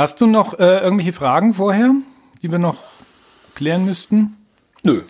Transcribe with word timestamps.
Hast 0.00 0.22
du 0.22 0.26
noch 0.26 0.58
äh, 0.58 0.78
irgendwelche 0.78 1.12
Fragen 1.12 1.52
vorher, 1.52 1.92
die 2.40 2.50
wir 2.50 2.58
noch 2.58 2.78
klären 3.54 3.84
müssten? 3.84 4.34
Nö. 4.82 5.02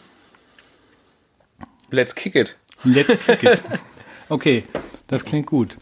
Let's 1.93 2.13
kick 2.17 2.35
it. 2.35 2.57
Let's 2.83 3.25
kick 3.25 3.45
it. 3.45 3.63
Okay, 4.29 4.65
das 5.07 5.25
klingt 5.25 5.47
gut. 5.47 5.77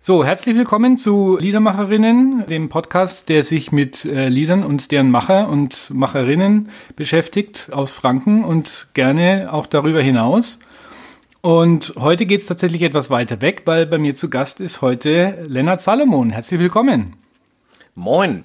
So, 0.00 0.24
herzlich 0.24 0.56
willkommen 0.56 0.98
zu 0.98 1.38
Liedermacherinnen, 1.38 2.46
dem 2.46 2.68
Podcast, 2.68 3.28
der 3.28 3.44
sich 3.44 3.70
mit 3.70 4.04
äh, 4.04 4.28
Liedern 4.28 4.64
und 4.64 4.90
deren 4.90 5.12
Macher 5.12 5.48
und 5.48 5.88
Macherinnen 5.90 6.70
beschäftigt 6.96 7.68
aus 7.72 7.92
Franken 7.92 8.42
und 8.42 8.88
gerne 8.94 9.52
auch 9.52 9.66
darüber 9.66 10.02
hinaus. 10.02 10.58
Und 11.42 11.94
heute 11.96 12.26
geht 12.26 12.40
es 12.40 12.46
tatsächlich 12.48 12.82
etwas 12.82 13.08
weiter 13.10 13.40
weg, 13.40 13.62
weil 13.66 13.86
bei 13.86 13.98
mir 13.98 14.16
zu 14.16 14.30
Gast 14.30 14.60
ist 14.60 14.82
heute 14.82 15.44
Lennart 15.46 15.80
Salomon. 15.80 16.30
Herzlich 16.30 16.58
willkommen. 16.58 17.23
Moin. 17.94 18.44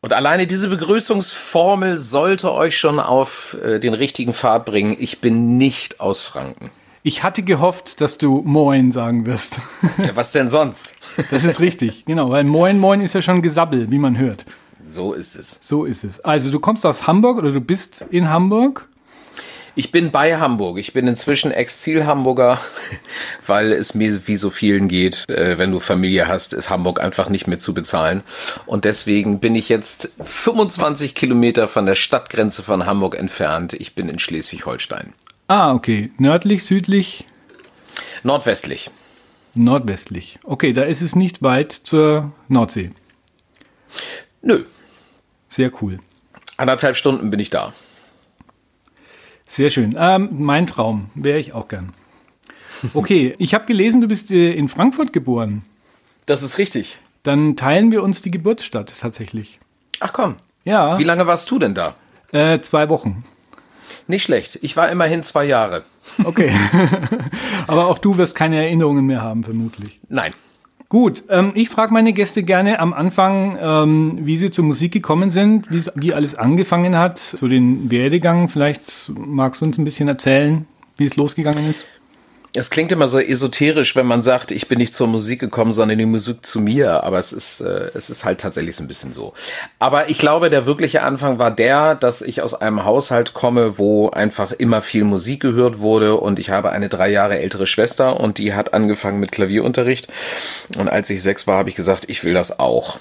Und 0.00 0.12
alleine 0.12 0.46
diese 0.46 0.68
Begrüßungsformel 0.68 1.98
sollte 1.98 2.52
euch 2.52 2.78
schon 2.78 3.00
auf 3.00 3.56
äh, 3.64 3.80
den 3.80 3.94
richtigen 3.94 4.32
Pfad 4.32 4.64
bringen. 4.64 4.96
Ich 4.98 5.20
bin 5.20 5.56
nicht 5.56 6.00
aus 6.00 6.22
Franken. 6.22 6.70
Ich 7.02 7.22
hatte 7.22 7.42
gehofft, 7.42 8.00
dass 8.00 8.18
du 8.18 8.42
Moin 8.44 8.92
sagen 8.92 9.26
wirst. 9.26 9.60
Ja, 9.98 10.14
was 10.14 10.32
denn 10.32 10.48
sonst? 10.48 10.94
Das 11.30 11.44
ist 11.44 11.60
richtig, 11.60 12.04
genau, 12.04 12.30
weil 12.30 12.44
Moin 12.44 12.78
Moin 12.78 13.00
ist 13.00 13.14
ja 13.14 13.22
schon 13.22 13.42
Gesabbel, 13.42 13.90
wie 13.90 13.98
man 13.98 14.18
hört. 14.18 14.44
So 14.88 15.14
ist 15.14 15.36
es. 15.36 15.60
So 15.62 15.84
ist 15.84 16.04
es. 16.04 16.20
Also 16.20 16.50
du 16.50 16.60
kommst 16.60 16.86
aus 16.86 17.06
Hamburg 17.06 17.38
oder 17.38 17.52
du 17.52 17.60
bist 17.60 18.04
in 18.10 18.28
Hamburg 18.28 18.88
ich 19.78 19.92
bin 19.92 20.10
bei 20.10 20.36
Hamburg. 20.36 20.78
Ich 20.78 20.92
bin 20.92 21.06
inzwischen 21.06 21.52
Exil-Hamburger, 21.52 22.58
weil 23.46 23.72
es 23.72 23.94
mir 23.94 24.26
wie 24.26 24.34
so 24.34 24.50
vielen 24.50 24.88
geht, 24.88 25.30
äh, 25.30 25.56
wenn 25.56 25.70
du 25.70 25.78
Familie 25.78 26.26
hast, 26.26 26.52
ist 26.52 26.68
Hamburg 26.68 27.00
einfach 27.00 27.28
nicht 27.28 27.46
mehr 27.46 27.60
zu 27.60 27.74
bezahlen. 27.74 28.24
Und 28.66 28.84
deswegen 28.84 29.38
bin 29.38 29.54
ich 29.54 29.68
jetzt 29.68 30.10
25 30.20 31.14
Kilometer 31.14 31.68
von 31.68 31.86
der 31.86 31.94
Stadtgrenze 31.94 32.64
von 32.64 32.86
Hamburg 32.86 33.16
entfernt. 33.16 33.72
Ich 33.72 33.94
bin 33.94 34.08
in 34.08 34.18
Schleswig-Holstein. 34.18 35.12
Ah, 35.46 35.72
okay. 35.72 36.10
Nördlich, 36.18 36.64
südlich? 36.64 37.24
Nordwestlich. 38.24 38.90
Nordwestlich. 39.54 40.40
Okay, 40.42 40.72
da 40.72 40.82
ist 40.82 41.02
es 41.02 41.14
nicht 41.14 41.44
weit 41.44 41.70
zur 41.70 42.32
Nordsee. 42.48 42.90
Nö. 44.42 44.64
Sehr 45.48 45.70
cool. 45.80 46.00
Anderthalb 46.56 46.96
Stunden 46.96 47.30
bin 47.30 47.38
ich 47.38 47.50
da. 47.50 47.72
Sehr 49.48 49.70
schön. 49.70 49.96
Ähm, 49.98 50.28
mein 50.32 50.66
Traum 50.66 51.10
wäre 51.14 51.38
ich 51.38 51.54
auch 51.54 51.66
gern. 51.68 51.92
Okay, 52.94 53.34
ich 53.38 53.54
habe 53.54 53.64
gelesen, 53.64 54.00
du 54.00 54.06
bist 54.06 54.30
äh, 54.30 54.52
in 54.52 54.68
Frankfurt 54.68 55.12
geboren. 55.12 55.64
Das 56.26 56.42
ist 56.42 56.58
richtig. 56.58 56.98
Dann 57.22 57.56
teilen 57.56 57.90
wir 57.90 58.02
uns 58.02 58.22
die 58.22 58.30
Geburtsstadt 58.30 58.92
tatsächlich. 59.00 59.58
Ach 60.00 60.12
komm. 60.12 60.36
Ja. 60.64 60.98
Wie 60.98 61.04
lange 61.04 61.26
warst 61.26 61.50
du 61.50 61.58
denn 61.58 61.74
da? 61.74 61.94
Äh, 62.30 62.60
zwei 62.60 62.88
Wochen. 62.90 63.24
Nicht 64.06 64.24
schlecht. 64.24 64.58
Ich 64.62 64.76
war 64.76 64.90
immerhin 64.90 65.22
zwei 65.22 65.44
Jahre. 65.44 65.84
Okay. 66.24 66.52
Aber 67.66 67.86
auch 67.86 67.98
du 67.98 68.16
wirst 68.18 68.34
keine 68.34 68.56
Erinnerungen 68.56 69.06
mehr 69.06 69.22
haben, 69.22 69.44
vermutlich. 69.44 69.98
Nein. 70.08 70.32
Gut, 70.90 71.24
ähm, 71.28 71.52
ich 71.54 71.68
frage 71.68 71.92
meine 71.92 72.14
Gäste 72.14 72.42
gerne 72.42 72.78
am 72.80 72.94
Anfang, 72.94 73.58
ähm, 73.60 74.18
wie 74.22 74.38
sie 74.38 74.50
zur 74.50 74.64
Musik 74.64 74.90
gekommen 74.92 75.28
sind, 75.28 75.66
wie 75.94 76.14
alles 76.14 76.34
angefangen 76.34 76.96
hat, 76.96 77.18
so 77.18 77.46
den 77.46 77.90
Werdegang. 77.90 78.48
Vielleicht 78.48 79.12
magst 79.14 79.60
du 79.60 79.66
uns 79.66 79.76
ein 79.76 79.84
bisschen 79.84 80.08
erzählen, 80.08 80.66
wie 80.96 81.04
es 81.04 81.16
losgegangen 81.16 81.68
ist. 81.68 81.86
Es 82.54 82.70
klingt 82.70 82.92
immer 82.92 83.08
so 83.08 83.18
esoterisch, 83.18 83.94
wenn 83.94 84.06
man 84.06 84.22
sagt, 84.22 84.50
ich 84.52 84.68
bin 84.68 84.78
nicht 84.78 84.94
zur 84.94 85.06
Musik 85.06 85.40
gekommen, 85.40 85.72
sondern 85.72 85.98
die 85.98 86.06
Musik 86.06 86.44
zu 86.46 86.60
mir. 86.60 87.04
Aber 87.04 87.18
es 87.18 87.32
ist, 87.32 87.60
äh, 87.60 87.90
es 87.94 88.08
ist 88.08 88.24
halt 88.24 88.40
tatsächlich 88.40 88.74
so 88.74 88.82
ein 88.82 88.88
bisschen 88.88 89.12
so. 89.12 89.34
Aber 89.78 90.08
ich 90.08 90.18
glaube, 90.18 90.48
der 90.48 90.64
wirkliche 90.64 91.02
Anfang 91.02 91.38
war 91.38 91.50
der, 91.50 91.94
dass 91.94 92.22
ich 92.22 92.40
aus 92.40 92.54
einem 92.54 92.84
Haushalt 92.84 93.34
komme, 93.34 93.78
wo 93.78 94.08
einfach 94.10 94.52
immer 94.52 94.80
viel 94.80 95.04
Musik 95.04 95.40
gehört 95.40 95.80
wurde. 95.80 96.16
Und 96.16 96.38
ich 96.38 96.50
habe 96.50 96.70
eine 96.70 96.88
drei 96.88 97.10
Jahre 97.10 97.38
ältere 97.38 97.66
Schwester 97.66 98.18
und 98.18 98.38
die 98.38 98.54
hat 98.54 98.72
angefangen 98.72 99.20
mit 99.20 99.30
Klavierunterricht. 99.32 100.08
Und 100.78 100.88
als 100.88 101.10
ich 101.10 101.22
sechs 101.22 101.46
war, 101.46 101.58
habe 101.58 101.68
ich 101.68 101.76
gesagt, 101.76 102.06
ich 102.08 102.24
will 102.24 102.34
das 102.34 102.58
auch. 102.58 102.98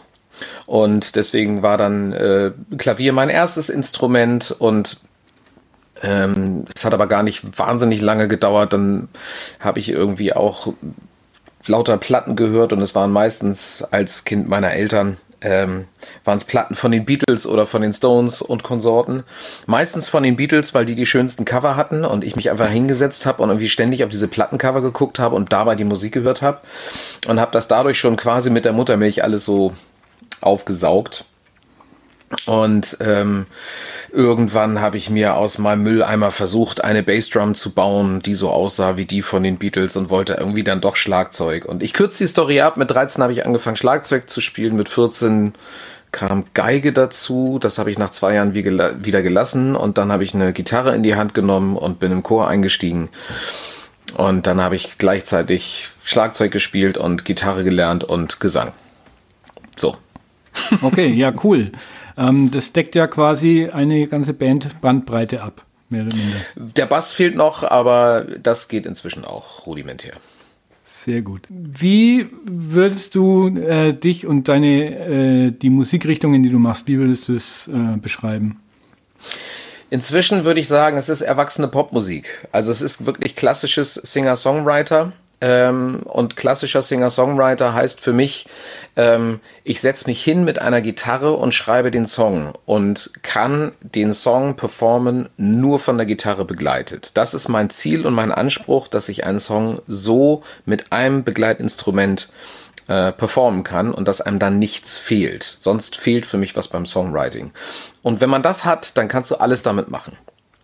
Und 0.66 1.16
deswegen 1.16 1.62
war 1.62 1.78
dann 1.78 2.14
äh, 2.14 2.52
Klavier 2.78 3.14
mein 3.14 3.30
erstes 3.30 3.70
Instrument 3.70 4.56
und 4.60 4.98
ähm, 6.04 6.66
es 6.76 6.86
hat 6.86 6.94
aber 6.94 7.08
gar 7.08 7.24
nicht 7.24 7.58
wahnsinnig 7.58 8.02
lange 8.02 8.28
gedauert. 8.28 8.74
Dann 8.74 9.10
habe 9.60 9.80
ich 9.80 9.90
irgendwie 9.90 10.34
auch 10.34 10.74
lauter 11.66 11.98
Platten 11.98 12.36
gehört 12.36 12.74
und 12.74 12.82
es 12.82 12.96
waren 12.96 13.12
meistens 13.12 13.84
als 13.92 14.26
Kind 14.26 14.48
meiner 14.48 14.72
Eltern 14.72 15.18
ähm, 15.42 15.88
waren 16.24 16.38
es 16.38 16.44
Platten 16.44 16.76
von 16.76 16.92
den 16.92 17.06
Beatles 17.06 17.46
oder 17.46 17.66
von 17.66 17.82
den 17.82 17.94
Stones 17.94 18.42
und 18.42 18.64
Konsorten. 18.64 19.24
Meistens 19.66 20.10
von 20.10 20.24
den 20.24 20.36
Beatles, 20.36 20.74
weil 20.74 20.86
die 20.86 20.96
die 20.96 21.06
schönsten 21.06 21.46
Cover 21.46 21.76
hatten 21.76 22.06
und 22.06 22.24
ich 22.24 22.36
mich 22.36 22.50
einfach 22.50 22.70
hingesetzt 22.70 23.26
habe 23.26 23.44
und 23.44 23.50
irgendwie 23.50 23.70
ständig 23.70 24.04
auf 24.04 24.10
diese 24.10 24.28
Plattencover 24.28 24.82
geguckt 24.82 25.20
habe 25.20 25.36
und 25.36 25.54
dabei 25.54 25.76
die 25.76 25.84
Musik 25.84 26.14
gehört 26.14 26.42
habe 26.42 26.62
und 27.28 27.40
habe 27.40 27.52
das 27.52 27.68
dadurch 27.68 28.00
schon 28.00 28.16
quasi 28.16 28.50
mit 28.50 28.66
der 28.66 28.74
Muttermilch 28.74 29.24
alles 29.24 29.46
so 29.46 29.74
aufgesaugt. 30.42 31.26
Und 32.46 32.98
ähm, 33.00 33.46
irgendwann 34.12 34.82
habe 34.82 34.98
ich 34.98 35.10
mir 35.10 35.36
aus 35.36 35.60
meinem 35.60 35.84
Mülleimer 35.84 36.32
versucht, 36.32 36.84
eine 36.84 37.02
Bassdrum 37.02 37.54
zu 37.56 37.74
bauen, 37.74 38.22
die 38.22 38.34
so 38.34 38.50
aussah 38.50 38.98
wie 38.98 39.06
die 39.06 39.22
von 39.22 39.44
den 39.44 39.58
Beatles 39.58 39.96
und 39.96 40.10
wollte 40.10 40.34
irgendwie 40.34 40.64
dann 40.64 40.82
doch 40.82 40.98
Schlagzeug. 40.98 41.66
Und 41.66 41.82
ich 41.82 41.94
kürze 41.94 42.24
die 42.24 42.28
Story 42.28 42.60
ab. 42.60 42.76
Mit 42.76 42.92
13 42.92 43.24
habe 43.24 43.32
ich 43.32 43.46
angefangen, 43.46 43.78
Schlagzeug 43.78 44.30
zu 44.30 44.42
spielen. 44.42 44.76
Mit 44.76 44.90
14 44.90 45.54
kam 46.12 46.46
Geige 46.54 46.92
dazu. 46.92 47.60
Das 47.62 47.80
habe 47.80 47.92
ich 47.92 47.98
nach 47.98 48.10
zwei 48.10 48.34
Jahren 48.34 48.54
wieder 48.54 49.22
gelassen. 49.22 49.78
Und 49.78 49.98
dann 49.98 50.12
habe 50.12 50.24
ich 50.24 50.34
eine 50.34 50.52
Gitarre 50.52 50.96
in 50.96 51.04
die 51.04 51.16
Hand 51.16 51.34
genommen 51.34 51.78
und 51.78 52.00
bin 52.00 52.12
im 52.12 52.24
Chor 52.24 52.50
eingestiegen. 52.50 53.08
Und 54.16 54.48
dann 54.48 54.62
habe 54.62 54.76
ich 54.76 54.98
gleichzeitig 54.98 55.90
Schlagzeug 56.04 56.52
gespielt 56.52 56.98
und 56.98 57.24
Gitarre 57.24 57.64
gelernt 57.64 58.04
und 58.04 58.42
Gesang. 58.42 58.74
So. 59.78 59.96
Okay, 60.82 61.08
ja, 61.08 61.34
cool. 61.44 61.72
Ähm, 62.18 62.52
das 62.52 62.74
deckt 62.74 62.96
ja 62.96 63.08
quasi 63.08 63.70
eine 63.72 64.08
ganze 64.08 64.34
Band 64.34 64.82
Bandbreite 64.82 65.42
ab, 65.42 65.66
mehr 65.90 66.06
oder 66.06 66.16
minder. 66.16 66.38
Der 66.76 66.86
Bass 66.86 67.14
fehlt 67.14 67.36
noch, 67.36 67.64
aber 67.64 68.26
das 68.42 68.68
geht 68.68 68.86
inzwischen 68.86 69.24
auch 69.24 69.66
rudimentär. 69.66 70.14
Sehr 70.88 71.22
gut. 71.22 71.44
Wie 71.50 72.28
würdest 72.44 73.16
du 73.16 73.48
äh, 73.48 73.94
dich 73.94 74.26
und 74.26 74.48
deine 74.48 75.48
äh, 75.48 75.52
die 75.52 75.70
Musikrichtungen, 75.70 76.44
die 76.44 76.50
du 76.50 76.60
machst, 76.60 76.88
wie 76.88 76.98
würdest 76.98 77.30
du 77.30 77.36
es 77.36 77.68
äh, 77.68 77.98
beschreiben? 77.98 78.60
Inzwischen 79.90 80.44
würde 80.44 80.60
ich 80.60 80.68
sagen, 80.68 80.98
es 80.98 81.08
ist 81.08 81.22
erwachsene 81.22 81.70
Popmusik. 81.70 82.48
Also 82.52 82.72
es 82.72 82.82
ist 82.82 83.06
wirklich 83.06 83.36
klassisches 83.36 83.94
Singer-Songwriter. 83.94 85.14
Ähm, 85.40 86.02
und 86.06 86.36
klassischer 86.36 86.82
Singer-Songwriter 86.82 87.74
heißt 87.74 88.02
für 88.02 88.14
mich, 88.14 88.48
ähm, 88.96 89.40
ich 89.64 89.82
setze 89.82 90.08
mich 90.08 90.24
hin 90.24 90.44
mit 90.44 90.60
einer 90.60 90.82
Gitarre 90.82 91.34
und 91.34 91.54
schreibe 91.54 91.92
den 91.92 92.06
Song 92.06 92.54
und 92.66 93.12
kann 93.22 93.72
den 93.82 94.14
Song 94.14 94.56
performen 94.56 95.30
nur 95.38 95.78
von 95.78 95.98
der 95.98 96.08
Gitarre 96.08 96.44
begleitet. 96.44 97.18
Das 97.18 97.36
ist 97.36 97.50
mein 97.50 97.70
Ziel 97.70 98.08
und 98.08 98.16
mein 98.16 98.32
Anspruch, 98.32 98.88
dass 98.88 99.10
ich 99.10 99.26
einen 99.26 99.40
Song 99.40 99.80
so 99.86 100.42
mit 100.66 100.92
einem 100.92 101.24
Begleitinstrument 101.24 102.30
äh, 102.88 103.12
performen 103.12 103.64
kann 103.64 103.94
und 103.94 104.08
dass 104.08 104.22
einem 104.22 104.40
dann 104.40 104.58
nichts 104.58 104.98
fehlt. 104.98 105.44
Sonst 105.44 105.98
fehlt 105.98 106.26
für 106.26 106.38
mich 106.38 106.56
was 106.56 106.68
beim 106.68 106.88
Songwriting. 106.88 107.52
Und 108.02 108.22
wenn 108.22 108.30
man 108.30 108.42
das 108.42 108.66
hat, 108.66 108.98
dann 108.98 109.08
kannst 109.08 109.30
du 109.30 109.36
alles 109.36 109.62
damit 109.62 109.92
machen. 109.92 110.18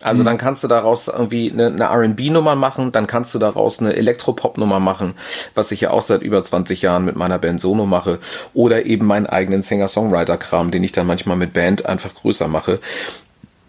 Also 0.04 0.22
mhm. 0.22 0.26
dann 0.26 0.38
kannst 0.38 0.62
du 0.62 0.68
daraus 0.68 1.08
irgendwie 1.08 1.50
eine, 1.50 1.66
eine 1.66 1.90
RB-Nummer 1.90 2.54
machen, 2.54 2.92
dann 2.92 3.06
kannst 3.06 3.34
du 3.34 3.38
daraus 3.38 3.80
eine 3.80 3.96
Elektropop-Nummer 3.96 4.78
machen, 4.78 5.14
was 5.54 5.72
ich 5.72 5.80
ja 5.80 5.90
auch 5.90 6.02
seit 6.02 6.22
über 6.22 6.42
20 6.42 6.82
Jahren 6.82 7.04
mit 7.04 7.16
meiner 7.16 7.38
Band 7.38 7.60
Sono 7.60 7.86
mache. 7.86 8.18
Oder 8.52 8.84
eben 8.84 9.06
meinen 9.06 9.26
eigenen 9.26 9.62
Singer-Songwriter-Kram, 9.62 10.70
den 10.70 10.84
ich 10.84 10.92
dann 10.92 11.06
manchmal 11.06 11.36
mit 11.36 11.54
Band 11.54 11.86
einfach 11.86 12.14
größer 12.14 12.48
mache. 12.48 12.80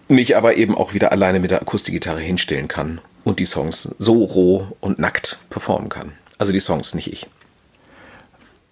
Mich 0.08 0.36
aber 0.36 0.58
eben 0.58 0.78
auch 0.78 0.94
wieder 0.94 1.12
alleine 1.12 1.40
mit 1.40 1.52
der 1.52 1.62
Akustikgitarre 1.62 2.20
hinstellen 2.20 2.68
kann 2.68 3.00
und 3.24 3.40
die 3.40 3.46
Songs 3.46 3.96
so 3.98 4.24
roh 4.24 4.68
und 4.82 5.00
nackt 5.00 5.40
performen 5.50 5.90
kann. 5.90 6.12
Also 6.38 6.52
die 6.52 6.60
Songs, 6.60 6.94
nicht 6.94 7.12
ich. 7.12 7.28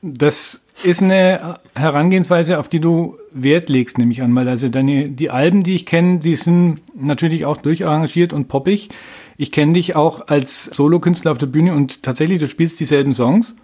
Das 0.02 0.63
ist 0.82 1.04
eine 1.04 1.60
Herangehensweise, 1.76 2.60
auf 2.60 2.68
die 2.68 2.80
du 2.80 3.18
Wert 3.32 3.70
legst, 3.70 3.98
nehme 3.98 4.12
ich 4.12 4.22
an, 4.22 4.36
weil 4.36 4.48
also 4.48 4.70
deine, 4.70 5.10
die 5.10 5.30
Alben, 5.30 5.64
die 5.64 5.76
ich 5.76 5.86
kenne, 5.86 6.20
die 6.20 6.36
sind 6.36 6.80
natürlich 6.96 7.46
auch 7.46 7.58
durcharrangiert 7.58 8.34
und 8.34 8.48
poppig. 8.48 8.90
Ich 9.38 9.52
kenne 9.52 9.74
dich 9.74 9.96
auch 9.96 10.28
als 10.28 10.66
Solokünstler 10.66 11.32
auf 11.32 11.38
der 11.38 11.48
Bühne 11.48 11.74
und 11.74 12.04
tatsächlich, 12.04 12.40
du 12.40 12.48
spielst 12.48 12.80
dieselben 12.80 13.14
Songs. 13.14 13.56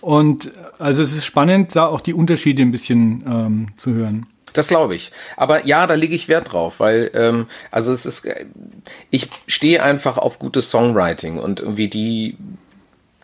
Und 0.00 0.50
also 0.78 1.02
es 1.02 1.12
ist 1.12 1.26
spannend, 1.26 1.76
da 1.76 1.86
auch 1.86 2.00
die 2.00 2.14
Unterschiede 2.14 2.62
ein 2.62 2.72
bisschen 2.72 3.22
ähm, 3.26 3.66
zu 3.76 3.92
hören. 3.92 4.26
Das 4.52 4.68
glaube 4.68 4.94
ich. 4.94 5.12
Aber 5.36 5.66
ja, 5.66 5.86
da 5.86 5.94
lege 5.94 6.14
ich 6.14 6.28
Wert 6.28 6.52
drauf, 6.52 6.80
weil 6.80 7.10
ähm, 7.14 7.46
also 7.70 7.92
es 7.92 8.06
ist, 8.06 8.28
ich 9.10 9.28
stehe 9.46 9.82
einfach 9.82 10.18
auf 10.18 10.38
gutes 10.38 10.70
Songwriting 10.70 11.38
und 11.38 11.60
irgendwie 11.60 11.88
die 11.88 12.36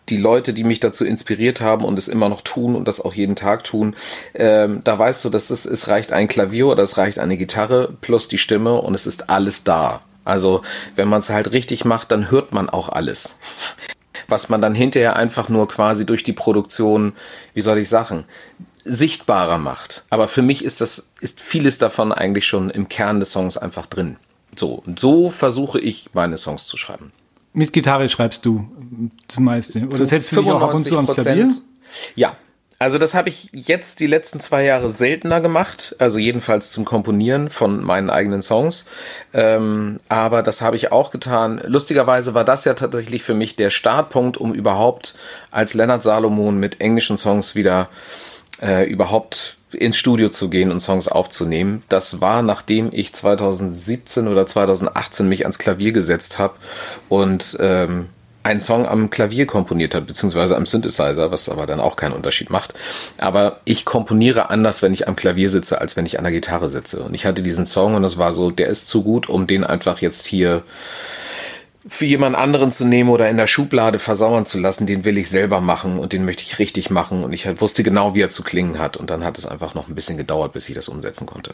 die 0.09 0.17
Leute, 0.17 0.53
die 0.53 0.63
mich 0.63 0.79
dazu 0.79 1.05
inspiriert 1.05 1.61
haben 1.61 1.83
und 1.83 1.99
es 1.99 2.07
immer 2.07 2.29
noch 2.29 2.41
tun 2.41 2.75
und 2.75 2.87
das 2.87 3.01
auch 3.01 3.13
jeden 3.13 3.35
Tag 3.35 3.63
tun, 3.63 3.95
ähm, 4.33 4.81
da 4.83 4.97
weißt 4.97 5.25
du, 5.25 5.29
dass 5.29 5.49
es, 5.49 5.65
es 5.65 5.87
reicht 5.87 6.13
ein 6.13 6.27
Klavier 6.27 6.67
oder 6.67 6.83
es 6.83 6.97
reicht 6.97 7.19
eine 7.19 7.37
Gitarre 7.37 7.93
plus 8.01 8.27
die 8.27 8.37
Stimme 8.37 8.75
und 8.81 8.93
es 8.93 9.07
ist 9.07 9.29
alles 9.29 9.63
da. 9.63 10.01
Also 10.23 10.61
wenn 10.95 11.07
man 11.07 11.19
es 11.19 11.29
halt 11.29 11.51
richtig 11.51 11.85
macht, 11.85 12.11
dann 12.11 12.29
hört 12.31 12.51
man 12.51 12.69
auch 12.69 12.89
alles. 12.89 13.39
Was 14.27 14.49
man 14.49 14.61
dann 14.61 14.75
hinterher 14.75 15.15
einfach 15.15 15.47
nur 15.47 15.69
quasi 15.69 16.05
durch 16.05 16.23
die 16.23 16.33
Produktion, 16.33 17.13
wie 17.53 17.61
soll 17.61 17.77
ich 17.77 17.87
sagen, 17.87 18.25
sichtbarer 18.83 19.57
macht. 19.57 20.05
Aber 20.09 20.27
für 20.27 20.41
mich 20.41 20.65
ist 20.65 20.81
das, 20.81 21.13
ist 21.21 21.39
vieles 21.39 21.77
davon 21.77 22.11
eigentlich 22.11 22.45
schon 22.45 22.69
im 22.69 22.89
Kern 22.89 23.21
des 23.21 23.31
Songs 23.31 23.57
einfach 23.57 23.85
drin. 23.85 24.17
So, 24.57 24.81
und 24.85 24.99
so 24.99 25.29
versuche 25.29 25.79
ich 25.79 26.09
meine 26.13 26.37
Songs 26.37 26.67
zu 26.67 26.75
schreiben. 26.75 27.11
Mit 27.57 27.73
Gitarre 27.73 28.07
schreibst 28.07 28.45
du 28.45 28.69
das 29.27 29.39
meiste? 29.39 29.79
Oder 29.83 30.05
setzt 30.05 30.31
du 30.31 30.43
dich 30.43 30.51
auch 30.51 30.61
ab 30.61 30.75
und 30.75 30.79
zu 30.79 30.95
ans 30.95 31.11
Klavier? 31.11 31.47
Ja, 32.15 32.35
also 32.77 32.99
das 32.99 33.15
habe 33.15 33.29
ich 33.29 33.49
jetzt 33.51 33.99
die 33.99 34.05
letzten 34.05 34.39
zwei 34.39 34.63
Jahre 34.63 34.91
seltener 34.91 35.41
gemacht, 35.41 35.95
also 35.97 36.19
jedenfalls 36.19 36.69
zum 36.69 36.85
Komponieren 36.85 37.49
von 37.49 37.83
meinen 37.83 38.11
eigenen 38.11 38.43
Songs. 38.43 38.85
Ähm, 39.33 39.99
aber 40.07 40.43
das 40.43 40.61
habe 40.61 40.75
ich 40.75 40.91
auch 40.91 41.09
getan. 41.09 41.59
Lustigerweise 41.65 42.35
war 42.35 42.43
das 42.43 42.63
ja 42.63 42.75
tatsächlich 42.75 43.23
für 43.23 43.33
mich 43.33 43.55
der 43.55 43.71
Startpunkt, 43.71 44.37
um 44.37 44.53
überhaupt 44.53 45.15
als 45.49 45.73
Leonard 45.73 46.03
Salomon 46.03 46.59
mit 46.59 46.79
englischen 46.79 47.17
Songs 47.17 47.55
wieder 47.55 47.89
äh, 48.61 48.87
überhaupt 48.87 49.56
ins 49.77 49.97
Studio 49.97 50.29
zu 50.29 50.49
gehen 50.49 50.71
und 50.71 50.79
Songs 50.79 51.07
aufzunehmen. 51.07 51.83
Das 51.89 52.21
war, 52.21 52.41
nachdem 52.41 52.89
ich 52.91 53.13
2017 53.13 54.27
oder 54.27 54.45
2018 54.45 55.27
mich 55.27 55.43
ans 55.43 55.59
Klavier 55.59 55.91
gesetzt 55.91 56.39
habe 56.39 56.55
und 57.09 57.57
ähm, 57.59 58.09
einen 58.47 58.59
Song 58.61 58.87
am 58.87 59.09
Klavier 59.09 59.45
komponiert 59.45 59.93
habe, 59.93 60.05
beziehungsweise 60.05 60.55
am 60.55 60.65
Synthesizer, 60.65 61.31
was 61.31 61.49
aber 61.49 61.65
dann 61.65 61.81
auch 61.81 61.97
keinen 61.97 62.13
Unterschied 62.13 62.49
macht. 62.49 62.73
Aber 63.19 63.59
ich 63.65 63.83
komponiere 63.83 64.49
anders, 64.49 64.81
wenn 64.81 64.93
ich 64.93 65.07
am 65.07 65.17
Klavier 65.17 65.49
sitze, 65.49 65.81
als 65.81 65.97
wenn 65.97 66.05
ich 66.05 66.17
an 66.17 66.23
der 66.23 66.33
Gitarre 66.33 66.69
sitze. 66.69 67.01
Und 67.01 67.13
ich 67.13 67.25
hatte 67.25 67.41
diesen 67.41 67.65
Song 67.65 67.95
und 67.95 68.03
es 68.05 68.17
war 68.17 68.31
so, 68.31 68.49
der 68.49 68.67
ist 68.67 68.87
zu 68.87 69.03
gut, 69.03 69.27
um 69.27 69.47
den 69.47 69.63
einfach 69.63 69.99
jetzt 70.01 70.25
hier 70.25 70.63
für 71.87 72.05
jemand 72.05 72.35
anderen 72.35 72.69
zu 72.69 72.85
nehmen 72.85 73.09
oder 73.09 73.29
in 73.29 73.37
der 73.37 73.47
Schublade 73.47 73.99
versauern 73.99 74.45
zu 74.45 74.59
lassen, 74.59 74.85
den 74.85 75.05
will 75.05 75.17
ich 75.17 75.29
selber 75.29 75.61
machen 75.61 75.99
und 75.99 76.13
den 76.13 76.25
möchte 76.25 76.43
ich 76.43 76.59
richtig 76.59 76.89
machen 76.89 77.23
und 77.23 77.33
ich 77.33 77.45
halt 77.45 77.61
wusste 77.61 77.83
genau, 77.83 78.13
wie 78.13 78.21
er 78.21 78.29
zu 78.29 78.43
klingen 78.43 78.77
hat 78.77 78.97
und 78.97 79.09
dann 79.09 79.23
hat 79.23 79.37
es 79.37 79.45
einfach 79.45 79.73
noch 79.73 79.87
ein 79.87 79.95
bisschen 79.95 80.17
gedauert, 80.17 80.53
bis 80.53 80.67
ich 80.67 80.75
das 80.75 80.89
umsetzen 80.89 81.25
konnte. 81.25 81.53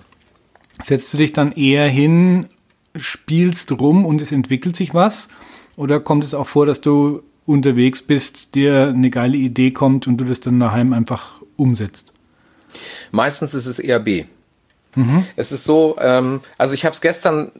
Setzt 0.81 1.13
du 1.13 1.17
dich 1.17 1.33
dann 1.33 1.51
eher 1.51 1.87
hin, 1.87 2.47
spielst 2.95 3.71
rum 3.71 4.05
und 4.05 4.21
es 4.21 4.31
entwickelt 4.31 4.75
sich 4.75 4.93
was 4.93 5.29
oder 5.75 5.99
kommt 5.99 6.23
es 6.23 6.33
auch 6.33 6.47
vor, 6.47 6.65
dass 6.65 6.81
du 6.81 7.21
unterwegs 7.45 8.01
bist, 8.01 8.55
dir 8.55 8.87
eine 8.87 9.09
geile 9.09 9.37
Idee 9.37 9.71
kommt 9.71 10.07
und 10.07 10.17
du 10.17 10.25
das 10.25 10.39
dann 10.39 10.59
daheim 10.59 10.93
einfach 10.93 11.41
umsetzt? 11.57 12.13
Meistens 13.11 13.53
ist 13.53 13.67
es 13.67 13.77
eher 13.77 13.99
B. 13.99 14.25
Mhm. 14.95 15.25
Es 15.35 15.51
ist 15.51 15.65
so, 15.65 15.95
ähm, 15.99 16.41
also 16.57 16.73
ich 16.73 16.85
habe 16.85 16.93
es 16.93 17.01
gestern 17.01 17.51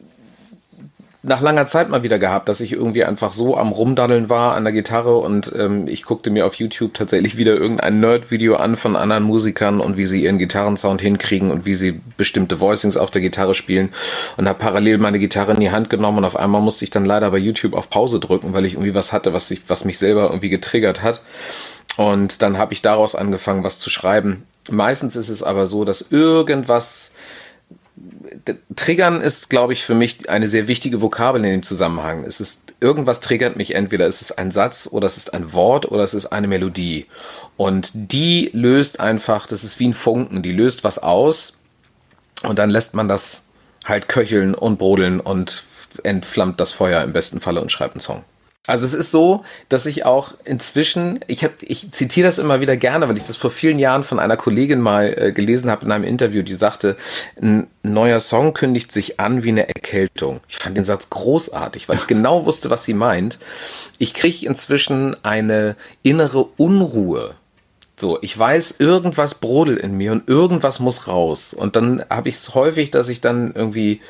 nach 1.26 1.40
langer 1.40 1.64
Zeit 1.64 1.88
mal 1.88 2.02
wieder 2.02 2.18
gehabt, 2.18 2.50
dass 2.50 2.60
ich 2.60 2.72
irgendwie 2.72 3.02
einfach 3.02 3.32
so 3.32 3.56
am 3.56 3.72
Rumdaddeln 3.72 4.28
war 4.28 4.54
an 4.54 4.64
der 4.64 4.74
Gitarre 4.74 5.16
und 5.16 5.52
ähm, 5.58 5.88
ich 5.88 6.04
guckte 6.04 6.28
mir 6.28 6.44
auf 6.44 6.56
YouTube 6.56 6.92
tatsächlich 6.92 7.38
wieder 7.38 7.54
irgendein 7.54 7.98
Nerd-Video 7.98 8.56
an 8.56 8.76
von 8.76 8.94
anderen 8.94 9.22
Musikern 9.22 9.80
und 9.80 9.96
wie 9.96 10.04
sie 10.04 10.22
ihren 10.22 10.38
Gitarrensound 10.38 11.00
hinkriegen 11.00 11.50
und 11.50 11.64
wie 11.64 11.74
sie 11.74 12.00
bestimmte 12.18 12.60
Voicings 12.60 12.98
auf 12.98 13.10
der 13.10 13.22
Gitarre 13.22 13.54
spielen 13.54 13.88
und 14.36 14.46
habe 14.46 14.58
parallel 14.58 14.98
meine 14.98 15.18
Gitarre 15.18 15.52
in 15.52 15.60
die 15.60 15.70
Hand 15.70 15.88
genommen 15.88 16.18
und 16.18 16.24
auf 16.26 16.36
einmal 16.36 16.60
musste 16.60 16.84
ich 16.84 16.90
dann 16.90 17.06
leider 17.06 17.30
bei 17.30 17.38
YouTube 17.38 17.72
auf 17.72 17.88
Pause 17.88 18.20
drücken, 18.20 18.52
weil 18.52 18.66
ich 18.66 18.74
irgendwie 18.74 18.94
was 18.94 19.14
hatte, 19.14 19.32
was, 19.32 19.50
ich, 19.50 19.62
was 19.68 19.86
mich 19.86 19.98
selber 19.98 20.24
irgendwie 20.24 20.50
getriggert 20.50 21.02
hat. 21.02 21.22
Und 21.96 22.42
dann 22.42 22.58
habe 22.58 22.74
ich 22.74 22.82
daraus 22.82 23.14
angefangen, 23.14 23.64
was 23.64 23.78
zu 23.78 23.88
schreiben. 23.88 24.44
Meistens 24.70 25.16
ist 25.16 25.28
es 25.28 25.42
aber 25.42 25.66
so, 25.66 25.84
dass 25.84 26.10
irgendwas 26.10 27.12
Triggern 28.76 29.20
ist, 29.20 29.50
glaube 29.50 29.72
ich, 29.72 29.84
für 29.84 29.94
mich 29.94 30.28
eine 30.28 30.48
sehr 30.48 30.68
wichtige 30.68 31.00
Vokabel 31.00 31.44
in 31.44 31.50
dem 31.50 31.62
Zusammenhang. 31.62 32.24
Es 32.24 32.40
ist, 32.40 32.74
irgendwas 32.80 33.20
triggert 33.20 33.56
mich, 33.56 33.74
entweder 33.74 34.06
es 34.06 34.20
ist 34.20 34.38
ein 34.38 34.50
Satz 34.50 34.88
oder 34.90 35.06
es 35.06 35.16
ist 35.16 35.32
ein 35.32 35.52
Wort 35.52 35.90
oder 35.90 36.02
es 36.02 36.14
ist 36.14 36.26
eine 36.26 36.46
Melodie. 36.46 37.06
Und 37.56 37.90
die 37.94 38.50
löst 38.52 39.00
einfach, 39.00 39.46
das 39.46 39.64
ist 39.64 39.78
wie 39.80 39.88
ein 39.88 39.94
Funken, 39.94 40.42
die 40.42 40.52
löst 40.52 40.84
was 40.84 40.98
aus 40.98 41.58
und 42.42 42.58
dann 42.58 42.70
lässt 42.70 42.94
man 42.94 43.08
das 43.08 43.46
halt 43.84 44.08
köcheln 44.08 44.54
und 44.54 44.78
brodeln 44.78 45.20
und 45.20 45.64
entflammt 46.02 46.60
das 46.60 46.72
Feuer 46.72 47.02
im 47.02 47.12
besten 47.12 47.40
Falle 47.40 47.60
und 47.60 47.72
schreibt 47.72 47.94
einen 47.94 48.00
Song. 48.00 48.24
Also 48.66 48.86
es 48.86 48.94
ist 48.94 49.10
so, 49.10 49.44
dass 49.68 49.84
ich 49.84 50.06
auch 50.06 50.32
inzwischen, 50.44 51.20
ich 51.26 51.44
habe, 51.44 51.52
ich 51.60 51.92
zitiere 51.92 52.26
das 52.26 52.38
immer 52.38 52.62
wieder 52.62 52.78
gerne, 52.78 53.06
weil 53.08 53.16
ich 53.16 53.24
das 53.24 53.36
vor 53.36 53.50
vielen 53.50 53.78
Jahren 53.78 54.04
von 54.04 54.18
einer 54.18 54.38
Kollegin 54.38 54.80
mal 54.80 55.14
äh, 55.18 55.32
gelesen 55.32 55.70
habe 55.70 55.84
in 55.84 55.92
einem 55.92 56.04
Interview, 56.04 56.42
die 56.42 56.54
sagte, 56.54 56.96
ein 57.40 57.66
neuer 57.82 58.20
Song 58.20 58.54
kündigt 58.54 58.90
sich 58.90 59.20
an 59.20 59.44
wie 59.44 59.50
eine 59.50 59.68
Erkältung. 59.68 60.40
Ich 60.48 60.56
fand 60.56 60.78
den 60.78 60.84
Satz 60.84 61.10
großartig, 61.10 61.90
weil 61.90 61.98
ich 61.98 62.06
genau 62.08 62.46
wusste, 62.46 62.70
was 62.70 62.86
sie 62.86 62.94
meint. 62.94 63.38
Ich 63.98 64.14
kriege 64.14 64.46
inzwischen 64.46 65.14
eine 65.22 65.76
innere 66.02 66.44
Unruhe 66.56 67.34
so, 67.96 68.18
ich 68.22 68.36
weiß, 68.36 68.76
irgendwas 68.80 69.36
brodelt 69.36 69.78
in 69.78 69.96
mir 69.96 70.10
und 70.10 70.28
irgendwas 70.28 70.80
muss 70.80 71.06
raus. 71.06 71.54
Und 71.54 71.76
dann 71.76 72.04
habe 72.10 72.28
ich 72.28 72.34
es 72.34 72.54
häufig, 72.54 72.90
dass 72.90 73.08
ich 73.08 73.20
dann 73.20 73.52
irgendwie 73.54 74.00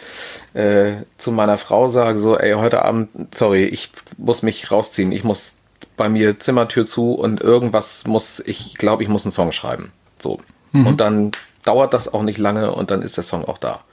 äh, 0.55 1.03
zu 1.19 1.33
meiner 1.33 1.59
Frau 1.59 1.89
sage, 1.89 2.19
so, 2.19 2.39
ey, 2.39 2.55
heute 2.55 2.83
Abend, 2.83 3.11
sorry, 3.35 3.65
ich 3.65 3.91
muss 4.17 4.43
mich 4.43 4.71
rausziehen. 4.71 5.13
Ich 5.13 5.23
muss 5.23 5.59
bei 5.99 6.09
mir 6.09 6.39
Zimmertür 6.39 6.87
zu 6.87 7.13
und 7.13 7.43
irgendwas 7.43 8.07
muss, 8.07 8.41
ich 8.41 8.77
glaube, 8.79 9.03
ich 9.03 9.09
muss 9.11 9.27
einen 9.27 9.33
Song 9.33 9.53
schreiben. 9.53 9.93
So. 10.19 10.41
Mhm. 10.73 10.87
Und 10.87 11.01
dann 11.01 11.33
dauert 11.63 11.93
das 11.93 12.13
auch 12.13 12.23
nicht 12.23 12.39
lange 12.39 12.73
und 12.73 12.91
dann 12.91 13.03
ist 13.03 13.19
der 13.19 13.25
Song 13.25 13.45
auch 13.45 13.59
da. 13.59 13.85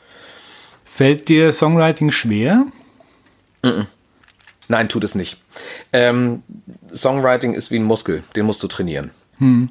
Fällt 0.86 1.28
dir 1.28 1.52
Songwriting 1.52 2.12
schwer? 2.12 2.66
Mhm. 3.62 3.88
Nein, 4.70 4.88
tut 4.88 5.04
es 5.04 5.16
nicht. 5.16 5.38
Ähm, 5.92 6.44
Songwriting 6.94 7.54
ist 7.54 7.72
wie 7.72 7.80
ein 7.80 7.84
Muskel, 7.84 8.24
den 8.38 8.46
musst 8.46 8.64
du 8.64 8.68
trainieren. 8.68 9.12
Hm 9.38 9.70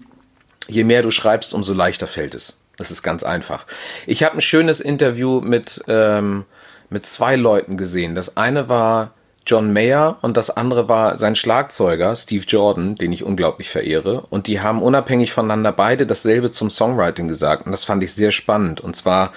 je 0.71 0.85
mehr 0.85 1.03
du 1.03 1.11
schreibst, 1.11 1.55
umso 1.55 1.75
leichter 1.75 2.07
fällt 2.07 2.35
es. 2.35 2.59
Das 2.77 2.91
ist 2.91 3.03
ganz 3.03 3.23
einfach. 3.23 3.67
Ich 4.07 4.23
habe 4.23 4.37
ein 4.37 4.41
schönes 4.41 4.81
Interview 4.81 5.41
mit, 5.41 5.83
ähm, 5.87 6.45
mit 6.89 7.05
zwei 7.05 7.37
Leuten 7.37 7.77
gesehen. 7.77 8.15
Das 8.15 8.37
eine 8.37 8.69
war 8.69 9.13
John 9.47 9.73
Mayer 9.73 10.19
und 10.23 10.37
das 10.37 10.51
andere 10.51 10.89
war 10.89 11.19
sein 11.19 11.35
Schlagzeuger 11.35 12.15
Steve 12.15 12.45
Jordan, 12.47 12.95
den 12.95 13.13
ich 13.13 13.25
unglaublich 13.25 13.69
verehre. 13.69 14.27
Und 14.31 14.47
die 14.47 14.61
haben 14.61 14.83
unabhängig 14.83 15.33
voneinander 15.33 15.73
beide 15.73 16.07
dasselbe 16.07 16.51
zum 16.51 16.71
Songwriting 16.71 17.29
gesagt. 17.29 17.67
Und 17.67 17.73
das 17.73 17.85
fand 17.85 18.03
ich 18.03 18.13
sehr 18.13 18.31
spannend. 18.33 18.81
Und 18.81 18.97
zwar 18.97 19.33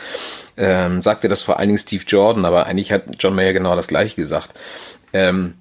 ähm, 0.55 1.01
sagte 1.01 1.27
das 1.27 1.41
vor 1.41 1.57
allen 1.59 1.69
Dingen 1.69 1.79
Steve 1.79 2.03
Jordan, 2.07 2.45
aber 2.45 2.67
eigentlich 2.67 2.91
hat 2.91 3.03
John 3.19 3.35
Mayer 3.35 3.53
genau 3.53 3.75
das 3.75 3.87
gleiche 3.87 4.15
gesagt. 4.15 4.51
Ähm, 5.13 5.55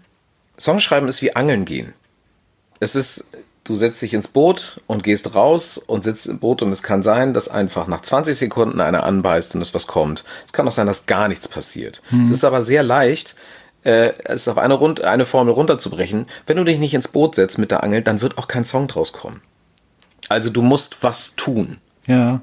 Songschreiben 0.59 1.09
ist 1.09 1.23
wie 1.23 1.35
Angeln 1.35 1.65
gehen. 1.65 1.95
Es 2.79 2.97
ist 2.97 3.27
du 3.65 3.75
setzt 3.75 4.03
dich 4.03 4.15
ins 4.15 4.29
Boot 4.29 4.81
und 4.87 5.03
gehst 5.03 5.35
raus 5.35 5.79
und 5.79 6.05
sitzt 6.05 6.27
im 6.27 6.39
Boot 6.39 6.63
und 6.63 6.71
es 6.73 6.83
kann 6.83 7.03
sein, 7.03 7.33
dass 7.33 7.49
einfach 7.49 7.87
nach 7.87 8.01
20 8.01 8.37
Sekunden 8.37 8.81
einer 8.81 9.05
anbeißt 9.05 9.55
und 9.55 9.63
es 9.63 9.75
was 9.75 9.87
kommt. 9.87 10.25
Es 10.47 10.53
kann 10.53 10.67
auch 10.67 10.73
sein, 10.73 10.87
dass 10.87 11.07
gar 11.07 11.29
nichts 11.29 11.49
passiert. 11.49 12.03
Hm. 12.09 12.25
Es 12.25 12.31
ist 12.31 12.45
aber 12.45 12.63
sehr 12.63 12.83
leicht, 12.83 13.37
äh, 13.85 14.13
es 14.25 14.49
auf 14.49 14.59
eine, 14.59 14.75
Rund 14.75 15.03
eine 15.03 15.27
Formel 15.27 15.55
runterzubrechen. 15.55 16.27
Wenn 16.47 16.57
du 16.57 16.65
dich 16.65 16.79
nicht 16.79 16.95
ins 16.95 17.09
Boot 17.09 17.35
setzt 17.35 17.59
mit 17.59 17.71
der 17.71 17.83
Angel, 17.83 18.03
dann 18.03 18.21
wird 18.21 18.39
auch 18.39 18.49
kein 18.49 18.65
Song 18.65 18.89
draus 18.89 19.13
kommen. 19.13 19.41
Also 20.29 20.51
du 20.51 20.63
musst 20.63 21.03
was 21.03 21.35
tun. 21.37 21.79
Ja, 22.07 22.41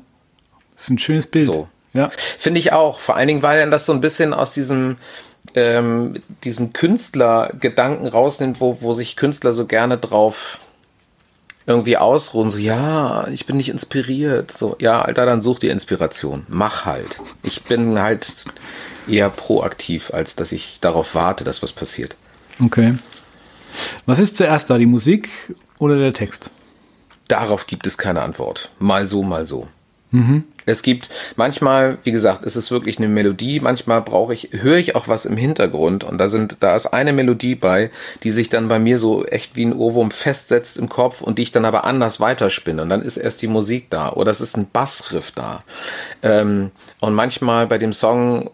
das 0.75 0.85
ist 0.85 0.89
ein 0.91 0.99
schönes 0.99 1.27
Bild. 1.27 1.45
So. 1.45 1.67
Ja. 1.93 2.09
Finde 2.09 2.59
ich 2.59 2.71
auch. 2.71 2.99
Vor 2.99 3.17
allen 3.17 3.27
Dingen, 3.27 3.43
weil 3.43 3.59
dann 3.59 3.71
das 3.71 3.85
so 3.85 3.93
ein 3.93 4.01
bisschen 4.01 4.33
aus 4.33 4.53
diesem, 4.53 4.97
ähm, 5.55 6.21
diesem 6.43 6.71
Künstlergedanken 6.71 8.07
rausnimmt, 8.07 8.61
wo, 8.61 8.81
wo 8.81 8.93
sich 8.93 9.15
Künstler 9.15 9.53
so 9.53 9.65
gerne 9.65 9.97
drauf 9.97 10.61
irgendwie 11.69 11.97
ausruhen, 11.97 12.49
so, 12.49 12.57
ja, 12.57 13.27
ich 13.27 13.45
bin 13.45 13.57
nicht 13.57 13.69
inspiriert. 13.69 14.51
So, 14.51 14.75
ja, 14.79 15.03
Alter, 15.03 15.27
dann 15.27 15.43
such 15.43 15.59
dir 15.59 15.71
Inspiration. 15.71 16.47
Mach 16.47 16.85
halt. 16.85 17.21
Ich 17.43 17.63
bin 17.63 18.01
halt 18.01 18.45
eher 19.07 19.29
proaktiv, 19.29 20.11
als 20.11 20.35
dass 20.35 20.51
ich 20.51 20.79
darauf 20.81 21.13
warte, 21.13 21.43
dass 21.43 21.61
was 21.61 21.71
passiert. 21.71 22.15
Okay. 22.59 22.97
Was 24.07 24.17
ist 24.17 24.35
zuerst 24.35 24.71
da, 24.71 24.79
die 24.79 24.88
Musik 24.88 25.29
oder 25.77 25.99
der 25.99 26.11
Text? 26.11 26.49
Darauf 27.27 27.67
gibt 27.67 27.85
es 27.85 27.99
keine 27.99 28.23
Antwort. 28.23 28.71
Mal 28.79 29.05
so, 29.05 29.21
mal 29.21 29.45
so. 29.45 29.67
Mhm. 30.09 30.45
Es 30.69 30.83
gibt 30.83 31.09
manchmal, 31.35 31.97
wie 32.03 32.11
gesagt, 32.11 32.45
es 32.45 32.55
ist 32.55 32.71
wirklich 32.71 32.97
eine 32.97 33.07
Melodie. 33.07 33.59
Manchmal 33.59 34.01
brauche 34.01 34.33
ich, 34.33 34.49
höre 34.51 34.77
ich 34.77 34.95
auch 34.95 35.07
was 35.07 35.25
im 35.25 35.38
Hintergrund 35.38 36.03
und 36.03 36.17
da 36.17 36.27
sind, 36.27 36.57
da 36.61 36.75
ist 36.75 36.88
eine 36.88 37.13
Melodie 37.13 37.55
bei, 37.55 37.89
die 38.23 38.31
sich 38.31 38.49
dann 38.49 38.67
bei 38.67 38.79
mir 38.79 38.97
so 38.97 39.25
echt 39.25 39.55
wie 39.55 39.65
ein 39.65 39.73
Ohrwurm 39.73 40.11
festsetzt 40.11 40.77
im 40.77 40.89
Kopf 40.89 41.21
und 41.21 41.38
die 41.38 41.43
ich 41.43 41.51
dann 41.51 41.65
aber 41.65 41.85
anders 41.85 42.19
weiterspinne 42.19 42.81
und 42.81 42.89
dann 42.89 43.01
ist 43.01 43.17
erst 43.17 43.41
die 43.41 43.47
Musik 43.47 43.89
da 43.89 44.11
oder 44.11 44.31
es 44.31 44.41
ist 44.41 44.57
ein 44.57 44.69
Bassriff 44.71 45.31
da. 45.31 45.61
Ähm, 46.23 46.71
und 46.99 47.13
manchmal 47.13 47.67
bei 47.67 47.77
dem 47.77 47.93
Song, 47.93 48.51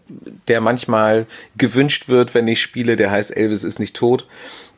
der 0.48 0.60
manchmal 0.60 1.26
gewünscht 1.56 2.08
wird, 2.08 2.34
wenn 2.34 2.48
ich 2.48 2.60
spiele, 2.60 2.96
der 2.96 3.10
heißt 3.10 3.36
Elvis 3.36 3.64
ist 3.64 3.78
nicht 3.78 3.96
tot 3.96 4.26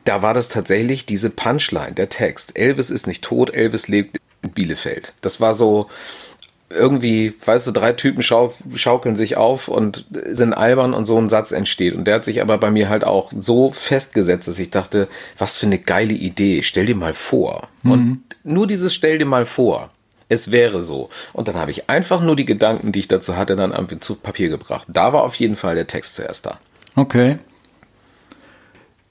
da 0.05 0.21
war 0.21 0.33
das 0.33 0.49
tatsächlich 0.49 1.05
diese 1.05 1.29
Punchline, 1.29 1.91
der 1.91 2.09
Text. 2.09 2.57
Elvis 2.57 2.89
ist 2.89 3.05
nicht 3.05 3.23
tot, 3.23 3.53
Elvis 3.53 3.87
lebt 3.87 4.17
in 4.41 4.51
Bielefeld. 4.51 5.13
Das 5.21 5.39
war 5.41 5.53
so, 5.53 5.87
irgendwie, 6.69 7.33
weißt 7.43 7.67
du, 7.67 7.71
drei 7.71 7.93
Typen 7.93 8.21
schau 8.21 8.53
schaukeln 8.75 9.15
sich 9.15 9.37
auf 9.37 9.67
und 9.67 10.05
sind 10.11 10.53
albern 10.53 10.93
und 10.93 11.05
so 11.05 11.17
ein 11.17 11.29
Satz 11.29 11.51
entsteht. 11.51 11.95
Und 11.95 12.05
der 12.05 12.15
hat 12.15 12.25
sich 12.25 12.41
aber 12.41 12.57
bei 12.57 12.69
mir 12.69 12.89
halt 12.89 13.03
auch 13.03 13.31
so 13.35 13.71
festgesetzt, 13.71 14.47
dass 14.47 14.59
ich 14.59 14.69
dachte, 14.69 15.07
was 15.37 15.57
für 15.57 15.65
eine 15.65 15.79
geile 15.79 16.13
Idee, 16.13 16.61
stell 16.63 16.85
dir 16.85 16.95
mal 16.95 17.13
vor. 17.13 17.67
Mhm. 17.81 17.91
Und 17.91 18.23
nur 18.43 18.67
dieses 18.67 18.93
stell 18.93 19.17
dir 19.17 19.25
mal 19.25 19.45
vor. 19.45 19.89
Es 20.31 20.51
wäre 20.51 20.81
so. 20.81 21.09
Und 21.33 21.47
dann 21.47 21.55
habe 21.55 21.71
ich 21.71 21.89
einfach 21.89 22.21
nur 22.21 22.35
die 22.35 22.45
Gedanken, 22.45 22.91
die 22.91 22.99
ich 22.99 23.07
dazu 23.07 23.35
hatte, 23.35 23.55
dann 23.55 23.73
zu 23.99 24.15
Papier 24.15 24.49
gebracht. 24.49 24.87
Da 24.87 25.11
war 25.11 25.23
auf 25.23 25.35
jeden 25.35 25.55
Fall 25.55 25.73
der 25.73 25.87
Text 25.87 26.15
zuerst 26.15 26.45
da. 26.45 26.59
Okay. 26.95 27.39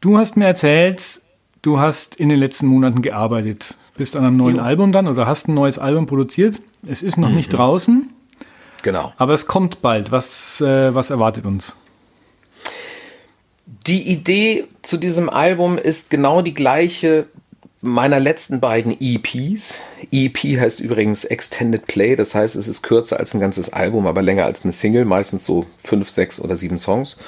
Du 0.00 0.17
hast 0.17 0.37
mir 0.37 0.47
erzählt, 0.47 1.21
du 1.62 1.81
hast 1.81 2.15
in 2.15 2.29
den 2.29 2.38
letzten 2.38 2.69
Monaten 2.69 3.03
gearbeitet. 3.03 3.75
Bist 3.99 4.17
an 4.17 4.25
einem 4.25 4.37
neuen 4.37 4.57
jo. 4.57 4.62
Album 4.62 4.93
dann 4.93 5.07
oder 5.07 5.26
hast 5.26 5.49
ein 5.49 5.55
neues 5.55 5.78
Album 5.78 6.07
produziert. 6.07 6.61
Es 6.87 7.02
ist 7.02 7.19
noch 7.19 7.28
mhm. 7.28 7.37
nicht 7.37 7.52
draußen. 7.52 8.09
Genau. 8.83 9.12
Aber 9.17 9.35
es 9.35 9.47
kommt 9.47 9.83
bald. 9.83 10.12
Was, 10.12 10.61
äh, 10.61 10.95
was 10.95 11.11
erwartet 11.11 11.45
uns? 11.45 11.76
Die 13.87 14.11
Idee 14.11 14.67
zu 14.83 14.97
diesem 14.97 15.28
Album 15.28 15.76
ist 15.76 16.11
genau 16.11 16.43
die 16.43 16.55
gleiche 16.55 17.26
meiner 17.81 18.19
letzten 18.21 18.61
beiden 18.61 18.97
EPs. 18.99 19.81
EP 20.11 20.37
heißt 20.37 20.81
übrigens 20.81 21.25
Extended 21.25 21.87
Play, 21.87 22.17
das 22.17 22.35
heißt, 22.35 22.57
es 22.57 22.67
ist 22.67 22.83
kürzer 22.83 23.19
als 23.21 23.35
ein 23.35 23.40
ganzes 23.40 23.73
Album, 23.73 24.07
aber 24.07 24.23
länger 24.23 24.45
als 24.45 24.62
eine 24.62 24.73
Single, 24.73 25.05
meistens 25.05 25.45
so 25.45 25.67
fünf, 25.76 26.11
sechs 26.11 26.40
oder 26.40 26.57
sieben 26.57 26.78
Songs. 26.78 27.19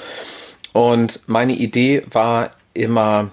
Und 0.73 1.21
meine 1.27 1.53
Idee 1.53 2.03
war 2.11 2.51
immer 2.73 3.31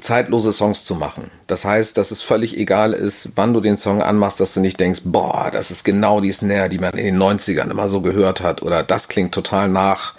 zeitlose 0.00 0.52
Songs 0.52 0.84
zu 0.84 0.94
machen. 0.94 1.30
Das 1.46 1.64
heißt, 1.64 1.96
dass 1.98 2.10
es 2.10 2.22
völlig 2.22 2.56
egal 2.56 2.92
ist, 2.92 3.30
wann 3.36 3.52
du 3.52 3.60
den 3.60 3.76
Song 3.76 4.02
anmachst, 4.02 4.40
dass 4.40 4.54
du 4.54 4.60
nicht 4.60 4.80
denkst, 4.80 5.02
boah, 5.04 5.50
das 5.52 5.70
ist 5.70 5.84
genau 5.84 6.20
die 6.20 6.32
Snare, 6.32 6.68
die 6.68 6.78
man 6.78 6.94
in 6.94 7.04
den 7.04 7.18
90ern 7.18 7.70
immer 7.70 7.88
so 7.88 8.00
gehört 8.00 8.42
hat 8.42 8.62
oder 8.62 8.82
das 8.82 9.08
klingt 9.08 9.34
total 9.34 9.68
nach. 9.68 10.14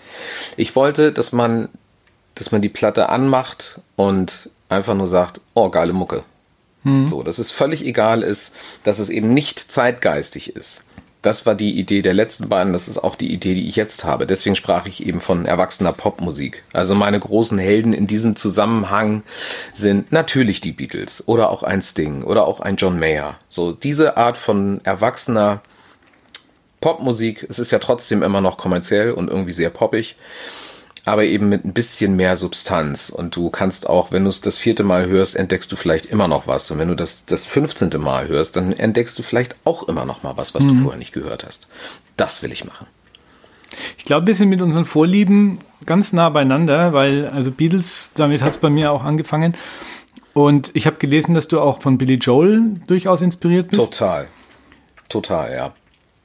Ich 0.57 0.75
wollte, 0.75 1.11
dass 1.11 1.31
man, 1.31 1.69
dass 2.35 2.51
man 2.51 2.61
die 2.61 2.69
Platte 2.69 3.09
anmacht 3.09 3.79
und 3.95 4.49
einfach 4.69 4.93
nur 4.93 5.07
sagt, 5.07 5.41
oh, 5.53 5.69
geile 5.69 5.93
Mucke. 5.93 6.23
Hm. 6.83 7.07
So, 7.07 7.23
dass 7.23 7.39
es 7.39 7.51
völlig 7.51 7.85
egal 7.85 8.23
ist, 8.23 8.53
dass 8.83 8.99
es 8.99 9.09
eben 9.09 9.33
nicht 9.33 9.59
zeitgeistig 9.59 10.55
ist. 10.55 10.83
Das 11.21 11.45
war 11.45 11.53
die 11.53 11.77
Idee 11.77 12.01
der 12.01 12.15
letzten 12.15 12.49
beiden, 12.49 12.73
das 12.73 12.87
ist 12.87 12.97
auch 12.97 13.15
die 13.15 13.31
Idee, 13.31 13.53
die 13.53 13.67
ich 13.67 13.75
jetzt 13.75 14.05
habe. 14.05 14.25
Deswegen 14.25 14.55
sprach 14.55 14.87
ich 14.87 15.05
eben 15.05 15.19
von 15.19 15.45
erwachsener 15.45 15.93
Popmusik. 15.93 16.63
Also 16.73 16.95
meine 16.95 17.19
großen 17.19 17.59
Helden 17.59 17.93
in 17.93 18.07
diesem 18.07 18.35
Zusammenhang 18.35 19.23
sind 19.71 20.11
natürlich 20.11 20.61
die 20.61 20.71
Beatles 20.71 21.27
oder 21.27 21.51
auch 21.51 21.61
ein 21.61 21.81
Sting 21.81 22.23
oder 22.23 22.47
auch 22.47 22.59
ein 22.59 22.75
John 22.75 22.97
Mayer. 22.97 23.37
So 23.49 23.71
diese 23.71 24.17
Art 24.17 24.39
von 24.39 24.81
erwachsener 24.83 25.61
Popmusik, 26.79 27.45
es 27.47 27.59
ist 27.59 27.69
ja 27.69 27.77
trotzdem 27.77 28.23
immer 28.23 28.41
noch 28.41 28.57
kommerziell 28.57 29.11
und 29.11 29.29
irgendwie 29.29 29.53
sehr 29.53 29.69
poppig 29.69 30.15
aber 31.05 31.23
eben 31.23 31.49
mit 31.49 31.65
ein 31.65 31.73
bisschen 31.73 32.15
mehr 32.15 32.37
Substanz. 32.37 33.09
Und 33.09 33.35
du 33.35 33.49
kannst 33.49 33.89
auch, 33.89 34.11
wenn 34.11 34.23
du 34.23 34.29
es 34.29 34.41
das 34.41 34.57
vierte 34.57 34.83
Mal 34.83 35.07
hörst, 35.07 35.35
entdeckst 35.35 35.71
du 35.71 35.75
vielleicht 35.75 36.05
immer 36.05 36.27
noch 36.27 36.47
was. 36.47 36.69
Und 36.71 36.77
wenn 36.77 36.87
du 36.87 36.95
das 36.95 37.25
das 37.25 37.45
15. 37.45 37.89
Mal 37.99 38.27
hörst, 38.27 38.55
dann 38.55 38.73
entdeckst 38.73 39.17
du 39.17 39.23
vielleicht 39.23 39.55
auch 39.65 39.87
immer 39.87 40.05
noch 40.05 40.23
mal 40.23 40.37
was, 40.37 40.53
was 40.53 40.63
mhm. 40.63 40.69
du 40.69 40.75
vorher 40.75 40.99
nicht 40.99 41.13
gehört 41.13 41.45
hast. 41.45 41.67
Das 42.17 42.43
will 42.43 42.51
ich 42.51 42.65
machen. 42.65 42.87
Ich 43.97 44.05
glaube, 44.05 44.27
wir 44.27 44.35
sind 44.35 44.49
mit 44.49 44.61
unseren 44.61 44.85
Vorlieben 44.85 45.59
ganz 45.85 46.13
nah 46.13 46.29
beieinander, 46.29 46.93
weil, 46.93 47.27
also 47.27 47.51
Beatles, 47.51 48.11
damit 48.15 48.41
hat 48.41 48.51
es 48.51 48.57
bei 48.57 48.69
mir 48.69 48.91
auch 48.91 49.03
angefangen. 49.03 49.55
Und 50.33 50.71
ich 50.73 50.85
habe 50.85 50.97
gelesen, 50.97 51.33
dass 51.33 51.47
du 51.47 51.59
auch 51.59 51.81
von 51.81 51.97
Billy 51.97 52.15
Joel 52.15 52.81
durchaus 52.87 53.21
inspiriert 53.21 53.69
bist. 53.69 53.81
Total. 53.81 54.27
Total, 55.09 55.51
ja. 55.51 55.73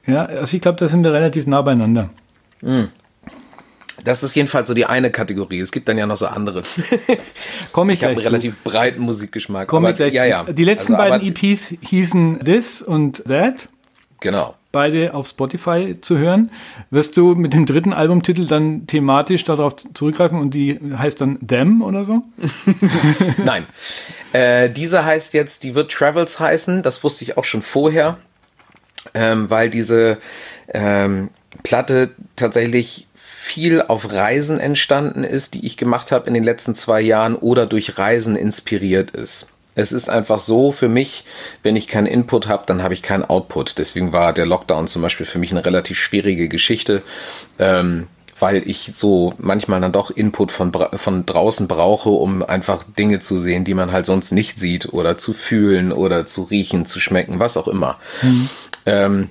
Ja, 0.05 0.25
also 0.25 0.55
ich 0.55 0.61
glaube, 0.61 0.77
da 0.77 0.87
sind 0.87 1.03
wir 1.03 1.11
relativ 1.11 1.47
nah 1.47 1.61
beieinander. 1.61 2.09
Mhm. 2.61 2.89
Das 4.03 4.23
ist 4.23 4.35
jedenfalls 4.35 4.67
so 4.67 4.73
die 4.73 4.85
eine 4.85 5.11
Kategorie. 5.11 5.59
Es 5.59 5.71
gibt 5.71 5.89
dann 5.89 5.97
ja 5.97 6.05
noch 6.05 6.17
so 6.17 6.27
andere. 6.27 6.63
Komm 7.71 7.89
ich, 7.89 7.99
ich 7.99 8.03
habe 8.03 8.13
einen 8.13 8.23
relativ 8.23 8.55
breiten 8.63 9.01
Musikgeschmack. 9.01 9.67
Komm 9.67 9.85
ich 9.87 9.95
gleich 9.95 10.13
ja, 10.13 10.25
ja. 10.25 10.43
Die 10.43 10.63
letzten 10.63 10.95
also, 10.95 11.09
beiden 11.09 11.27
EPs 11.27 11.73
hießen 11.81 12.39
This 12.43 12.81
und 12.81 13.23
That. 13.25 13.69
Genau. 14.19 14.55
Beide 14.71 15.13
auf 15.13 15.27
Spotify 15.27 15.95
zu 15.99 16.17
hören. 16.17 16.51
Wirst 16.91 17.17
du 17.17 17.35
mit 17.35 17.53
dem 17.53 17.65
dritten 17.65 17.93
Albumtitel 17.93 18.45
dann 18.45 18.85
thematisch 18.85 19.43
darauf 19.43 19.75
zurückgreifen 19.93 20.39
und 20.39 20.53
die 20.53 20.79
heißt 20.95 21.21
dann 21.21 21.39
Them 21.45 21.81
oder 21.81 22.05
so? 22.05 22.23
Nein. 23.43 23.65
Äh, 24.33 24.69
diese 24.69 25.05
heißt 25.05 25.33
jetzt, 25.33 25.63
die 25.63 25.73
wird 25.73 25.91
Travels 25.91 26.39
heißen. 26.39 26.83
Das 26.83 27.03
wusste 27.03 27.23
ich 27.23 27.37
auch 27.37 27.45
schon 27.45 27.61
vorher, 27.61 28.17
ähm, 29.13 29.49
weil 29.49 29.69
diese 29.69 30.17
ähm, 30.73 31.29
Platte 31.63 32.11
tatsächlich 32.35 33.06
viel 33.47 33.81
auf 33.81 34.11
Reisen 34.11 34.59
entstanden 34.59 35.23
ist, 35.23 35.53
die 35.53 35.65
ich 35.65 35.77
gemacht 35.77 36.11
habe 36.11 36.27
in 36.27 36.33
den 36.33 36.43
letzten 36.43 36.75
zwei 36.75 36.99
Jahren 36.99 37.35
oder 37.35 37.65
durch 37.65 37.97
Reisen 37.97 38.35
inspiriert 38.35 39.11
ist. 39.11 39.47
Es 39.73 39.93
ist 39.93 40.09
einfach 40.09 40.39
so 40.39 40.71
für 40.71 40.89
mich, 40.89 41.23
wenn 41.63 41.77
ich 41.77 41.87
keinen 41.87 42.07
Input 42.07 42.47
habe, 42.47 42.63
dann 42.65 42.83
habe 42.83 42.93
ich 42.93 43.03
keinen 43.03 43.23
Output. 43.23 43.77
Deswegen 43.77 44.11
war 44.11 44.33
der 44.33 44.45
Lockdown 44.45 44.87
zum 44.87 45.01
Beispiel 45.01 45.25
für 45.25 45.39
mich 45.39 45.51
eine 45.51 45.63
relativ 45.63 45.97
schwierige 45.97 46.49
Geschichte, 46.49 47.03
ähm, 47.57 48.07
weil 48.37 48.67
ich 48.67 48.91
so 48.93 49.33
manchmal 49.37 49.79
dann 49.79 49.93
doch 49.93 50.11
Input 50.11 50.51
von, 50.51 50.73
von 50.73 51.25
draußen 51.25 51.67
brauche, 51.67 52.09
um 52.09 52.43
einfach 52.43 52.83
Dinge 52.83 53.19
zu 53.19 53.39
sehen, 53.39 53.63
die 53.63 53.75
man 53.75 53.93
halt 53.93 54.05
sonst 54.07 54.31
nicht 54.31 54.59
sieht 54.59 54.91
oder 54.91 55.17
zu 55.17 55.31
fühlen 55.31 55.93
oder 55.93 56.25
zu 56.25 56.43
riechen, 56.43 56.85
zu 56.85 56.99
schmecken, 56.99 57.39
was 57.39 57.55
auch 57.55 57.67
immer. 57.67 57.97
Mhm. 58.23 58.49
Ähm, 58.85 59.29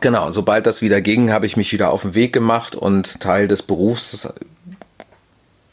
Genau, 0.00 0.30
sobald 0.30 0.66
das 0.66 0.82
wieder 0.82 1.00
ging, 1.00 1.32
habe 1.32 1.46
ich 1.46 1.56
mich 1.56 1.72
wieder 1.72 1.90
auf 1.90 2.02
den 2.02 2.14
Weg 2.14 2.32
gemacht 2.32 2.76
und 2.76 3.20
Teil 3.20 3.48
des 3.48 3.62
Berufs, 3.62 4.28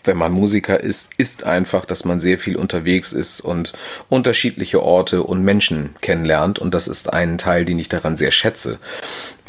wenn 0.04 0.18
man 0.18 0.32
Musiker 0.32 0.80
ist, 0.80 1.12
ist 1.18 1.44
einfach, 1.44 1.86
dass 1.86 2.06
man 2.06 2.20
sehr 2.20 2.40
viel 2.40 2.56
unterwegs 2.56 3.13
ist 3.13 3.42
und 3.42 3.74
unterschiedliche 4.10 4.82
Orte 4.82 5.24
und 5.24 5.44
Menschen 5.44 5.96
kennenlernt. 6.01 6.60
Und 6.60 6.74
das 6.74 6.88
ist 6.88 7.13
ein 7.13 7.38
Teil, 7.38 7.66
den 7.66 7.80
ich 7.80 7.90
daran 7.90 8.18
sehr 8.18 8.32
schätze, 8.32 8.80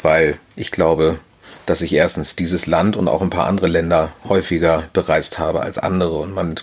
weil 0.01 0.37
ich 0.55 0.71
glaube, 0.71 1.19
dass 1.65 1.81
ich 1.81 1.93
erstens 1.93 2.35
dieses 2.35 2.67
Land 2.67 2.95
und 2.95 3.07
auch 3.07 3.21
ein 3.21 3.29
paar 3.29 3.47
andere 3.47 3.67
Länder 3.67 4.11
häufiger 4.27 4.89
bereist 4.93 5.39
habe 5.39 5.61
als 5.61 5.77
andere 5.77 6.19
und 6.19 6.33
man 6.33 6.55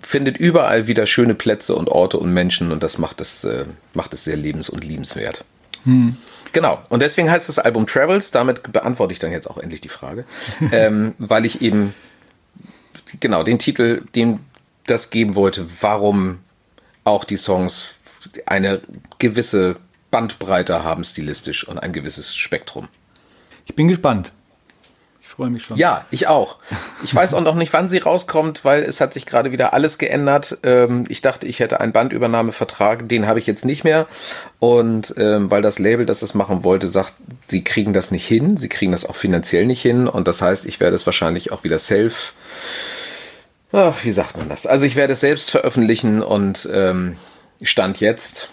findet 0.00 0.36
überall 0.38 0.86
wieder 0.86 1.06
schöne 1.06 1.34
Plätze 1.34 1.74
und 1.74 1.88
Orte 1.88 2.18
und 2.18 2.32
Menschen 2.32 2.70
und 2.70 2.82
das 2.82 2.98
macht 2.98 3.20
es, 3.20 3.44
äh, 3.44 3.64
macht 3.94 4.14
es 4.14 4.24
sehr 4.24 4.36
lebens- 4.36 4.68
und 4.68 4.84
liebenswert. 4.84 5.44
Hm. 5.84 6.16
Genau. 6.56 6.82
Und 6.88 7.02
deswegen 7.02 7.30
heißt 7.30 7.50
das 7.50 7.58
Album 7.58 7.86
Travels. 7.86 8.30
Damit 8.30 8.72
beantworte 8.72 9.12
ich 9.12 9.18
dann 9.18 9.30
jetzt 9.30 9.46
auch 9.46 9.58
endlich 9.58 9.82
die 9.82 9.90
Frage, 9.90 10.24
ähm, 10.72 11.12
weil 11.18 11.44
ich 11.44 11.60
eben 11.60 11.94
genau 13.20 13.42
den 13.42 13.58
Titel, 13.58 14.04
dem 14.14 14.40
das 14.86 15.10
geben 15.10 15.34
wollte, 15.34 15.66
warum 15.82 16.38
auch 17.04 17.24
die 17.24 17.36
Songs 17.36 17.96
eine 18.46 18.80
gewisse 19.18 19.76
Bandbreite 20.10 20.82
haben 20.82 21.04
stilistisch 21.04 21.68
und 21.68 21.78
ein 21.78 21.92
gewisses 21.92 22.34
Spektrum. 22.34 22.88
Ich 23.66 23.76
bin 23.76 23.88
gespannt 23.88 24.32
freue 25.36 25.50
mich 25.50 25.64
schon. 25.64 25.76
Ja, 25.76 26.06
ich 26.10 26.28
auch. 26.28 26.56
Ich 27.04 27.14
weiß 27.14 27.34
auch 27.34 27.42
noch 27.42 27.54
nicht, 27.54 27.72
wann 27.72 27.88
sie 27.88 27.98
rauskommt, 27.98 28.64
weil 28.64 28.82
es 28.82 29.00
hat 29.00 29.12
sich 29.12 29.26
gerade 29.26 29.52
wieder 29.52 29.74
alles 29.74 29.98
geändert. 29.98 30.58
Ähm, 30.62 31.04
ich 31.08 31.20
dachte, 31.20 31.46
ich 31.46 31.60
hätte 31.60 31.80
einen 31.80 31.92
Bandübernahmevertrag, 31.92 33.08
den 33.08 33.26
habe 33.26 33.38
ich 33.38 33.46
jetzt 33.46 33.64
nicht 33.64 33.84
mehr. 33.84 34.06
Und 34.58 35.14
ähm, 35.18 35.50
weil 35.50 35.60
das 35.60 35.78
Label, 35.78 36.06
das 36.06 36.20
das 36.20 36.34
machen 36.34 36.64
wollte, 36.64 36.88
sagt, 36.88 37.12
sie 37.46 37.62
kriegen 37.62 37.92
das 37.92 38.10
nicht 38.10 38.26
hin, 38.26 38.56
sie 38.56 38.70
kriegen 38.70 38.92
das 38.92 39.04
auch 39.04 39.16
finanziell 39.16 39.66
nicht 39.66 39.82
hin. 39.82 40.08
Und 40.08 40.26
das 40.26 40.40
heißt, 40.40 40.64
ich 40.64 40.80
werde 40.80 40.96
es 40.96 41.04
wahrscheinlich 41.04 41.52
auch 41.52 41.64
wieder 41.64 41.78
self. 41.78 42.32
Ach, 43.72 44.04
wie 44.04 44.12
sagt 44.12 44.38
man 44.38 44.48
das? 44.48 44.66
Also 44.66 44.86
ich 44.86 44.96
werde 44.96 45.12
es 45.12 45.20
selbst 45.20 45.50
veröffentlichen 45.50 46.22
und 46.22 46.68
ähm, 46.72 47.16
Stand 47.60 48.00
jetzt. 48.00 48.48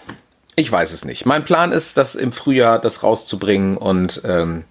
Ich 0.56 0.70
weiß 0.70 0.92
es 0.92 1.04
nicht. 1.04 1.24
Mein 1.24 1.44
Plan 1.44 1.72
ist, 1.72 1.96
das 1.96 2.14
im 2.14 2.30
Frühjahr 2.30 2.78
das 2.78 3.02
rauszubringen 3.02 3.76
und 3.76 4.20
ähm, 4.24 4.64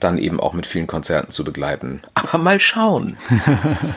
dann 0.00 0.18
eben 0.18 0.40
auch 0.40 0.52
mit 0.52 0.66
vielen 0.66 0.86
Konzerten 0.86 1.30
zu 1.30 1.44
begleiten. 1.44 2.02
Aber 2.14 2.38
mal 2.38 2.60
schauen. 2.60 3.16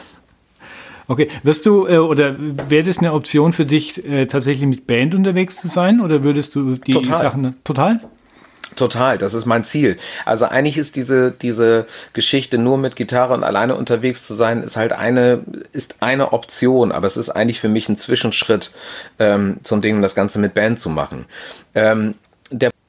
okay, 1.07 1.27
wirst 1.43 1.65
du 1.65 1.87
äh, 1.87 1.97
oder 1.97 2.35
wäre 2.37 2.83
das 2.83 2.97
eine 2.99 3.13
Option 3.13 3.53
für 3.53 3.65
dich, 3.65 4.05
äh, 4.05 4.25
tatsächlich 4.27 4.67
mit 4.67 4.87
Band 4.87 5.15
unterwegs 5.15 5.57
zu 5.57 5.67
sein 5.67 6.01
oder 6.01 6.23
würdest 6.23 6.55
du 6.55 6.75
die 6.75 6.91
total. 6.91 7.17
Sachen 7.17 7.55
total? 7.63 8.01
Total, 8.75 9.17
das 9.17 9.33
ist 9.33 9.45
mein 9.45 9.63
Ziel. 9.63 9.97
Also 10.25 10.45
eigentlich 10.45 10.77
ist 10.77 10.95
diese, 10.95 11.31
diese 11.31 11.87
Geschichte 12.13 12.57
nur 12.57 12.77
mit 12.77 12.95
Gitarre 12.95 13.33
und 13.33 13.43
alleine 13.43 13.75
unterwegs 13.75 14.27
zu 14.27 14.33
sein, 14.33 14.61
ist 14.61 14.77
halt 14.77 14.91
eine, 14.91 15.41
ist 15.71 15.97
eine 16.01 16.33
Option, 16.33 16.91
aber 16.91 17.07
es 17.07 17.17
ist 17.17 17.29
eigentlich 17.29 17.59
für 17.59 17.69
mich 17.69 17.89
ein 17.89 17.97
Zwischenschritt 17.97 18.71
ähm, 19.19 19.57
zum 19.63 19.81
Ding, 19.81 20.01
das 20.01 20.15
Ganze 20.15 20.39
mit 20.39 20.53
Band 20.53 20.79
zu 20.79 20.89
machen. 20.89 21.25
Ähm, 21.73 22.15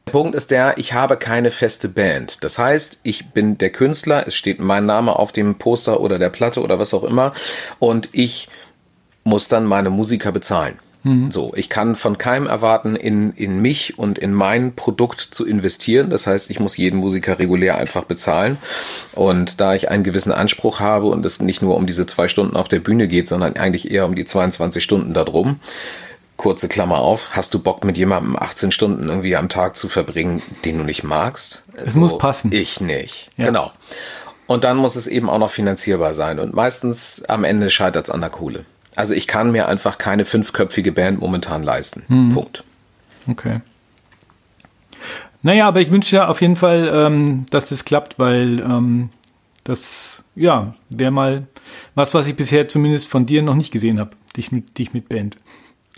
der 0.09 0.13
Punkt 0.13 0.35
ist 0.35 0.51
der, 0.51 0.79
ich 0.79 0.95
habe 0.95 1.19
keine 1.19 1.51
feste 1.51 1.87
Band. 1.87 2.43
Das 2.43 2.59
heißt, 2.59 3.01
ich 3.03 3.27
bin 3.33 3.59
der 3.59 3.69
Künstler, 3.69 4.27
es 4.27 4.37
steht 4.37 4.59
mein 4.59 4.87
Name 4.87 5.15
auf 5.15 5.33
dem 5.33 5.57
Poster 5.57 6.01
oder 6.01 6.19
der 6.19 6.31
Platte 6.31 6.63
oder 6.63 6.79
was 6.79 6.95
auch 6.95 7.05
immer 7.05 7.35
und 7.79 8.09
ich 8.13 8.49
muss 9.23 9.49
dann 9.49 9.67
meine 9.67 9.91
Musiker 9.91 10.33
bezahlen. 10.33 10.79
Mhm. 11.03 11.31
So, 11.31 11.53
ich 11.55 11.69
kann 11.69 11.95
von 11.95 12.17
keinem 12.17 12.47
erwarten, 12.47 12.97
in, 12.97 13.33
in 13.33 13.61
mich 13.61 13.99
und 13.99 14.19
in 14.19 14.33
mein 14.33 14.75
Produkt 14.75 15.21
zu 15.21 15.47
investieren. 15.47 16.09
Das 16.09 16.27
heißt, 16.27 16.49
ich 16.49 16.59
muss 16.59 16.79
jeden 16.79 17.01
Musiker 17.01 17.39
regulär 17.39 17.77
einfach 17.77 18.05
bezahlen. 18.05 18.57
Und 19.13 19.61
da 19.61 19.75
ich 19.75 19.91
einen 19.91 20.05
gewissen 20.05 20.33
Anspruch 20.33 20.81
habe 20.81 21.09
und 21.09 21.27
es 21.27 21.43
nicht 21.43 21.61
nur 21.61 21.77
um 21.77 21.87
diese 21.87 22.07
zwei 22.07 22.29
Stunden 22.29 22.57
auf 22.57 22.69
der 22.69 22.81
Bühne 22.81 23.09
geht, 23.09 23.29
sondern 23.29 23.57
eigentlich 23.57 23.91
eher 23.91 24.07
um 24.07 24.15
die 24.15 24.25
22 24.25 24.83
Stunden 24.83 25.13
da 25.13 25.25
drum, 25.25 25.61
kurze 26.39 26.69
Klammer 26.69 26.99
auf, 26.99 27.31
hast 27.33 27.53
du 27.53 27.59
Bock 27.59 27.85
mit 27.85 27.99
jemandem 27.99 28.37
18 28.37 28.73
Stunden 28.73 29.09
irgendwie 29.09 29.37
am 29.37 29.51
Tag 29.51 29.77
zu 29.77 29.89
verbringen, 29.89 30.41
den 30.65 30.79
du 30.79 30.85
nicht 30.85 31.05
magst? 31.05 31.65
Es 31.75 31.95
so, 31.95 32.01
muss 32.01 32.17
passen. 32.17 32.51
Ich 32.53 32.81
nicht. 32.81 33.31
Ja. 33.37 33.45
Genau. 33.45 33.73
Und 34.47 34.65
dann 34.65 34.79
muss 34.79 34.97
es 34.97 35.07
eben 35.07 35.29
auch 35.29 35.39
noch 35.39 35.51
finanzierbar 35.51 36.15
sein. 36.15 36.39
Und 36.39 36.55
meistens 36.55 37.23
am 37.29 37.45
Ende 37.45 37.69
scheitert 37.69 38.07
es 38.07 38.11
an 38.11 38.23
der 38.23 38.31
Kohle. 38.31 38.65
Also 38.97 39.15
ich 39.15 39.27
kann 39.27 39.51
mir 39.53 39.69
einfach 39.69 39.99
keine 39.99 40.25
fünfköpfige 40.25 40.93
Band 40.93 41.21
momentan 41.21 41.63
leisten. 41.63 42.05
Hm. 42.09 42.31
Punkt. 42.31 42.65
Okay. 43.29 43.61
Naja, 45.43 45.69
aber 45.69 45.81
ich 45.81 45.91
wünsche 45.91 46.17
ja 46.17 46.29
auf 46.29 46.41
jeden 46.41 46.57
Fall, 46.57 46.91
ähm, 46.93 47.47
dass 47.51 47.69
das 47.69 47.85
klappt, 47.85 48.19
weil 48.19 48.61
ähm, 48.61 49.11
das, 49.65 50.25
ja, 50.35 50.73
wäre 50.89 51.11
mal 51.11 51.47
was, 51.95 52.15
was 52.15 52.27
ich 52.27 52.35
bisher 52.35 52.69
zumindest 52.69 53.07
von 53.07 53.27
dir 53.27 53.43
noch 53.43 53.55
nicht 53.55 53.71
gesehen 53.71 54.01
habe, 54.01 54.13
dich 54.37 54.51
mit, 54.51 54.79
dich 54.79 54.95
mit 54.95 55.09
Band. 55.09 55.37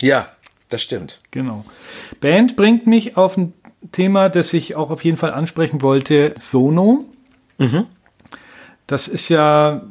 Ja, 0.01 0.27
das 0.69 0.81
stimmt. 0.81 1.19
Genau. 1.31 1.65
Band 2.19 2.55
bringt 2.55 2.87
mich 2.87 3.17
auf 3.17 3.37
ein 3.37 3.53
Thema, 3.91 4.29
das 4.29 4.53
ich 4.53 4.75
auch 4.75 4.91
auf 4.91 5.03
jeden 5.03 5.17
Fall 5.17 5.31
ansprechen 5.31 5.81
wollte, 5.81 6.33
Sono. 6.39 7.05
Mhm. 7.57 7.87
Das 8.87 9.07
ist 9.07 9.29
ja 9.29 9.83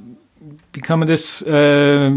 wie 0.73 0.81
kann 0.81 0.99
man 0.99 1.09
das 1.09 1.43
äh, 1.43 2.11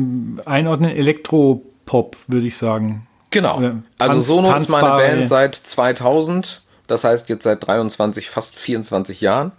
einordnen? 0.45 0.91
Elektropop, 0.91 2.17
würde 2.27 2.47
ich 2.47 2.57
sagen. 2.57 3.07
Genau. 3.31 3.81
also 3.97 4.19
Sono 4.19 4.55
ist 4.55 4.69
meine 4.69 4.95
Band 4.95 5.27
seit 5.27 5.55
2000. 5.55 6.61
Das 6.85 7.03
heißt 7.03 7.29
jetzt 7.29 7.43
seit 7.43 7.65
23, 7.65 8.29
fast 8.29 8.55
24 8.55 9.21
Jahren. 9.21 9.53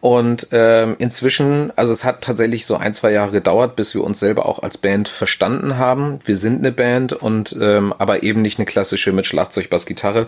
Und 0.00 0.48
ähm, 0.50 0.96
inzwischen, 0.98 1.72
also 1.76 1.92
es 1.92 2.04
hat 2.04 2.22
tatsächlich 2.22 2.66
so 2.66 2.76
ein, 2.76 2.92
zwei 2.92 3.12
Jahre 3.12 3.30
gedauert, 3.30 3.76
bis 3.76 3.94
wir 3.94 4.02
uns 4.02 4.18
selber 4.18 4.46
auch 4.46 4.60
als 4.60 4.76
Band 4.76 5.08
verstanden 5.08 5.78
haben. 5.78 6.18
Wir 6.24 6.34
sind 6.34 6.58
eine 6.58 6.72
Band 6.72 7.12
und 7.12 7.56
ähm, 7.60 7.94
aber 7.96 8.24
eben 8.24 8.42
nicht 8.42 8.58
eine 8.58 8.66
klassische 8.66 9.12
mit 9.12 9.26
Schlagzeug, 9.26 9.70
Bass, 9.70 9.86
Gitarre, 9.86 10.26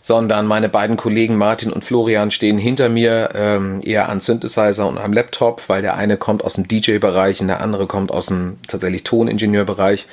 sondern 0.00 0.46
meine 0.46 0.70
beiden 0.70 0.96
Kollegen 0.96 1.36
Martin 1.36 1.72
und 1.72 1.84
Florian 1.84 2.30
stehen 2.30 2.56
hinter 2.56 2.88
mir 2.88 3.30
ähm, 3.34 3.80
eher 3.82 4.08
an 4.08 4.20
Synthesizer 4.20 4.86
und 4.86 4.96
am 4.96 5.12
Laptop, 5.12 5.68
weil 5.68 5.82
der 5.82 5.96
eine 5.96 6.16
kommt 6.16 6.42
aus 6.42 6.54
dem 6.54 6.66
DJ-Bereich 6.66 7.40
und 7.42 7.48
der 7.48 7.60
andere 7.60 7.86
kommt 7.86 8.10
aus 8.10 8.26
dem 8.26 8.56
tatsächlich 8.68 9.04
Toningenieur-Bereich. 9.04 10.06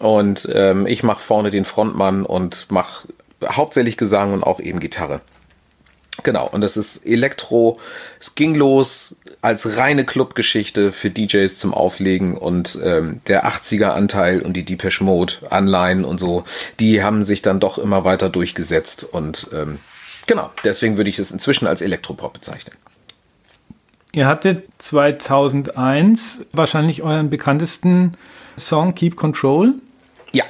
Und 0.00 0.48
ähm, 0.54 0.86
ich 0.86 1.02
mache 1.02 1.20
vorne 1.20 1.50
den 1.50 1.64
Frontmann 1.64 2.24
und 2.24 2.70
mache 2.70 3.08
hauptsächlich 3.44 3.96
Gesang 3.96 4.32
und 4.32 4.42
auch 4.42 4.60
eben 4.60 4.80
Gitarre. 4.80 5.20
Genau, 6.22 6.46
und 6.46 6.60
das 6.60 6.76
ist 6.76 7.06
Elektro. 7.06 7.78
Es 8.20 8.34
ging 8.34 8.54
los 8.54 9.16
als 9.40 9.78
reine 9.78 10.04
Clubgeschichte 10.04 10.92
für 10.92 11.10
DJs 11.10 11.58
zum 11.58 11.72
Auflegen 11.72 12.36
und 12.36 12.78
ähm, 12.84 13.20
der 13.26 13.46
80er-Anteil 13.46 14.42
und 14.42 14.52
die 14.52 14.64
Depeche 14.64 15.02
Mode-Anleihen 15.02 16.04
und 16.04 16.20
so, 16.20 16.44
die 16.80 17.02
haben 17.02 17.22
sich 17.22 17.40
dann 17.40 17.60
doch 17.60 17.78
immer 17.78 18.04
weiter 18.04 18.28
durchgesetzt 18.28 19.04
und 19.04 19.48
ähm, 19.54 19.78
genau, 20.26 20.50
deswegen 20.64 20.98
würde 20.98 21.08
ich 21.08 21.18
es 21.18 21.30
inzwischen 21.30 21.66
als 21.66 21.80
Elektropop 21.80 22.34
bezeichnen. 22.34 22.76
Ihr 24.12 24.26
hattet 24.26 24.68
2001 24.78 26.46
wahrscheinlich 26.52 27.02
euren 27.02 27.30
bekanntesten 27.30 28.12
Song 28.58 28.94
Keep 28.94 29.16
Control. 29.16 29.74
Ja. 30.32 30.44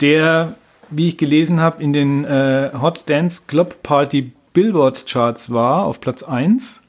Der, 0.00 0.54
wie 0.88 1.08
ich 1.08 1.18
gelesen 1.18 1.58
habe, 1.58 1.82
in 1.82 1.92
den 1.92 2.24
äh, 2.24 2.70
Hot 2.80 3.02
Dance 3.06 3.42
Club 3.48 3.82
Party 3.82 4.32
Billboard-Charts 4.52 5.52
war, 5.52 5.84
auf 5.84 6.00
Platz 6.00 6.22
1. 6.22 6.82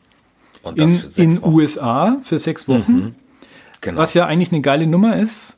Und 0.63 0.79
in 0.79 1.01
den 1.17 1.43
USA 1.43 2.17
für 2.23 2.39
sechs 2.39 2.67
Wochen. 2.67 2.93
Mhm. 2.93 3.15
Genau. 3.81 3.99
Was 3.99 4.13
ja 4.13 4.25
eigentlich 4.25 4.51
eine 4.51 4.61
geile 4.61 4.87
Nummer 4.87 5.17
ist. 5.17 5.57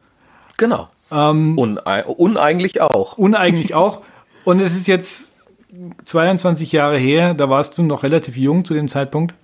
Genau. 0.57 0.89
Ähm, 1.11 1.57
Une 1.59 1.79
uneigentlich 2.05 2.81
auch. 2.81 3.17
Uneigentlich 3.17 3.75
auch. 3.75 4.01
Und 4.45 4.59
es 4.59 4.75
ist 4.75 4.87
jetzt 4.87 5.31
22 6.05 6.71
Jahre 6.71 6.97
her, 6.97 7.33
da 7.33 7.49
warst 7.49 7.77
du 7.77 7.83
noch 7.83 8.03
relativ 8.03 8.37
jung 8.37 8.65
zu 8.65 8.73
dem 8.73 8.87
Zeitpunkt. 8.87 9.35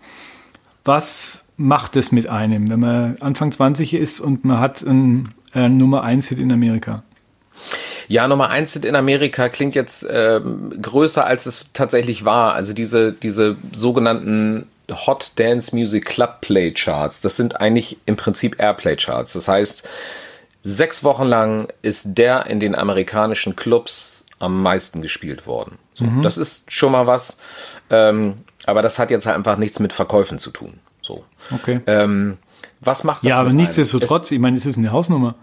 Was 0.84 1.44
macht 1.58 1.96
es 1.96 2.12
mit 2.12 2.28
einem, 2.28 2.70
wenn 2.70 2.80
man 2.80 3.16
Anfang 3.20 3.52
20 3.52 3.94
ist 3.94 4.20
und 4.20 4.46
man 4.46 4.60
hat 4.60 4.86
einen 4.86 5.34
äh, 5.54 5.70
Nummer 5.70 6.04
1 6.04 6.30
Hit 6.30 6.40
in 6.40 6.52
Amerika? 6.52 7.04
Ja, 8.12 8.28
Nummer 8.28 8.50
eins 8.50 8.76
in 8.76 8.96
Amerika 8.98 9.48
klingt 9.48 9.74
jetzt 9.74 10.06
ähm, 10.12 10.82
größer, 10.82 11.26
als 11.26 11.46
es 11.46 11.68
tatsächlich 11.72 12.26
war. 12.26 12.56
Also 12.56 12.74
diese, 12.74 13.14
diese 13.14 13.56
sogenannten 13.72 14.68
Hot 14.92 15.32
Dance 15.38 15.74
Music 15.74 16.08
Club 16.08 16.42
Play 16.42 16.72
Charts, 16.72 17.22
das 17.22 17.38
sind 17.38 17.62
eigentlich 17.62 18.00
im 18.06 18.18
Prinzip 18.18 18.60
Airplay 18.60 18.98
Charts. 18.98 19.32
Das 19.32 19.48
heißt, 19.48 19.88
sechs 20.62 21.06
Wochen 21.06 21.24
lang 21.24 21.70
ist 21.84 22.18
der 22.18 22.48
in 22.48 22.60
den 22.60 22.76
amerikanischen 22.76 23.56
Clubs 23.56 24.26
am 24.40 24.62
meisten 24.62 25.02
gespielt 25.02 25.48
worden. 25.48 25.78
So, 25.94 26.04
mhm. 26.04 26.22
Das 26.22 26.38
ist 26.38 26.70
schon 26.70 26.92
mal 26.92 27.08
was. 27.08 27.38
Ähm, 27.90 28.40
aber 28.66 28.82
das 28.82 29.00
hat 29.00 29.10
jetzt 29.10 29.26
halt 29.26 29.38
einfach 29.38 29.56
nichts 29.56 29.80
mit 29.80 29.94
Verkäufen 29.94 30.38
zu 30.38 30.50
tun. 30.50 30.82
So. 31.02 31.24
Okay. 31.50 31.80
Ähm, 31.88 32.40
was 32.82 33.06
macht 33.06 33.24
das? 33.24 33.30
Ja, 33.30 33.40
aber 33.40 33.54
nichtsdestotrotz, 33.54 34.32
ich 34.32 34.40
meine, 34.40 34.58
es 34.58 34.66
ist 34.66 34.78
eine 34.78 34.92
Hausnummer. 34.92 35.36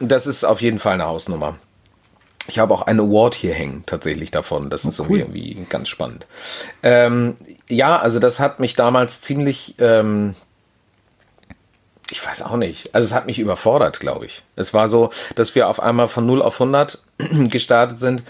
Das 0.00 0.26
ist 0.26 0.44
auf 0.44 0.62
jeden 0.62 0.78
Fall 0.78 0.94
eine 0.94 1.06
Hausnummer. 1.06 1.56
Ich 2.48 2.58
habe 2.58 2.72
auch 2.72 2.82
einen 2.82 3.00
Award 3.00 3.34
hier 3.34 3.54
hängen, 3.54 3.84
tatsächlich 3.86 4.30
davon. 4.30 4.70
Das 4.70 4.84
oh, 4.84 4.88
ist 4.88 5.00
cool. 5.00 5.18
irgendwie 5.18 5.66
ganz 5.68 5.88
spannend. 5.88 6.26
Ähm, 6.82 7.36
ja, 7.68 7.98
also 7.98 8.18
das 8.18 8.40
hat 8.40 8.60
mich 8.60 8.76
damals 8.76 9.20
ziemlich, 9.20 9.74
ähm, 9.78 10.34
ich 12.10 12.24
weiß 12.24 12.42
auch 12.42 12.56
nicht, 12.56 12.94
also 12.94 13.06
es 13.06 13.14
hat 13.14 13.26
mich 13.26 13.38
überfordert, 13.38 14.00
glaube 14.00 14.26
ich. 14.26 14.42
Es 14.54 14.74
war 14.74 14.88
so, 14.88 15.10
dass 15.34 15.54
wir 15.54 15.68
auf 15.68 15.80
einmal 15.80 16.08
von 16.08 16.26
0 16.26 16.42
auf 16.42 16.60
100 16.60 16.98
gestartet 17.50 17.98
sind 17.98 18.22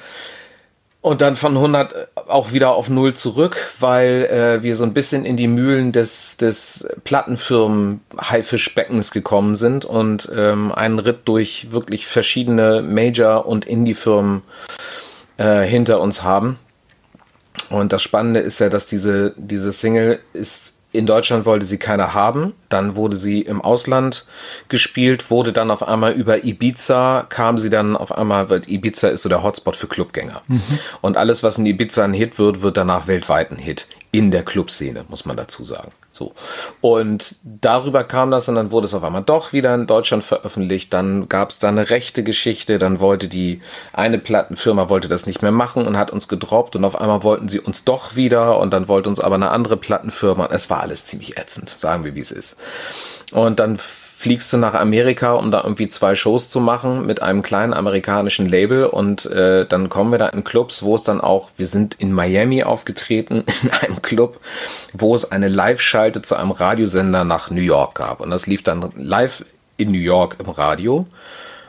und 1.07 1.21
dann 1.21 1.37
von 1.37 1.55
100 1.55 2.09
auch 2.27 2.53
wieder 2.53 2.73
auf 2.73 2.91
0 2.91 3.15
zurück, 3.15 3.57
weil 3.79 4.25
äh, 4.25 4.65
wir 4.65 4.75
so 4.75 4.83
ein 4.83 4.93
bisschen 4.93 5.25
in 5.25 5.37
die 5.37 5.47
Mühlen 5.47 5.93
des, 5.93 6.37
des 6.37 6.89
Plattenfirmen 7.05 8.01
Haifischbeckens 8.21 9.13
gekommen 9.13 9.55
sind 9.55 9.85
und 9.85 10.29
ähm, 10.35 10.73
einen 10.73 10.99
Ritt 10.99 11.21
durch 11.27 11.71
wirklich 11.71 12.09
verschiedene 12.09 12.83
Major- 12.83 13.47
und 13.47 13.67
Indie-Firmen 13.67 14.43
äh, 15.37 15.63
hinter 15.63 16.01
uns 16.01 16.25
haben. 16.25 16.59
Und 17.71 17.93
das 17.93 18.03
Spannende 18.03 18.41
ist 18.41 18.59
ja, 18.59 18.69
dass 18.69 18.89
diese, 18.89 19.33
diese 19.37 19.71
Single 19.71 20.19
ist 20.33 20.76
in 20.97 21.07
Deutschland 21.07 21.47
wollte 21.47 21.67
sie 21.67 21.79
keiner 21.79 22.15
haben. 22.15 22.55
Dann 22.69 22.97
wurde 22.97 23.17
sie 23.17 23.41
im 23.41 23.61
Ausland 23.61 24.27
gespielt, 24.69 25.31
wurde 25.31 25.53
dann 25.53 25.71
auf 25.71 25.87
einmal 25.87 26.13
über 26.13 26.45
Ibiza, 26.45 27.27
kam 27.29 27.59
sie 27.59 27.71
dann 27.71 27.97
auf 27.97 28.17
einmal, 28.17 28.51
weil 28.51 28.63
Ibiza 28.67 29.09
ist 29.09 29.23
so 29.23 29.29
der 29.29 29.43
Hotspot 29.43 29.77
für 29.77 29.87
Clubgänger. 29.87 30.43
Mhm. 30.49 30.63
Und 31.01 31.17
alles, 31.17 31.43
was 31.43 31.59
in 31.59 31.67
Ibiza 31.67 32.05
ein 32.05 32.15
Hit 32.15 32.39
wird, 32.39 32.63
wird 32.63 32.77
danach 32.77 33.07
weltweit 33.07 33.51
ein 33.53 33.59
Hit 33.59 33.87
in 34.11 34.31
der 34.31 34.45
Clubszene, 34.45 35.05
muss 35.09 35.27
man 35.27 35.37
dazu 35.37 35.65
sagen. 35.65 35.93
So. 36.17 36.33
Und 36.81 37.37
darüber 37.43 38.03
kam 38.03 38.31
das 38.31 38.49
und 38.49 38.55
dann 38.55 38.71
wurde 38.71 38.87
es 38.87 38.95
auf 38.95 39.05
einmal 39.05 39.23
doch 39.23 39.53
wieder 39.53 39.75
in 39.75 39.87
Deutschland 39.87 40.25
veröffentlicht. 40.25 40.93
Dann 40.93 41.29
gab 41.29 41.51
es 41.51 41.59
da 41.59 41.69
eine 41.69 41.91
rechte 41.91 42.25
Geschichte. 42.25 42.79
Dann 42.79 43.01
wollte 43.01 43.29
die 43.29 43.61
eine 43.93 44.19
Plattenfirma 44.19 44.89
wollte 44.89 45.09
das 45.09 45.27
nicht 45.27 45.43
mehr 45.43 45.53
machen 45.53 45.87
und 45.87 45.99
hat 45.99 46.11
uns 46.11 46.29
gedroppt 46.29 46.75
und 46.77 46.85
auf 46.85 46.99
einmal 46.99 47.23
wollten 47.23 47.49
sie 47.49 47.61
uns 47.61 47.85
doch 47.85 48.17
wieder 48.17 48.59
und 48.59 48.73
dann 48.73 48.89
wollte 48.89 49.09
uns 49.09 49.21
aber 49.21 49.35
eine 49.35 49.51
andere 49.51 49.77
Plattenfirma. 49.77 50.49
Es 50.51 50.71
war 50.71 50.81
alles 50.81 51.05
ziemlich 51.05 51.37
ätzend, 51.37 51.69
sagen 51.69 52.05
wir, 52.05 52.15
wie 52.15 52.21
es 52.21 52.33
ist. 52.33 52.57
Und 53.33 53.61
dann 53.61 53.79
fliegst 54.19 54.51
du 54.51 54.57
nach 54.57 54.73
Amerika, 54.73 55.35
um 55.35 55.51
da 55.51 55.63
irgendwie 55.63 55.89
zwei 55.89 56.15
Shows 56.15 56.49
zu 56.49 56.59
machen 56.59 57.05
mit 57.05 57.21
einem 57.21 57.43
kleinen 57.43 57.75
amerikanischen 57.75 58.47
Label 58.47 58.87
und 58.87 59.27
äh, 59.27 59.67
dann 59.67 59.91
kommen 59.91 60.11
wir 60.11 60.19
da 60.19 60.29
in 60.29 60.43
Clubs, 60.43 60.83
wo 60.83 60.95
es 60.95 61.05
dann 61.05 61.21
auch, 61.21 61.51
wir 61.59 61.67
sind 61.67 61.97
in 61.99 62.13
Miami 62.13 62.63
aufgetreten, 62.63 63.45
in 63.63 63.71
einem 63.71 64.01
Club, 64.01 64.41
wo 64.95 65.15
es 65.15 65.31
eine 65.31 65.49
Live-Schalte 65.49 66.23
zu 66.23 66.35
einem 66.35 66.51
Radiosender 66.51 67.25
nach 67.25 67.51
New 67.51 67.61
York 67.61 67.97
gab 67.97 68.21
und 68.21 68.31
das 68.31 68.47
lief 68.47 68.63
dann 68.63 68.91
live 68.97 69.45
in 69.77 69.91
New 69.91 69.99
York 69.99 70.37
im 70.39 70.49
Radio 70.49 71.07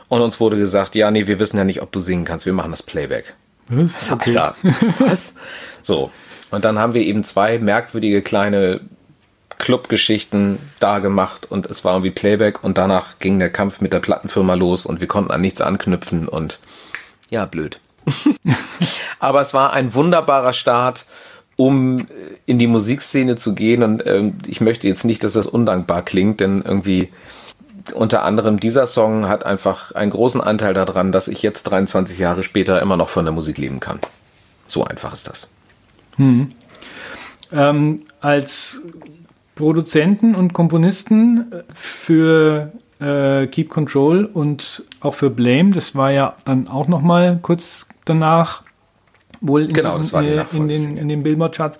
und 0.08 0.22
uns 0.22 0.40
wurde 0.40 0.56
gesagt, 0.56 0.94
ja, 0.94 1.10
nee, 1.10 1.26
wir 1.26 1.38
wissen 1.38 1.58
ja 1.58 1.64
nicht, 1.64 1.82
ob 1.82 1.92
du 1.92 2.00
singen 2.00 2.24
kannst, 2.24 2.46
wir 2.46 2.54
machen 2.54 2.70
das 2.70 2.82
Playback. 2.82 3.34
Was? 3.68 4.10
Okay. 4.10 4.30
Alter, 4.30 4.56
was? 5.00 5.34
So. 5.82 6.10
Und 6.50 6.64
dann 6.64 6.78
haben 6.78 6.94
wir 6.94 7.02
eben 7.02 7.22
zwei 7.24 7.58
merkwürdige 7.58 8.22
kleine 8.22 8.80
Clubgeschichten 9.58 10.58
da 10.80 10.98
gemacht 11.00 11.50
und 11.50 11.66
es 11.66 11.84
war 11.84 11.94
irgendwie 11.94 12.10
Playback 12.10 12.62
und 12.64 12.78
danach 12.78 13.18
ging 13.18 13.38
der 13.38 13.50
Kampf 13.50 13.80
mit 13.80 13.92
der 13.92 14.00
Plattenfirma 14.00 14.54
los 14.54 14.86
und 14.86 15.00
wir 15.00 15.08
konnten 15.08 15.30
an 15.30 15.40
nichts 15.40 15.60
anknüpfen 15.60 16.28
und 16.28 16.60
ja, 17.30 17.44
blöd. 17.44 17.80
Aber 19.18 19.40
es 19.40 19.54
war 19.54 19.72
ein 19.72 19.92
wunderbarer 19.92 20.52
Start, 20.52 21.06
um 21.56 22.06
in 22.46 22.58
die 22.58 22.68
Musikszene 22.68 23.36
zu 23.36 23.54
gehen 23.54 23.82
und 23.82 24.06
ähm, 24.06 24.38
ich 24.46 24.60
möchte 24.60 24.86
jetzt 24.86 25.04
nicht, 25.04 25.24
dass 25.24 25.32
das 25.32 25.46
undankbar 25.46 26.02
klingt, 26.02 26.40
denn 26.40 26.62
irgendwie 26.62 27.10
unter 27.94 28.22
anderem 28.22 28.60
dieser 28.60 28.86
Song 28.86 29.28
hat 29.28 29.44
einfach 29.44 29.92
einen 29.92 30.10
großen 30.10 30.40
Anteil 30.40 30.74
daran, 30.74 31.12
dass 31.12 31.28
ich 31.28 31.42
jetzt 31.42 31.64
23 31.64 32.18
Jahre 32.18 32.42
später 32.42 32.80
immer 32.80 32.96
noch 32.96 33.08
von 33.08 33.24
der 33.24 33.32
Musik 33.32 33.58
leben 33.58 33.80
kann. 33.80 33.98
So 34.66 34.84
einfach 34.84 35.12
ist 35.12 35.28
das. 35.28 35.48
Hm. 36.16 36.50
Ähm, 37.50 38.04
als 38.20 38.82
Produzenten 39.58 40.36
und 40.36 40.52
Komponisten 40.52 41.52
für 41.74 42.72
äh, 43.00 43.48
Keep 43.48 43.68
Control 43.68 44.24
und 44.24 44.84
auch 45.00 45.14
für 45.14 45.30
Blame, 45.30 45.70
das 45.70 45.96
war 45.96 46.12
ja 46.12 46.36
dann 46.44 46.68
auch 46.68 46.86
noch 46.86 47.02
mal 47.02 47.40
kurz 47.42 47.88
danach 48.04 48.62
wohl 49.40 49.64
in, 49.64 49.72
genau, 49.72 49.98
diesen, 49.98 50.24
äh, 50.24 50.44
in, 50.52 50.68
den, 50.68 50.96
in 50.96 51.08
den 51.08 51.22
Billboard-Charts, 51.24 51.78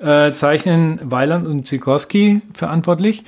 äh, 0.00 0.32
zeichnen 0.32 0.98
Weiland 1.04 1.46
und 1.46 1.68
Sikorski 1.68 2.40
verantwortlich. 2.52 3.22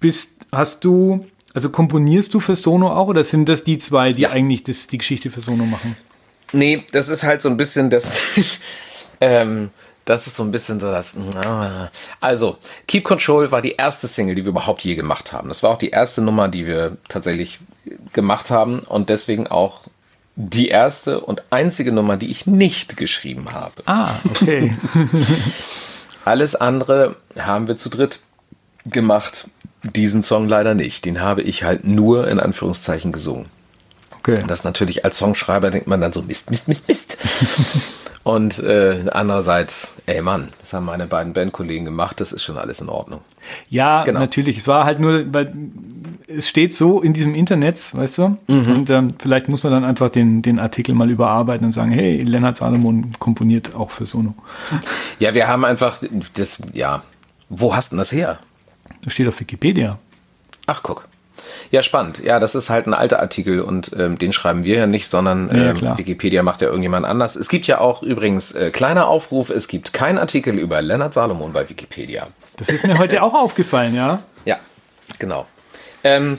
Bist, 0.00 0.46
hast 0.52 0.84
du, 0.84 1.24
also 1.54 1.70
komponierst 1.70 2.32
du 2.34 2.40
für 2.40 2.56
Sono 2.56 2.92
auch 2.92 3.08
oder 3.08 3.24
sind 3.24 3.48
das 3.48 3.64
die 3.64 3.78
zwei, 3.78 4.12
die 4.12 4.22
ja. 4.22 4.30
eigentlich 4.30 4.64
das, 4.64 4.86
die 4.86 4.98
Geschichte 4.98 5.30
für 5.30 5.40
Sono 5.40 5.64
machen? 5.64 5.96
Nee, 6.52 6.84
das 6.92 7.08
ist 7.08 7.24
halt 7.24 7.40
so 7.40 7.48
ein 7.48 7.56
bisschen 7.56 7.88
das, 7.88 8.38
ähm, 9.22 9.70
das 10.04 10.26
ist 10.26 10.36
so 10.36 10.42
ein 10.42 10.50
bisschen 10.50 10.80
so 10.80 10.90
das. 10.90 11.16
Also, 12.20 12.58
Keep 12.86 13.04
Control 13.04 13.50
war 13.50 13.62
die 13.62 13.72
erste 13.72 14.06
Single, 14.06 14.34
die 14.34 14.44
wir 14.44 14.50
überhaupt 14.50 14.82
je 14.82 14.94
gemacht 14.94 15.32
haben. 15.32 15.48
Das 15.48 15.62
war 15.62 15.70
auch 15.70 15.78
die 15.78 15.90
erste 15.90 16.20
Nummer, 16.22 16.48
die 16.48 16.66
wir 16.66 16.96
tatsächlich 17.08 17.60
gemacht 18.12 18.50
haben 18.50 18.80
und 18.80 19.08
deswegen 19.08 19.46
auch 19.46 19.82
die 20.36 20.68
erste 20.68 21.20
und 21.20 21.42
einzige 21.50 21.92
Nummer, 21.92 22.16
die 22.16 22.30
ich 22.30 22.46
nicht 22.46 22.96
geschrieben 22.96 23.46
habe. 23.52 23.74
Ah, 23.86 24.10
okay. 24.28 24.76
Alles 26.24 26.56
andere 26.56 27.16
haben 27.38 27.68
wir 27.68 27.76
zu 27.76 27.88
dritt 27.88 28.20
gemacht. 28.86 29.48
Diesen 29.82 30.22
Song 30.22 30.48
leider 30.48 30.74
nicht. 30.74 31.04
Den 31.04 31.20
habe 31.20 31.42
ich 31.42 31.62
halt 31.62 31.84
nur 31.84 32.26
in 32.28 32.40
Anführungszeichen 32.40 33.12
gesungen. 33.12 33.46
Okay. 34.18 34.42
Das 34.46 34.64
natürlich 34.64 35.04
als 35.04 35.18
Songschreiber 35.18 35.70
denkt 35.70 35.86
man 35.86 36.00
dann 36.00 36.12
so 36.12 36.22
Mist, 36.22 36.50
Mist, 36.50 36.66
Mist, 36.68 36.88
Mist. 36.88 37.18
Und 38.24 38.58
äh, 38.60 39.04
andererseits, 39.12 39.96
ey 40.06 40.22
Mann, 40.22 40.48
das 40.60 40.72
haben 40.72 40.86
meine 40.86 41.06
beiden 41.06 41.34
Bandkollegen 41.34 41.84
gemacht, 41.84 42.20
das 42.20 42.32
ist 42.32 42.42
schon 42.42 42.56
alles 42.56 42.80
in 42.80 42.88
Ordnung. 42.88 43.20
Ja, 43.68 44.02
genau. 44.02 44.20
natürlich. 44.20 44.56
Es 44.56 44.66
war 44.66 44.86
halt 44.86 44.98
nur, 44.98 45.32
weil 45.32 45.52
es 46.26 46.48
steht 46.48 46.74
so 46.74 47.02
in 47.02 47.12
diesem 47.12 47.34
Internet, 47.34 47.94
weißt 47.94 48.16
du? 48.18 48.38
Mhm. 48.46 48.72
Und 48.72 48.90
ähm, 48.90 49.08
vielleicht 49.18 49.50
muss 49.50 49.62
man 49.62 49.72
dann 49.72 49.84
einfach 49.84 50.08
den, 50.08 50.40
den 50.40 50.58
Artikel 50.58 50.94
mal 50.94 51.10
überarbeiten 51.10 51.66
und 51.66 51.72
sagen, 51.72 51.92
hey, 51.92 52.22
Lennart 52.22 52.56
Salomon 52.56 53.12
komponiert 53.18 53.74
auch 53.74 53.90
für 53.90 54.06
Sono. 54.06 54.34
Ja, 55.20 55.32
wir 55.34 55.46
haben 55.46 55.64
einfach 55.64 56.00
das, 56.34 56.60
ja. 56.72 57.02
Wo 57.48 57.76
hast 57.76 57.92
du 57.92 57.96
das 57.96 58.10
her? 58.10 58.38
Das 59.02 59.12
steht 59.12 59.28
auf 59.28 59.38
Wikipedia. 59.38 59.98
Ach, 60.66 60.82
guck. 60.82 61.06
Ja, 61.70 61.82
spannend. 61.82 62.22
Ja, 62.22 62.40
das 62.40 62.54
ist 62.54 62.70
halt 62.70 62.86
ein 62.86 62.94
alter 62.94 63.20
Artikel 63.20 63.60
und 63.60 63.90
ähm, 63.98 64.16
den 64.18 64.32
schreiben 64.32 64.64
wir 64.64 64.76
ja 64.76 64.86
nicht, 64.86 65.08
sondern 65.08 65.48
ähm, 65.50 65.76
ja, 65.76 65.98
Wikipedia 65.98 66.42
macht 66.42 66.62
ja 66.62 66.68
irgendjemand 66.68 67.06
anders. 67.06 67.36
Es 67.36 67.48
gibt 67.48 67.66
ja 67.66 67.80
auch 67.80 68.02
übrigens 68.02 68.52
äh, 68.52 68.70
kleiner 68.70 69.08
Aufruf, 69.08 69.50
es 69.50 69.68
gibt 69.68 69.92
keinen 69.92 70.18
Artikel 70.18 70.58
über 70.58 70.82
Lennart 70.82 71.14
Salomon 71.14 71.52
bei 71.52 71.68
Wikipedia. 71.68 72.28
Das 72.56 72.68
ist 72.68 72.86
mir 72.86 72.98
heute 72.98 73.22
auch 73.22 73.34
aufgefallen, 73.34 73.94
ja. 73.94 74.22
Ja, 74.44 74.58
genau. 75.18 75.46
Ähm, 76.04 76.38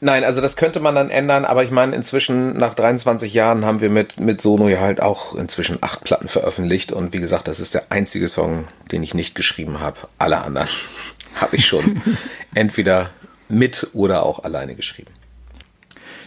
nein, 0.00 0.24
also 0.24 0.40
das 0.40 0.56
könnte 0.56 0.80
man 0.80 0.94
dann 0.94 1.10
ändern, 1.10 1.44
aber 1.44 1.64
ich 1.64 1.70
meine, 1.70 1.94
inzwischen 1.96 2.56
nach 2.56 2.74
23 2.74 3.32
Jahren 3.32 3.64
haben 3.64 3.80
wir 3.80 3.90
mit, 3.90 4.20
mit 4.20 4.40
Sono 4.40 4.68
ja 4.68 4.80
halt 4.80 5.00
auch 5.00 5.34
inzwischen 5.34 5.78
acht 5.80 6.04
Platten 6.04 6.28
veröffentlicht 6.28 6.92
und 6.92 7.12
wie 7.12 7.20
gesagt, 7.20 7.48
das 7.48 7.60
ist 7.60 7.74
der 7.74 7.84
einzige 7.90 8.28
Song, 8.28 8.66
den 8.92 9.02
ich 9.02 9.14
nicht 9.14 9.34
geschrieben 9.34 9.80
habe. 9.80 9.96
Alle 10.18 10.42
anderen 10.42 10.68
habe 11.40 11.56
ich 11.56 11.66
schon 11.66 12.02
entweder 12.54 13.10
mit 13.48 13.88
oder 13.92 14.24
auch 14.24 14.40
alleine 14.44 14.74
geschrieben. 14.74 15.12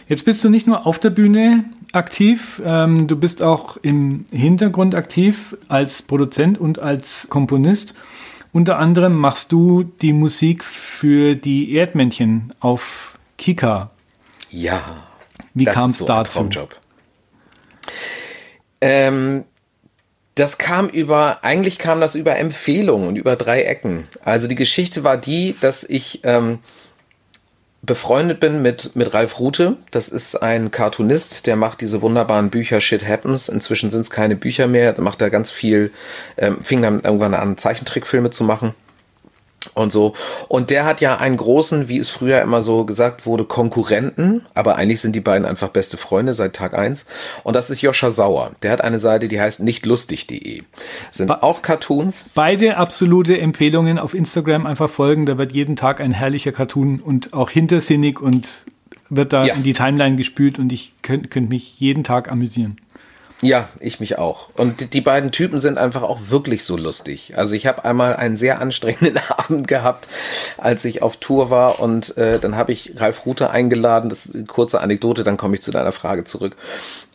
Jetzt 0.08 0.24
bist 0.24 0.42
du 0.42 0.48
nicht 0.48 0.66
nur 0.66 0.86
auf 0.86 0.98
der 0.98 1.10
Bühne 1.10 1.64
aktiv, 1.92 2.62
ähm, 2.64 3.06
du 3.06 3.16
bist 3.16 3.42
auch 3.42 3.76
im 3.78 4.24
Hintergrund 4.30 4.94
aktiv 4.94 5.56
als 5.68 6.02
Produzent 6.02 6.58
und 6.58 6.78
als 6.78 7.28
Komponist. 7.28 7.94
Unter 8.52 8.78
anderem 8.78 9.14
machst 9.14 9.52
du 9.52 9.82
die 9.82 10.14
Musik 10.14 10.64
für 10.64 11.34
die 11.34 11.74
Erdmännchen 11.74 12.54
auf 12.60 13.18
Kika. 13.36 13.90
Ja. 14.50 15.04
Wie 15.52 15.64
kam 15.64 15.90
es 15.90 15.98
so 15.98 16.06
dazu? 16.06 16.40
Ein 16.40 16.50
Traumjob. 16.50 16.80
Ähm, 18.80 19.44
das 20.34 20.56
kam 20.56 20.88
über, 20.88 21.44
eigentlich 21.44 21.78
kam 21.78 22.00
das 22.00 22.14
über 22.14 22.36
Empfehlungen 22.38 23.08
und 23.08 23.16
über 23.16 23.36
drei 23.36 23.62
Ecken. 23.62 24.06
Also 24.24 24.48
die 24.48 24.54
Geschichte 24.54 25.04
war 25.04 25.16
die, 25.16 25.56
dass 25.60 25.84
ich 25.84 26.20
ähm, 26.22 26.60
befreundet 27.88 28.38
bin 28.38 28.62
mit, 28.62 28.94
mit 28.94 29.12
Ralf 29.14 29.40
Rute. 29.40 29.76
Das 29.90 30.08
ist 30.08 30.36
ein 30.36 30.70
Cartoonist, 30.70 31.46
der 31.48 31.56
macht 31.56 31.80
diese 31.80 32.00
wunderbaren 32.02 32.50
Bücher 32.50 32.80
Shit 32.80 33.06
Happens. 33.06 33.48
Inzwischen 33.48 33.90
sind 33.90 34.02
es 34.02 34.10
keine 34.10 34.36
Bücher 34.36 34.68
mehr. 34.68 34.92
Da 34.92 35.02
macht 35.02 35.20
er 35.20 35.30
ganz 35.30 35.50
viel, 35.50 35.90
ähm, 36.36 36.58
fing 36.62 36.82
dann 36.82 37.00
irgendwann 37.00 37.34
an, 37.34 37.56
Zeichentrickfilme 37.56 38.30
zu 38.30 38.44
machen 38.44 38.74
und 39.74 39.92
so. 39.92 40.14
Und 40.48 40.70
der 40.70 40.84
hat 40.84 41.00
ja 41.00 41.16
einen 41.16 41.36
großen, 41.36 41.88
wie 41.88 41.98
es 41.98 42.10
früher 42.10 42.40
immer 42.42 42.62
so 42.62 42.84
gesagt 42.84 43.26
wurde, 43.26 43.44
Konkurrenten, 43.44 44.46
aber 44.54 44.76
eigentlich 44.76 45.00
sind 45.00 45.14
die 45.14 45.20
beiden 45.20 45.46
einfach 45.46 45.68
beste 45.68 45.96
Freunde 45.96 46.34
seit 46.34 46.54
Tag 46.54 46.74
eins. 46.74 47.06
Und 47.44 47.54
das 47.54 47.70
ist 47.70 47.82
Joscha 47.82 48.10
Sauer. 48.10 48.52
Der 48.62 48.70
hat 48.70 48.80
eine 48.82 48.98
Seite, 48.98 49.28
die 49.28 49.40
heißt 49.40 49.60
nichtlustig.de. 49.60 50.62
Sind 51.10 51.28
Be 51.28 51.42
auch 51.42 51.62
Cartoons. 51.62 52.24
Beide 52.34 52.76
absolute 52.76 53.38
Empfehlungen 53.38 53.98
auf 53.98 54.14
Instagram 54.14 54.66
einfach 54.66 54.90
folgen. 54.90 55.26
Da 55.26 55.38
wird 55.38 55.52
jeden 55.52 55.76
Tag 55.76 56.00
ein 56.00 56.12
herrlicher 56.12 56.52
Cartoon 56.52 57.00
und 57.00 57.32
auch 57.32 57.50
hintersinnig 57.50 58.20
und 58.20 58.48
wird 59.10 59.32
da 59.32 59.44
ja. 59.44 59.54
in 59.54 59.62
die 59.62 59.72
Timeline 59.72 60.16
gespült 60.16 60.58
und 60.58 60.72
ich 60.72 60.94
könnte 61.02 61.28
könnt 61.28 61.48
mich 61.48 61.80
jeden 61.80 62.04
Tag 62.04 62.30
amüsieren. 62.30 62.76
Ja, 63.40 63.68
ich 63.78 64.00
mich 64.00 64.18
auch. 64.18 64.48
Und 64.56 64.94
die 64.94 65.00
beiden 65.00 65.30
Typen 65.30 65.60
sind 65.60 65.78
einfach 65.78 66.02
auch 66.02 66.18
wirklich 66.24 66.64
so 66.64 66.76
lustig. 66.76 67.34
Also 67.36 67.54
ich 67.54 67.68
habe 67.68 67.84
einmal 67.84 68.16
einen 68.16 68.34
sehr 68.34 68.60
anstrengenden 68.60 69.18
Abend 69.36 69.68
gehabt, 69.68 70.08
als 70.56 70.84
ich 70.84 71.02
auf 71.02 71.18
Tour 71.18 71.50
war 71.50 71.80
und 71.80 72.16
äh, 72.16 72.40
dann 72.40 72.56
habe 72.56 72.72
ich 72.72 72.94
Ralf 72.96 73.26
Rute 73.26 73.50
eingeladen. 73.50 74.10
Das 74.10 74.26
ist 74.26 74.34
eine 74.34 74.44
kurze 74.44 74.80
Anekdote, 74.80 75.22
dann 75.22 75.36
komme 75.36 75.54
ich 75.54 75.62
zu 75.62 75.70
deiner 75.70 75.92
Frage 75.92 76.24
zurück. 76.24 76.56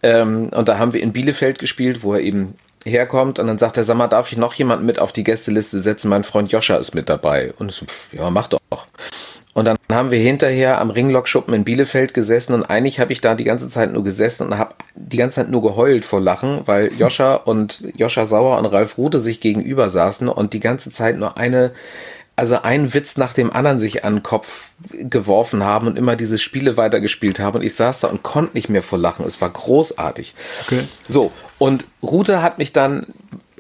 Ähm, 0.02 0.50
und 0.50 0.70
da 0.70 0.78
haben 0.78 0.94
wir 0.94 1.02
in 1.02 1.12
Bielefeld 1.12 1.60
gespielt, 1.60 2.04
wo 2.04 2.14
er 2.14 2.22
eben 2.22 2.56
herkommt 2.86 3.40
und 3.40 3.48
dann 3.48 3.58
sagt 3.58 3.78
er, 3.78 3.84
sag 3.84 3.98
mal, 3.98 4.08
darf 4.08 4.32
ich 4.32 4.38
noch 4.38 4.54
jemanden 4.54 4.86
mit 4.86 5.00
auf 5.00 5.12
die 5.12 5.24
Gästeliste 5.24 5.80
setzen? 5.80 6.10
Mein 6.10 6.24
Freund 6.24 6.52
Joscha 6.52 6.78
ist 6.78 6.96
mit 6.96 7.10
dabei. 7.10 7.54
Und 7.58 7.72
so, 7.72 7.86
ja, 8.12 8.30
mach 8.30 8.48
doch. 8.48 8.60
Und 9.54 9.66
dann 9.66 9.78
haben 9.92 10.12
wir 10.12 10.20
hinterher 10.20 10.82
am 10.82 10.90
Ringlockschuppen 10.90 11.54
in 11.54 11.64
Bielefeld 11.64 12.14
gesessen 12.14 12.54
und 12.54 12.64
eigentlich 12.64 13.00
habe 13.00 13.14
ich 13.14 13.22
da 13.22 13.36
die 13.36 13.44
ganze 13.44 13.70
Zeit 13.70 13.94
nur 13.94 14.04
gesessen 14.04 14.48
und 14.48 14.58
habe 14.58 14.74
die 14.96 15.18
ganze 15.18 15.42
Zeit 15.42 15.52
nur 15.52 15.62
geheult 15.62 16.06
vor 16.06 16.22
Lachen, 16.22 16.62
weil 16.66 16.92
Joscha 16.98 17.36
und 17.36 17.86
Joscha 17.96 18.26
Sauer 18.26 18.58
und 18.58 18.66
Ralf 18.66 18.98
Rute 18.98 19.20
sich 19.20 19.40
gegenüber 19.40 19.90
saßen 19.90 20.28
und 20.28 20.54
die 20.54 20.60
ganze 20.60 20.90
Zeit 20.90 21.20
nur 21.20 21.38
eine, 21.38 21.72
also 22.36 22.64
einen 22.64 22.96
Witz 22.96 23.18
nach 23.18 23.34
dem 23.34 23.54
anderen 23.54 23.78
sich 23.78 24.04
an 24.04 24.16
den 24.16 24.24
Kopf 24.24 24.70
geworfen 24.92 25.64
haben 25.64 25.86
und 25.86 26.00
immer 26.00 26.16
diese 26.16 26.40
Spiele 26.40 26.76
weitergespielt 26.76 27.40
haben 27.40 27.58
und 27.58 27.64
ich 27.64 27.76
saß 27.76 28.00
da 28.00 28.08
und 28.08 28.24
konnte 28.24 28.56
nicht 28.56 28.70
mehr 28.70 28.82
vor 28.82 28.98
Lachen. 28.98 29.24
Es 29.24 29.40
war 29.40 29.52
großartig. 29.52 30.34
Okay. 30.66 30.82
So, 31.08 31.32
und 31.60 31.86
Rute 32.02 32.42
hat 32.42 32.58
mich 32.58 32.74
dann 32.74 33.06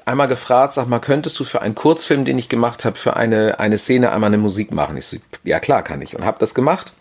einmal 0.05 0.27
gefragt, 0.27 0.73
sag 0.73 0.87
mal, 0.87 0.99
könntest 0.99 1.39
du 1.39 1.43
für 1.43 1.61
einen 1.61 1.75
Kurzfilm, 1.75 2.25
den 2.25 2.37
ich 2.37 2.49
gemacht 2.49 2.85
habe, 2.85 2.97
für 2.97 3.15
eine, 3.15 3.59
eine 3.59 3.77
Szene 3.77 4.11
einmal 4.11 4.29
eine 4.29 4.37
Musik 4.37 4.71
machen? 4.71 4.97
Ich 4.97 5.05
so, 5.05 5.17
ja 5.43 5.59
klar 5.59 5.83
kann 5.83 6.01
ich. 6.01 6.15
Und 6.15 6.25
habe 6.25 6.39
das 6.39 6.53
gemacht. 6.53 6.93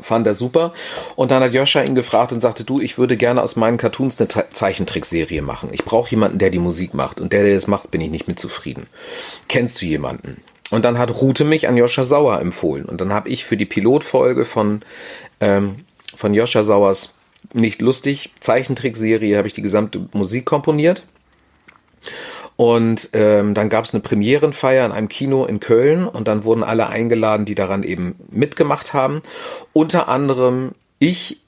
Fand 0.00 0.26
er 0.26 0.34
super. 0.34 0.72
Und 1.16 1.30
dann 1.30 1.42
hat 1.42 1.52
Joscha 1.52 1.82
ihn 1.82 1.94
gefragt 1.94 2.32
und 2.32 2.40
sagte, 2.40 2.64
du, 2.64 2.80
ich 2.80 2.96
würde 2.96 3.16
gerne 3.16 3.42
aus 3.42 3.56
meinen 3.56 3.76
Cartoons 3.76 4.18
eine 4.18 4.28
Zeichentrickserie 4.28 5.42
machen. 5.42 5.68
Ich 5.72 5.84
brauche 5.84 6.10
jemanden, 6.10 6.38
der 6.38 6.50
die 6.50 6.58
Musik 6.58 6.94
macht. 6.94 7.20
Und 7.20 7.32
der, 7.32 7.44
der 7.44 7.54
das 7.54 7.66
macht, 7.66 7.90
bin 7.90 8.00
ich 8.00 8.10
nicht 8.10 8.26
mit 8.26 8.38
zufrieden. 8.38 8.86
Kennst 9.48 9.82
du 9.82 9.86
jemanden? 9.86 10.42
Und 10.70 10.86
dann 10.86 10.98
hat 10.98 11.20
Rute 11.20 11.44
mich 11.44 11.68
an 11.68 11.76
Joscha 11.76 12.04
Sauer 12.04 12.40
empfohlen. 12.40 12.86
Und 12.86 13.00
dann 13.02 13.12
habe 13.12 13.28
ich 13.28 13.44
für 13.44 13.58
die 13.58 13.66
Pilotfolge 13.66 14.46
von, 14.46 14.80
ähm, 15.40 15.76
von 16.16 16.32
Joscha 16.32 16.62
Sauers 16.62 17.14
nicht 17.52 17.80
lustig 17.80 18.32
Zeichentrickserie 18.40 19.36
habe 19.36 19.48
ich 19.48 19.54
die 19.54 19.62
gesamte 19.62 20.06
Musik 20.12 20.44
komponiert. 20.44 21.04
Und 22.62 23.08
ähm, 23.12 23.54
dann 23.54 23.68
gab 23.68 23.84
es 23.84 23.92
eine 23.92 24.02
Premierenfeier 24.02 24.86
in 24.86 24.92
einem 24.92 25.08
Kino 25.08 25.44
in 25.46 25.58
Köln 25.58 26.06
und 26.06 26.28
dann 26.28 26.44
wurden 26.44 26.62
alle 26.62 26.86
eingeladen, 26.86 27.44
die 27.44 27.56
daran 27.56 27.82
eben 27.82 28.14
mitgemacht 28.30 28.94
haben. 28.94 29.20
Unter 29.72 30.06
anderem 30.08 30.70
ich. 31.00 31.40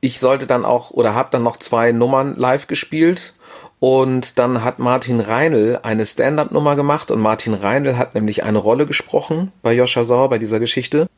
Ich 0.00 0.20
sollte 0.20 0.46
dann 0.46 0.64
auch 0.64 0.90
oder 0.90 1.14
habe 1.14 1.28
dann 1.32 1.42
noch 1.42 1.58
zwei 1.58 1.92
Nummern 1.92 2.34
live 2.36 2.66
gespielt 2.66 3.34
und 3.78 4.38
dann 4.38 4.64
hat 4.64 4.78
Martin 4.78 5.20
Reinl 5.20 5.80
eine 5.82 6.06
Stand-up-Nummer 6.06 6.76
gemacht 6.76 7.10
und 7.10 7.20
Martin 7.20 7.52
Reinl 7.52 7.98
hat 7.98 8.14
nämlich 8.14 8.42
eine 8.42 8.56
Rolle 8.56 8.86
gesprochen 8.86 9.52
bei 9.60 9.74
Joscha 9.74 10.02
Sauer 10.02 10.30
bei 10.30 10.38
dieser 10.38 10.60
Geschichte. 10.60 11.08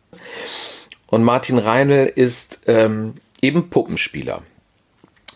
Und 1.06 1.22
Martin 1.22 1.58
Reinl 1.58 2.10
ist 2.12 2.62
ähm, 2.66 3.14
eben 3.42 3.70
Puppenspieler. 3.70 4.42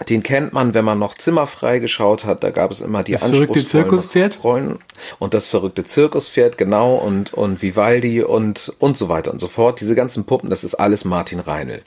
Den 0.09 0.23
kennt 0.23 0.53
man, 0.53 0.75
wenn 0.75 0.85
man 0.85 0.99
noch 0.99 1.15
zimmerfrei 1.15 1.79
geschaut 1.79 2.25
hat. 2.25 2.43
Da 2.43 2.51
gab 2.51 2.71
es 2.71 2.81
immer 2.81 3.03
die 3.03 3.13
das 3.13 3.23
verrückte 3.23 3.65
Zirkuspferd. 3.65 4.35
Freunde 4.35 4.79
und 5.19 5.35
das 5.35 5.49
verrückte 5.49 5.85
Zirkuspferd, 5.85 6.57
genau, 6.57 6.97
und, 6.97 7.35
und 7.35 7.63
Vivaldi 7.63 8.23
und, 8.23 8.73
und 8.79 8.97
so 8.97 9.09
weiter 9.09 9.31
und 9.31 9.41
so 9.41 9.49
fort. 9.49 9.81
Diese 9.81 9.95
ganzen 9.95 10.25
Puppen, 10.25 10.49
das 10.51 10.65
ist 10.65 10.75
alles 10.75 11.05
Martin 11.05 11.41
Reinl. 11.41 11.83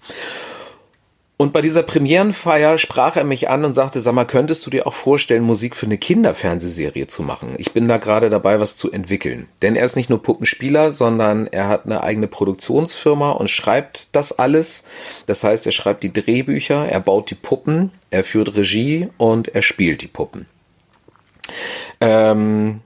Und 1.44 1.52
bei 1.52 1.62
dieser 1.62 1.84
Premierenfeier 1.84 2.78
sprach 2.78 3.18
er 3.18 3.26
mich 3.26 3.50
an 3.50 3.66
und 3.66 3.74
sagte, 3.74 4.00
sag 4.00 4.14
mal, 4.14 4.24
könntest 4.24 4.66
du 4.66 4.70
dir 4.70 4.88
auch 4.88 4.94
vorstellen, 4.94 5.44
Musik 5.44 5.76
für 5.76 5.86
eine 5.86 5.98
Kinderfernsehserie 5.98 7.08
zu 7.08 7.22
machen? 7.22 7.56
Ich 7.58 7.74
bin 7.74 7.90
da 7.90 7.98
gerade 7.98 8.30
dabei, 8.30 8.62
was 8.62 8.78
zu 8.78 8.90
entwickeln. 8.94 9.50
Denn 9.62 9.76
er 9.76 9.84
ist 9.84 9.98
nicht 9.98 10.10
nur 10.10 10.24
Puppenspieler, 10.24 10.92
sondern 10.94 11.48
er 11.48 11.68
hat 11.68 11.84
eine 11.84 12.02
eigene 12.02 12.28
Produktionsfirma 12.28 13.32
und 13.32 13.50
schreibt 13.50 14.16
das 14.16 14.40
alles. 14.40 14.86
Das 15.26 15.44
heißt, 15.44 15.66
er 15.66 15.74
schreibt 15.74 16.04
die 16.04 16.14
Drehbücher, 16.14 16.88
er 16.88 17.02
baut 17.02 17.30
die 17.30 17.36
Puppen, 17.36 17.92
er 18.10 18.24
führt 18.24 18.56
Regie 18.56 19.10
und 19.18 19.54
er 19.54 19.64
spielt 19.64 20.02
die 20.02 20.08
Puppen. 20.08 20.46
Ähm, 22.00 22.80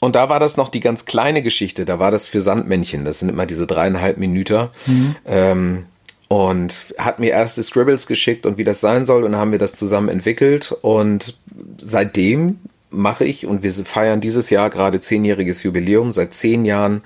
und 0.00 0.14
da 0.14 0.28
war 0.28 0.38
das 0.38 0.56
noch 0.56 0.68
die 0.68 0.78
ganz 0.78 1.04
kleine 1.04 1.42
Geschichte. 1.42 1.84
Da 1.84 1.98
war 1.98 2.12
das 2.12 2.28
für 2.28 2.40
Sandmännchen. 2.40 3.04
Das 3.04 3.18
sind 3.18 3.28
immer 3.28 3.46
diese 3.46 3.66
dreieinhalb 3.66 4.18
Minuten. 4.18 4.68
Mhm. 4.86 5.16
Ähm, 5.26 5.86
und 6.28 6.94
hat 6.98 7.18
mir 7.18 7.30
erste 7.30 7.62
Scribbles 7.62 8.06
geschickt 8.06 8.46
und 8.46 8.58
wie 8.58 8.64
das 8.64 8.80
sein 8.80 9.04
soll 9.04 9.24
und 9.24 9.36
haben 9.36 9.52
wir 9.52 9.58
das 9.58 9.72
zusammen 9.72 10.08
entwickelt 10.08 10.76
und 10.82 11.34
seitdem 11.78 12.58
mache 12.90 13.24
ich 13.24 13.46
und 13.46 13.62
wir 13.62 13.72
feiern 13.72 14.20
dieses 14.20 14.50
Jahr 14.50 14.70
gerade 14.70 15.00
zehnjähriges 15.00 15.62
Jubiläum. 15.62 16.12
Seit 16.12 16.34
zehn 16.34 16.64
Jahren 16.64 17.02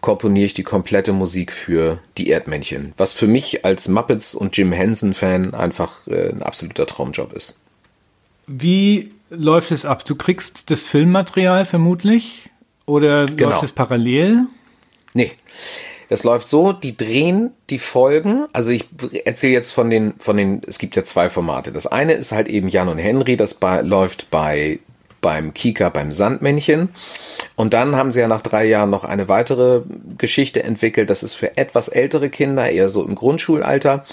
komponiere 0.00 0.46
ich 0.46 0.54
die 0.54 0.62
komplette 0.62 1.12
Musik 1.12 1.52
für 1.52 1.98
die 2.18 2.28
Erdmännchen, 2.28 2.92
was 2.96 3.12
für 3.12 3.26
mich 3.26 3.64
als 3.64 3.88
Muppets 3.88 4.34
und 4.34 4.56
Jim 4.56 4.72
Henson 4.72 5.14
Fan 5.14 5.54
einfach 5.54 6.06
äh, 6.08 6.30
ein 6.30 6.42
absoluter 6.42 6.86
Traumjob 6.86 7.32
ist. 7.32 7.58
Wie 8.46 9.12
läuft 9.30 9.70
es 9.70 9.86
ab? 9.86 10.04
Du 10.04 10.14
kriegst 10.14 10.70
das 10.70 10.82
Filmmaterial 10.82 11.64
vermutlich 11.64 12.50
oder 12.86 13.26
genau. 13.26 13.50
läuft 13.50 13.64
es 13.64 13.72
parallel? 13.72 14.46
Nee. 15.14 15.32
Das 16.08 16.24
läuft 16.24 16.46
so, 16.46 16.72
die 16.72 16.96
drehen 16.96 17.50
die 17.70 17.78
Folgen. 17.78 18.46
Also 18.52 18.70
ich 18.70 18.88
erzähle 19.24 19.52
jetzt 19.52 19.72
von 19.72 19.90
den, 19.90 20.14
von 20.18 20.36
den, 20.36 20.60
es 20.66 20.78
gibt 20.78 20.96
ja 20.96 21.02
zwei 21.02 21.30
Formate. 21.30 21.72
Das 21.72 21.86
eine 21.86 22.12
ist 22.14 22.32
halt 22.32 22.48
eben 22.48 22.68
Jan 22.68 22.88
und 22.88 22.98
Henry, 22.98 23.36
das 23.36 23.54
bei, 23.54 23.80
läuft 23.80 24.30
bei, 24.30 24.78
beim 25.20 25.54
Kika, 25.54 25.88
beim 25.88 26.12
Sandmännchen. 26.12 26.90
Und 27.56 27.72
dann 27.72 27.96
haben 27.96 28.10
sie 28.10 28.20
ja 28.20 28.28
nach 28.28 28.40
drei 28.40 28.66
Jahren 28.66 28.90
noch 28.90 29.04
eine 29.04 29.28
weitere 29.28 29.82
Geschichte 30.18 30.62
entwickelt. 30.62 31.08
Das 31.08 31.22
ist 31.22 31.34
für 31.34 31.56
etwas 31.56 31.88
ältere 31.88 32.28
Kinder, 32.28 32.68
eher 32.68 32.90
so 32.90 33.04
im 33.04 33.14
Grundschulalter. 33.14 34.04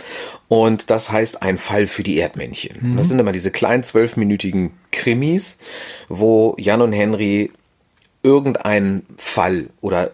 Und 0.47 0.89
das 0.89 1.11
heißt 1.11 1.41
ein 1.41 1.57
Fall 1.57 1.87
für 1.87 2.03
die 2.03 2.17
Erdmännchen. 2.17 2.77
Mhm. 2.93 2.97
Das 2.97 3.07
sind 3.07 3.19
immer 3.19 3.31
diese 3.31 3.51
kleinen 3.51 3.83
zwölfminütigen 3.83 4.71
Krimis, 4.91 5.57
wo 6.07 6.55
Jan 6.59 6.81
und 6.81 6.93
Henry 6.93 7.51
irgendeinen 8.23 9.05
Fall 9.17 9.67
oder 9.81 10.11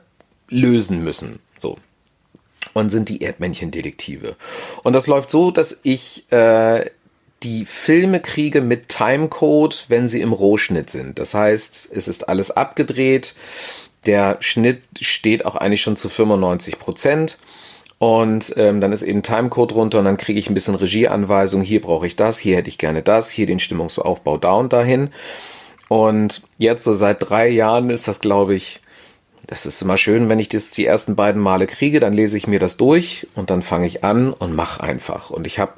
lösen 0.49 1.03
müssen. 1.03 1.39
Und 2.73 2.89
sind 2.89 3.09
die 3.09 3.21
Erdmännchen-Detektive. 3.21 4.35
Und 4.83 4.93
das 4.93 5.07
läuft 5.07 5.31
so, 5.31 5.51
dass 5.51 5.79
ich 5.83 6.31
äh, 6.31 6.85
die 7.43 7.65
Filme 7.65 8.19
kriege 8.19 8.61
mit 8.61 8.89
Timecode, 8.89 9.85
wenn 9.89 10.07
sie 10.07 10.21
im 10.21 10.33
Rohschnitt 10.33 10.89
sind. 10.89 11.19
Das 11.19 11.33
heißt, 11.33 11.89
es 11.91 12.07
ist 12.07 12.29
alles 12.29 12.51
abgedreht. 12.51 13.35
Der 14.05 14.37
Schnitt 14.39 14.81
steht 14.99 15.45
auch 15.45 15.55
eigentlich 15.55 15.81
schon 15.81 15.95
zu 15.95 16.09
95 16.09 16.79
Prozent. 16.79 17.39
Und 17.99 18.53
ähm, 18.57 18.79
dann 18.79 18.91
ist 18.91 19.01
eben 19.01 19.23
Timecode 19.23 19.73
runter 19.73 19.99
und 19.99 20.05
dann 20.05 20.17
kriege 20.17 20.39
ich 20.39 20.49
ein 20.49 20.53
bisschen 20.53 20.75
Regieanweisung. 20.75 21.61
Hier 21.61 21.81
brauche 21.81 22.05
ich 22.05 22.15
das, 22.15 22.37
hier 22.37 22.55
hätte 22.55 22.69
ich 22.69 22.77
gerne 22.77 23.01
das, 23.01 23.31
hier 23.31 23.47
den 23.47 23.59
Stimmungsaufbau 23.59 24.37
da 24.37 24.53
und 24.53 24.71
dahin. 24.71 25.09
Und 25.87 26.43
jetzt 26.57 26.83
so 26.83 26.93
seit 26.93 27.29
drei 27.29 27.49
Jahren 27.49 27.89
ist 27.89 28.07
das, 28.07 28.19
glaube 28.19 28.53
ich, 28.53 28.81
das 29.47 29.65
ist 29.65 29.81
immer 29.81 29.97
schön, 29.97 30.29
wenn 30.29 30.39
ich 30.39 30.49
das 30.49 30.71
die 30.71 30.85
ersten 30.85 31.15
beiden 31.15 31.41
Male 31.41 31.67
kriege, 31.67 32.01
dann 32.01 32.13
lese 32.13 32.37
ich 32.37 32.47
mir 32.47 32.59
das 32.59 32.75
durch 32.75 33.27
und 33.33 33.49
dann 33.49 33.61
fange 33.61 33.87
ich 33.87 34.03
an 34.03 34.33
und 34.33 34.53
mache 34.53 34.83
einfach. 34.83 35.29
Und 35.29 35.47
ich 35.47 35.57
habe 35.57 35.73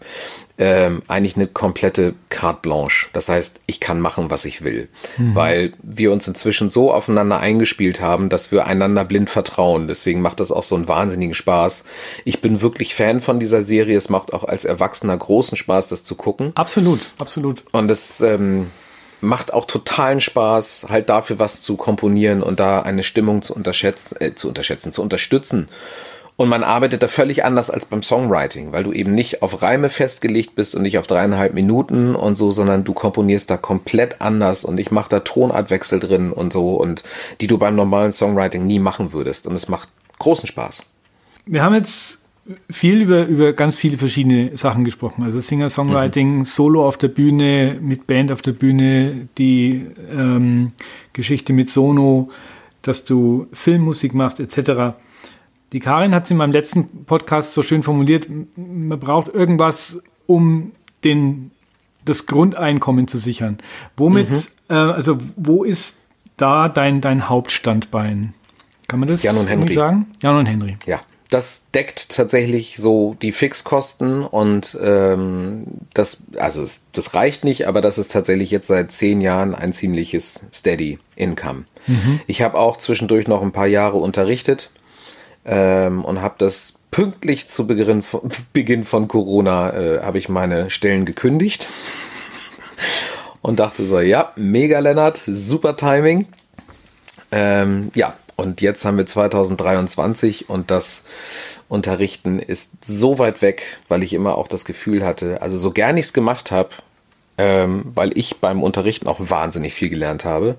ähm, 0.58 1.04
eigentlich 1.08 1.36
eine 1.36 1.46
komplette 1.46 2.16
carte 2.30 2.62
blanche. 2.64 3.08
Das 3.14 3.30
heißt, 3.30 3.62
ich 3.68 3.80
kann 3.80 4.02
machen, 4.02 4.32
was 4.32 4.46
ich 4.46 4.64
will, 4.64 4.90
mhm. 5.18 5.36
weil 5.36 5.74
wir 5.84 6.12
uns 6.12 6.28
inzwischen 6.28 6.72
so 6.72 6.92
aufeinander 6.92 7.40
eingespielt 7.40 8.02
haben, 8.02 8.30
dass 8.30 8.52
wir 8.52 8.66
einander 8.66 9.06
blind 9.06 9.30
vertrauen. 9.30 9.88
Deswegen 9.88 10.22
macht 10.22 10.40
das 10.40 10.52
auch 10.52 10.64
so 10.64 10.76
einen 10.76 10.88
wahnsinnigen 10.88 11.36
Spaß. 11.36 11.86
Ich 12.26 12.42
bin 12.42 12.62
wirklich 12.62 12.96
Fan 12.96 13.22
von 13.22 13.40
dieser 13.40 13.62
Serie. 13.62 13.96
Es 13.96 14.10
macht 14.10 14.34
auch 14.34 14.44
als 14.44 14.66
Erwachsener 14.66 15.16
großen 15.16 15.56
Spaß, 15.56 15.90
das 15.90 16.04
zu 16.04 16.16
gucken. 16.16 16.52
Absolut, 16.56 17.12
absolut. 17.20 17.64
Und 17.72 17.90
es 17.92 18.20
ähm, 18.22 18.72
macht 19.22 19.54
auch 19.54 19.66
totalen 19.66 20.20
Spaß, 20.20 20.88
halt 20.90 21.10
dafür 21.10 21.40
was 21.40 21.62
zu 21.62 21.76
komponieren 21.76 22.42
und 22.42 22.60
da 22.60 22.82
eine 22.82 23.04
Stimmung 23.04 23.42
zu 23.42 23.54
unterschätzen, 23.54 24.18
äh, 24.20 24.36
zu 24.36 24.48
unterschätzen, 24.48 24.92
zu 24.92 25.02
unterstützen. 25.02 25.70
Und 26.40 26.48
man 26.48 26.64
arbeitet 26.64 27.04
da 27.04 27.10
völlig 27.10 27.44
anders 27.44 27.70
als 27.70 27.84
beim 27.84 28.02
Songwriting, 28.02 28.72
weil 28.72 28.86
du 28.86 28.94
eben 28.94 29.14
nicht 29.14 29.42
auf 29.42 29.62
Reime 29.62 29.90
festgelegt 29.90 30.56
bist 30.56 30.74
und 30.74 30.84
nicht 30.84 30.98
auf 30.98 31.06
dreieinhalb 31.06 31.54
Minuten 31.54 32.16
und 32.16 32.38
so, 32.38 32.50
sondern 32.52 32.86
du 32.86 32.94
komponierst 32.94 33.52
da 33.52 33.58
komplett 33.58 34.22
anders 34.22 34.64
und 34.64 34.80
ich 34.80 34.90
mache 34.90 35.10
da 35.10 35.20
Tonartwechsel 35.20 36.00
drin 36.00 36.32
und 36.32 36.54
so 36.54 36.76
und 36.76 37.04
die 37.42 37.48
du 37.48 37.58
beim 37.58 37.76
normalen 37.76 38.14
Songwriting 38.14 38.66
nie 38.66 38.80
machen 38.80 39.12
würdest. 39.12 39.48
Und 39.48 39.56
es 39.56 39.68
macht 39.68 39.90
großen 40.18 40.48
Spaß. 40.48 40.84
Wir 41.46 41.62
haben 41.62 41.76
jetzt 41.76 42.19
viel 42.70 43.02
über, 43.02 43.26
über 43.26 43.54
ganz 43.54 43.76
viele 43.76 43.98
verschiedene 43.98 44.58
Sachen 44.58 44.84
gesprochen. 44.84 45.24
Also 45.24 45.40
Singer-Songwriting, 45.40 46.40
mhm. 46.40 46.46
Solo 46.46 46.88
auf 46.88 46.98
der 46.98 47.10
Bühne, 47.10 47.78
mit 47.80 48.08
Band 48.08 48.32
auf 48.32 48.42
der 48.42 48.54
Bühne, 48.54 49.28
die 49.38 49.86
ähm, 50.12 50.72
Geschichte 51.14 51.54
mit 51.54 51.70
Sono, 51.70 52.32
dass 52.82 53.06
du 53.06 53.48
Filmmusik 53.54 54.14
machst, 54.14 54.40
etc. 54.40 54.96
Die 55.74 55.80
Karin 55.80 56.14
hat 56.16 56.26
es 56.26 56.32
in 56.32 56.38
meinem 56.38 56.52
letzten 56.52 57.06
Podcast 57.06 57.54
so 57.54 57.62
schön 57.62 57.84
formuliert, 57.84 58.28
man 58.56 59.00
braucht 59.00 59.28
irgendwas, 59.34 60.02
um 60.26 60.72
den, 61.04 61.52
das 62.06 62.26
Grundeinkommen 62.26 63.08
zu 63.08 63.18
sichern. 63.20 63.60
Womit, 63.96 64.30
mhm. 64.30 64.38
äh, 64.70 64.74
also 64.74 65.18
wo 65.36 65.64
ist 65.64 66.00
da 66.38 66.68
dein, 66.70 67.02
dein 67.02 67.30
Hauptstandbein? 67.30 68.34
Kann 68.88 69.00
man 69.00 69.10
das 69.10 69.22
Jan 69.22 69.38
und 69.38 69.48
Henry. 69.48 69.74
sagen? 69.74 70.08
Jan 70.22 70.36
und 70.36 70.46
Henry. 70.48 70.78
Ja 70.88 71.02
das 71.30 71.68
deckt 71.76 72.10
tatsächlich 72.10 72.78
so 72.78 73.16
die 73.22 73.32
Fixkosten 73.32 74.24
und 74.24 74.78
ähm, 74.82 75.66
das, 75.94 76.24
also 76.38 76.64
es, 76.64 76.86
das 76.92 77.14
reicht 77.14 77.44
nicht, 77.44 77.68
aber 77.68 77.82
das 77.82 78.00
ist 78.00 78.12
tatsächlich 78.12 78.50
jetzt 78.50 78.68
seit 78.68 78.92
zehn 78.92 79.22
Jahren 79.22 79.54
ein 79.54 79.72
ziemliches 79.72 80.46
Steady 80.52 80.98
Income. 81.16 81.66
Mhm. 81.86 82.20
Ich 82.26 82.42
habe 82.42 82.58
auch 82.58 82.78
zwischendurch 82.78 83.28
noch 83.28 83.44
ein 83.44 83.52
paar 83.52 83.68
Jahre 83.68 83.98
unterrichtet 83.98 84.72
ähm, 85.46 86.04
und 86.04 86.22
habe 86.22 86.36
das 86.40 86.74
pünktlich 86.90 87.48
zu 87.48 87.68
Beginn 87.68 88.02
von, 88.02 88.32
Beginn 88.54 88.84
von 88.84 89.08
Corona 89.08 89.72
äh, 89.74 90.02
habe 90.02 90.18
ich 90.18 90.30
meine 90.30 90.72
Stellen 90.72 91.06
gekündigt 91.06 91.70
und 93.44 93.60
dachte 93.60 93.84
so, 93.84 94.00
ja, 94.00 94.34
mega 94.36 94.80
Lennart, 94.80 95.22
super 95.28 95.76
Timing. 95.76 96.28
Ähm, 97.32 97.92
ja, 97.94 98.16
und 98.40 98.62
jetzt 98.62 98.86
haben 98.86 98.98
wir 98.98 99.06
2023 99.06 100.50
und 100.50 100.72
das 100.72 101.06
Unterrichten 101.68 102.40
ist 102.40 102.84
so 102.84 103.20
weit 103.20 103.42
weg, 103.42 103.80
weil 103.88 104.04
ich 104.04 104.14
immer 104.14 104.38
auch 104.38 104.48
das 104.48 104.66
Gefühl 104.66 105.06
hatte, 105.06 105.42
also 105.42 105.58
so 105.58 105.72
gern 105.72 105.98
ich 105.98 106.06
es 106.06 106.14
gemacht 106.14 106.52
habe, 106.52 106.70
ähm, 107.38 107.86
weil 107.94 108.18
ich 108.18 108.38
beim 108.38 108.64
Unterrichten 108.64 109.08
auch 109.08 109.20
wahnsinnig 109.20 109.74
viel 109.74 109.90
gelernt 109.90 110.26
habe, 110.26 110.56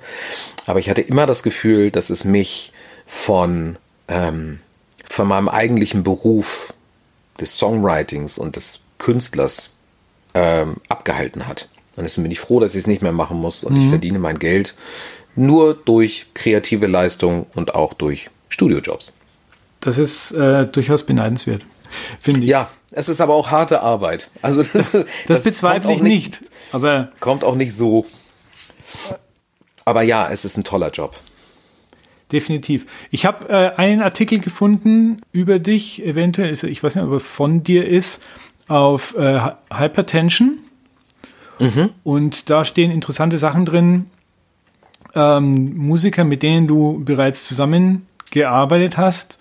aber 0.66 0.78
ich 0.78 0.88
hatte 0.90 1.02
immer 1.02 1.26
das 1.26 1.42
Gefühl, 1.42 1.90
dass 1.90 2.10
es 2.10 2.24
mich 2.24 2.72
von, 3.06 3.76
ähm, 4.08 4.60
von 5.04 5.26
meinem 5.26 5.48
eigentlichen 5.48 6.02
Beruf 6.02 6.72
des 7.40 7.58
Songwritings 7.58 8.38
und 8.38 8.56
des 8.56 8.82
Künstlers 8.98 9.72
ähm, 10.34 10.76
abgehalten 10.88 11.48
hat. 11.48 11.68
Und 11.96 12.04
deswegen 12.04 12.24
bin 12.24 12.32
ich 12.32 12.40
froh, 12.40 12.60
dass 12.60 12.74
ich 12.74 12.80
es 12.80 12.86
nicht 12.86 13.02
mehr 13.02 13.12
machen 13.12 13.38
muss 13.38 13.64
und 13.64 13.74
mhm. 13.74 13.80
ich 13.80 13.88
verdiene 13.88 14.18
mein 14.18 14.38
Geld 14.38 14.74
nur 15.40 15.74
durch 15.74 16.26
kreative 16.34 16.86
Leistung 16.86 17.46
und 17.54 17.74
auch 17.74 17.94
durch 17.94 18.30
Studiojobs. 18.48 19.14
Das 19.80 19.98
ist 19.98 20.32
äh, 20.32 20.66
durchaus 20.66 21.04
beneidenswert, 21.04 21.64
finde 22.20 22.40
ich. 22.42 22.50
Ja, 22.50 22.70
es 22.92 23.08
ist 23.08 23.20
aber 23.20 23.34
auch 23.34 23.50
harte 23.50 23.80
Arbeit. 23.80 24.30
Also 24.42 24.62
das, 24.62 24.72
das, 24.92 25.04
das 25.26 25.44
bezweifle 25.44 25.92
ich 25.92 26.02
nicht, 26.02 26.40
nicht, 26.40 26.52
aber 26.72 27.10
kommt 27.20 27.44
auch 27.44 27.54
nicht 27.56 27.74
so. 27.74 28.06
Aber 29.84 30.02
ja, 30.02 30.28
es 30.30 30.44
ist 30.44 30.56
ein 30.56 30.64
toller 30.64 30.90
Job. 30.90 31.18
Definitiv. 32.30 32.86
Ich 33.10 33.26
habe 33.26 33.48
äh, 33.48 33.76
einen 33.76 34.02
Artikel 34.02 34.38
gefunden 34.38 35.20
über 35.32 35.58
dich, 35.58 36.04
eventuell, 36.04 36.52
ich 36.52 36.82
weiß 36.82 36.94
nicht, 36.94 37.04
ob 37.04 37.12
er 37.12 37.20
von 37.20 37.64
dir 37.64 37.88
ist, 37.88 38.22
auf 38.68 39.16
äh, 39.16 39.40
Hypertension. 39.72 40.58
Mhm. 41.58 41.90
Und 42.04 42.48
da 42.48 42.64
stehen 42.64 42.90
interessante 42.90 43.38
Sachen 43.38 43.64
drin, 43.64 44.06
ähm, 45.14 45.76
Musiker, 45.76 46.24
mit 46.24 46.42
denen 46.42 46.66
du 46.66 47.02
bereits 47.04 47.44
zusammengearbeitet 47.44 48.96
hast. 48.96 49.38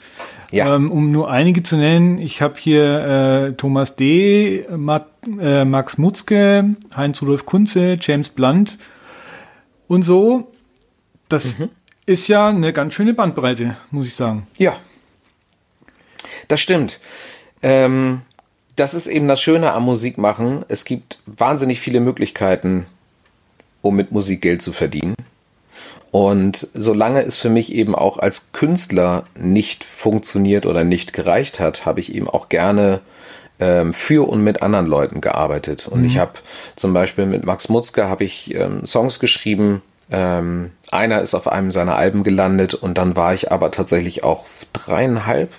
Ja. 0.51 0.75
Ähm, 0.75 0.89
um 0.89 1.12
nur 1.12 1.29
einige 1.29 1.62
zu 1.62 1.77
nennen, 1.77 2.17
ich 2.17 2.41
habe 2.41 2.55
hier 2.58 3.49
äh, 3.49 3.53
Thomas 3.53 3.95
D., 3.95 4.65
Matt 4.75 5.05
äh, 5.39 5.63
Max 5.63 5.99
Mutzke, 5.99 6.75
Heinz-Rudolf 6.95 7.45
Kunze, 7.45 7.97
James 8.01 8.29
Blunt 8.29 8.79
und 9.88 10.01
so. 10.01 10.51
Das 11.27 11.60
mhm. 11.60 11.69
ist 12.08 12.27
ja 12.27 12.47
eine 12.47 12.73
ganz 12.73 12.95
schöne 12.95 13.13
Bandbreite, 13.13 13.77
muss 13.91 14.08
ich 14.08 14.15
sagen. 14.15 14.47
Ja, 14.58 14.75
das 16.47 16.62
stimmt. 16.62 16.99
Ähm, 17.62 18.21
das 18.75 18.93
ist 18.93 19.08
eben 19.08 19.27
das 19.27 19.41
Schöne 19.41 19.71
am 19.73 19.86
Musikmachen. 19.86 20.65
Es 20.67 20.86
gibt 20.86 21.21
wahnsinnig 21.25 21.79
viele 21.79 21.99
Möglichkeiten, 21.99 22.86
um 23.82 23.95
mit 23.95 24.12
Musik 24.12 24.41
Geld 24.41 24.62
zu 24.62 24.71
verdienen. 24.71 25.15
Und 26.11 26.67
solange 26.73 27.23
es 27.23 27.37
für 27.37 27.49
mich 27.49 27.73
eben 27.73 27.93
auch 27.93 28.17
als 28.17 28.51
Künstler 28.51 29.25
nicht 29.35 29.83
funktioniert 29.83 30.65
oder 30.65 30.83
nicht 30.83 31.13
gereicht 31.13 31.59
hat, 31.59 31.85
habe 31.85 31.99
ich 31.99 32.15
eben 32.15 32.27
auch 32.27 32.49
gerne 32.49 33.01
ähm, 33.59 33.93
für 33.93 34.27
und 34.27 34.41
mit 34.41 34.63
anderen 34.63 34.87
Leuten 34.87 35.21
gearbeitet. 35.21 35.87
Und 35.87 35.99
mhm. 35.99 36.05
ich 36.05 36.17
habe 36.17 36.33
zum 36.75 36.93
Beispiel 36.93 37.25
mit 37.25 37.45
Max 37.45 37.69
Mutzke 37.69 38.07
habe 38.09 38.23
ich 38.23 38.55
ähm, 38.55 38.85
Songs 38.85 39.19
geschrieben. 39.19 39.81
Ähm, 40.11 40.71
einer 40.89 41.21
ist 41.21 41.35
auf 41.35 41.47
einem 41.47 41.69
seiner 41.71 41.95
Alben 41.95 42.23
gelandet 42.23 42.73
und 42.73 42.97
dann 42.97 43.15
war 43.15 43.33
ich 43.35 43.51
aber 43.51 43.69
tatsächlich 43.69 44.23
auch 44.23 44.47
dreieinhalb, 44.73 45.51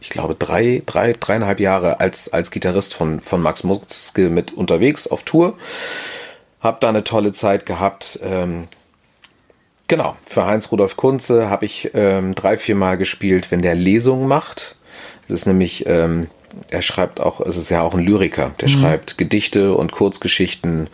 ich 0.00 0.10
glaube 0.10 0.36
drei, 0.36 0.82
drei, 0.86 1.14
dreieinhalb 1.18 1.58
Jahre 1.58 1.98
als, 1.98 2.32
als 2.32 2.52
Gitarrist 2.52 2.94
von, 2.94 3.20
von 3.20 3.42
Max 3.42 3.64
Mutzke 3.64 4.28
mit 4.28 4.52
unterwegs 4.52 5.08
auf 5.08 5.24
Tour. 5.24 5.54
Hab 6.60 6.80
da 6.80 6.90
eine 6.90 7.02
tolle 7.02 7.32
Zeit 7.32 7.66
gehabt. 7.66 8.20
Ähm, 8.22 8.68
Genau, 9.88 10.16
für 10.24 10.46
Heinz-Rudolf 10.46 10.96
Kunze 10.96 11.48
habe 11.48 11.64
ich 11.64 11.90
ähm, 11.94 12.34
drei, 12.34 12.58
vier 12.58 12.74
Mal 12.74 12.96
gespielt, 12.96 13.50
wenn 13.50 13.62
der 13.62 13.74
Lesungen 13.74 14.26
macht. 14.26 14.76
Das 15.22 15.30
ist 15.30 15.46
nämlich, 15.46 15.86
ähm, 15.86 16.28
er 16.70 16.82
schreibt 16.82 17.20
auch, 17.20 17.40
es 17.40 17.56
ist 17.56 17.70
ja 17.70 17.82
auch 17.82 17.94
ein 17.94 18.00
Lyriker, 18.00 18.52
der 18.60 18.68
mhm. 18.68 18.72
schreibt 18.72 19.18
Gedichte 19.18 19.74
und 19.74 19.92
Kurzgeschichten 19.92 20.88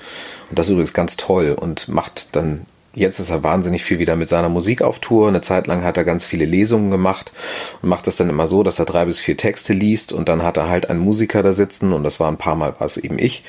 und 0.50 0.58
das 0.58 0.66
ist 0.66 0.72
übrigens 0.72 0.92
ganz 0.92 1.16
toll 1.16 1.56
und 1.58 1.88
macht 1.88 2.36
dann, 2.36 2.66
jetzt 2.94 3.18
ist 3.18 3.30
er 3.30 3.42
wahnsinnig 3.42 3.82
viel 3.82 3.98
wieder 3.98 4.16
mit 4.16 4.28
seiner 4.28 4.50
Musik 4.50 4.82
auf 4.82 4.98
Tour. 4.98 5.28
Eine 5.28 5.40
Zeit 5.40 5.66
lang 5.66 5.82
hat 5.82 5.96
er 5.96 6.04
ganz 6.04 6.26
viele 6.26 6.44
Lesungen 6.44 6.90
gemacht 6.90 7.32
und 7.80 7.88
macht 7.88 8.06
das 8.06 8.16
dann 8.16 8.28
immer 8.28 8.46
so, 8.46 8.62
dass 8.62 8.78
er 8.78 8.84
drei 8.84 9.06
bis 9.06 9.20
vier 9.20 9.38
Texte 9.38 9.72
liest 9.72 10.12
und 10.12 10.28
dann 10.28 10.42
hat 10.42 10.58
er 10.58 10.68
halt 10.68 10.90
einen 10.90 11.00
Musiker 11.00 11.42
da 11.42 11.54
sitzen 11.54 11.94
und 11.94 12.04
das 12.04 12.20
war 12.20 12.30
ein 12.30 12.36
paar 12.36 12.56
Mal 12.56 12.74
war 12.78 12.86
es 12.86 12.98
eben 12.98 13.18
ich. 13.18 13.44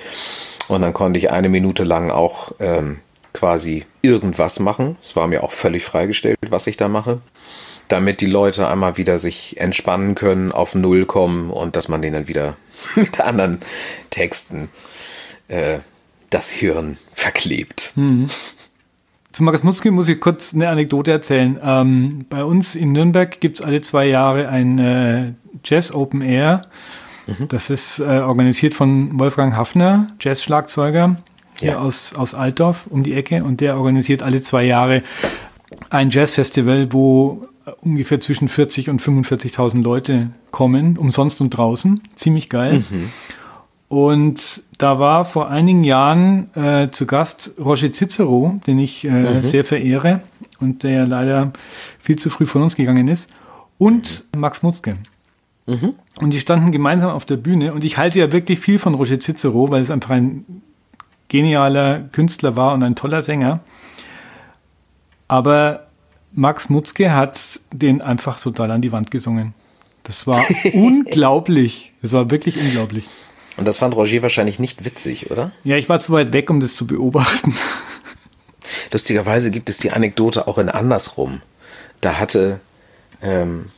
Und 0.69 0.81
dann 0.81 0.93
konnte 0.93 1.17
ich 1.17 1.29
eine 1.29 1.49
Minute 1.49 1.83
lang 1.83 2.09
auch 2.09 2.53
ähm, 2.61 2.99
quasi 3.33 3.85
irgendwas 4.01 4.59
machen. 4.59 4.97
Es 5.01 5.15
war 5.15 5.27
mir 5.27 5.43
auch 5.43 5.51
völlig 5.51 5.83
freigestellt, 5.83 6.37
was 6.49 6.67
ich 6.67 6.77
da 6.77 6.87
mache. 6.87 7.19
Damit 7.87 8.21
die 8.21 8.27
Leute 8.27 8.67
einmal 8.67 8.97
wieder 8.97 9.17
sich 9.17 9.59
entspannen 9.59 10.15
können, 10.15 10.51
auf 10.51 10.73
Null 10.75 11.05
kommen 11.05 11.49
und 11.49 11.75
dass 11.75 11.89
man 11.89 12.01
denen 12.01 12.13
dann 12.13 12.27
wieder 12.27 12.55
mit 12.95 13.19
anderen 13.19 13.59
Texten 14.09 14.69
äh, 15.47 15.79
das 16.29 16.49
Hirn 16.49 16.97
verklebt. 17.11 17.91
Mhm. 17.95 18.29
Zu 19.31 19.43
Markus 19.43 19.63
Mutzke 19.63 19.89
muss 19.89 20.07
ich 20.09 20.19
kurz 20.19 20.53
eine 20.53 20.69
Anekdote 20.69 21.11
erzählen. 21.11 21.59
Ähm, 21.61 22.25
bei 22.29 22.43
uns 22.43 22.75
in 22.75 22.91
Nürnberg 22.91 23.39
gibt 23.41 23.59
es 23.59 23.65
alle 23.65 23.81
zwei 23.81 24.05
Jahre 24.05 24.47
ein 24.47 24.77
äh, 24.79 25.33
Jazz 25.63 25.91
Open 25.91 26.21
Air. 26.21 26.67
Mhm. 27.25 27.47
Das 27.47 27.71
ist 27.71 27.99
äh, 27.99 28.19
organisiert 28.19 28.75
von 28.75 29.19
Wolfgang 29.19 29.55
Hafner, 29.55 30.09
Jazz-Schlagzeuger 30.19 31.17
hier 31.63 31.71
ja. 31.71 31.79
aus, 31.79 32.13
aus 32.13 32.33
Altdorf 32.33 32.87
um 32.89 33.03
die 33.03 33.13
Ecke 33.13 33.43
und 33.43 33.61
der 33.61 33.77
organisiert 33.77 34.21
alle 34.21 34.41
zwei 34.41 34.63
Jahre 34.63 35.01
ein 35.89 36.09
Jazzfestival, 36.09 36.91
wo 36.91 37.47
ungefähr 37.81 38.19
zwischen 38.19 38.47
40 38.47 38.89
und 38.89 39.01
45.000 39.01 39.81
Leute 39.81 40.29
kommen, 40.51 40.97
umsonst 40.97 41.41
und 41.41 41.49
draußen. 41.51 42.01
Ziemlich 42.15 42.49
geil. 42.49 42.83
Mhm. 42.89 43.09
Und 43.87 44.63
da 44.77 44.99
war 44.99 45.23
vor 45.23 45.49
einigen 45.49 45.83
Jahren 45.83 46.49
äh, 46.55 46.89
zu 46.89 47.05
Gast 47.05 47.51
Roger 47.63 47.91
Cicero, 47.91 48.59
den 48.65 48.79
ich 48.79 49.05
äh, 49.05 49.09
mhm. 49.09 49.43
sehr 49.43 49.63
verehre 49.63 50.21
und 50.59 50.83
der 50.83 51.05
leider 51.05 51.53
viel 51.99 52.17
zu 52.17 52.29
früh 52.29 52.45
von 52.45 52.63
uns 52.63 52.75
gegangen 52.75 53.07
ist, 53.07 53.29
und 53.77 54.25
mhm. 54.33 54.41
Max 54.41 54.63
Mutzke. 54.63 54.95
Mhm. 55.67 55.91
Und 56.19 56.31
die 56.31 56.39
standen 56.39 56.71
gemeinsam 56.71 57.11
auf 57.11 57.25
der 57.25 57.37
Bühne 57.37 57.73
und 57.73 57.83
ich 57.83 57.97
halte 57.97 58.19
ja 58.19 58.31
wirklich 58.31 58.59
viel 58.59 58.79
von 58.79 58.95
Roger 58.95 59.19
Cicero, 59.19 59.69
weil 59.69 59.81
es 59.81 59.91
einfach 59.91 60.11
ein 60.11 60.45
genialer 61.33 62.01
Künstler 62.11 62.55
war 62.55 62.73
und 62.73 62.83
ein 62.83 62.95
toller 62.95 63.23
Sänger. 63.23 63.59
Aber 65.27 65.87
Max 66.31 66.69
Mutzke 66.69 67.11
hat 67.11 67.59
den 67.71 68.03
einfach 68.03 68.39
total 68.39 68.69
an 68.69 68.83
die 68.83 68.91
Wand 68.91 69.09
gesungen. 69.09 69.55
Das 70.03 70.27
war 70.27 70.45
unglaublich. 70.73 71.91
Das 72.03 72.13
war 72.13 72.29
wirklich 72.29 72.57
unglaublich. 72.59 73.05
Und 73.57 73.65
das 73.67 73.79
fand 73.79 73.95
Roger 73.95 74.21
wahrscheinlich 74.21 74.59
nicht 74.59 74.85
witzig, 74.85 75.31
oder? 75.31 75.51
Ja, 75.63 75.75
ich 75.75 75.89
war 75.89 75.99
zu 75.99 76.13
weit 76.13 76.33
weg, 76.33 76.51
um 76.51 76.59
das 76.59 76.75
zu 76.75 76.85
beobachten. 76.85 77.55
Lustigerweise 78.91 79.49
gibt 79.49 79.69
es 79.69 79.79
die 79.79 79.89
Anekdote 79.89 80.47
auch 80.47 80.59
in 80.59 80.69
andersrum. 80.69 81.41
Da 82.01 82.19
hatte 82.19 82.59
ähm, 83.23 83.71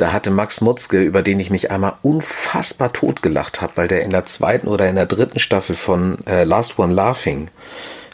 da 0.00 0.12
hatte 0.12 0.30
Max 0.30 0.60
Mutzke, 0.60 1.02
über 1.02 1.22
den 1.22 1.40
ich 1.40 1.50
mich 1.50 1.70
einmal 1.70 1.94
unfassbar 2.02 2.92
totgelacht 2.92 3.60
habe, 3.60 3.76
weil 3.76 3.88
der 3.88 4.02
in 4.02 4.10
der 4.10 4.24
zweiten 4.24 4.66
oder 4.68 4.88
in 4.88 4.96
der 4.96 5.06
dritten 5.06 5.38
Staffel 5.38 5.76
von 5.76 6.24
äh, 6.26 6.44
Last 6.44 6.78
One 6.78 6.94
Laughing 6.94 7.48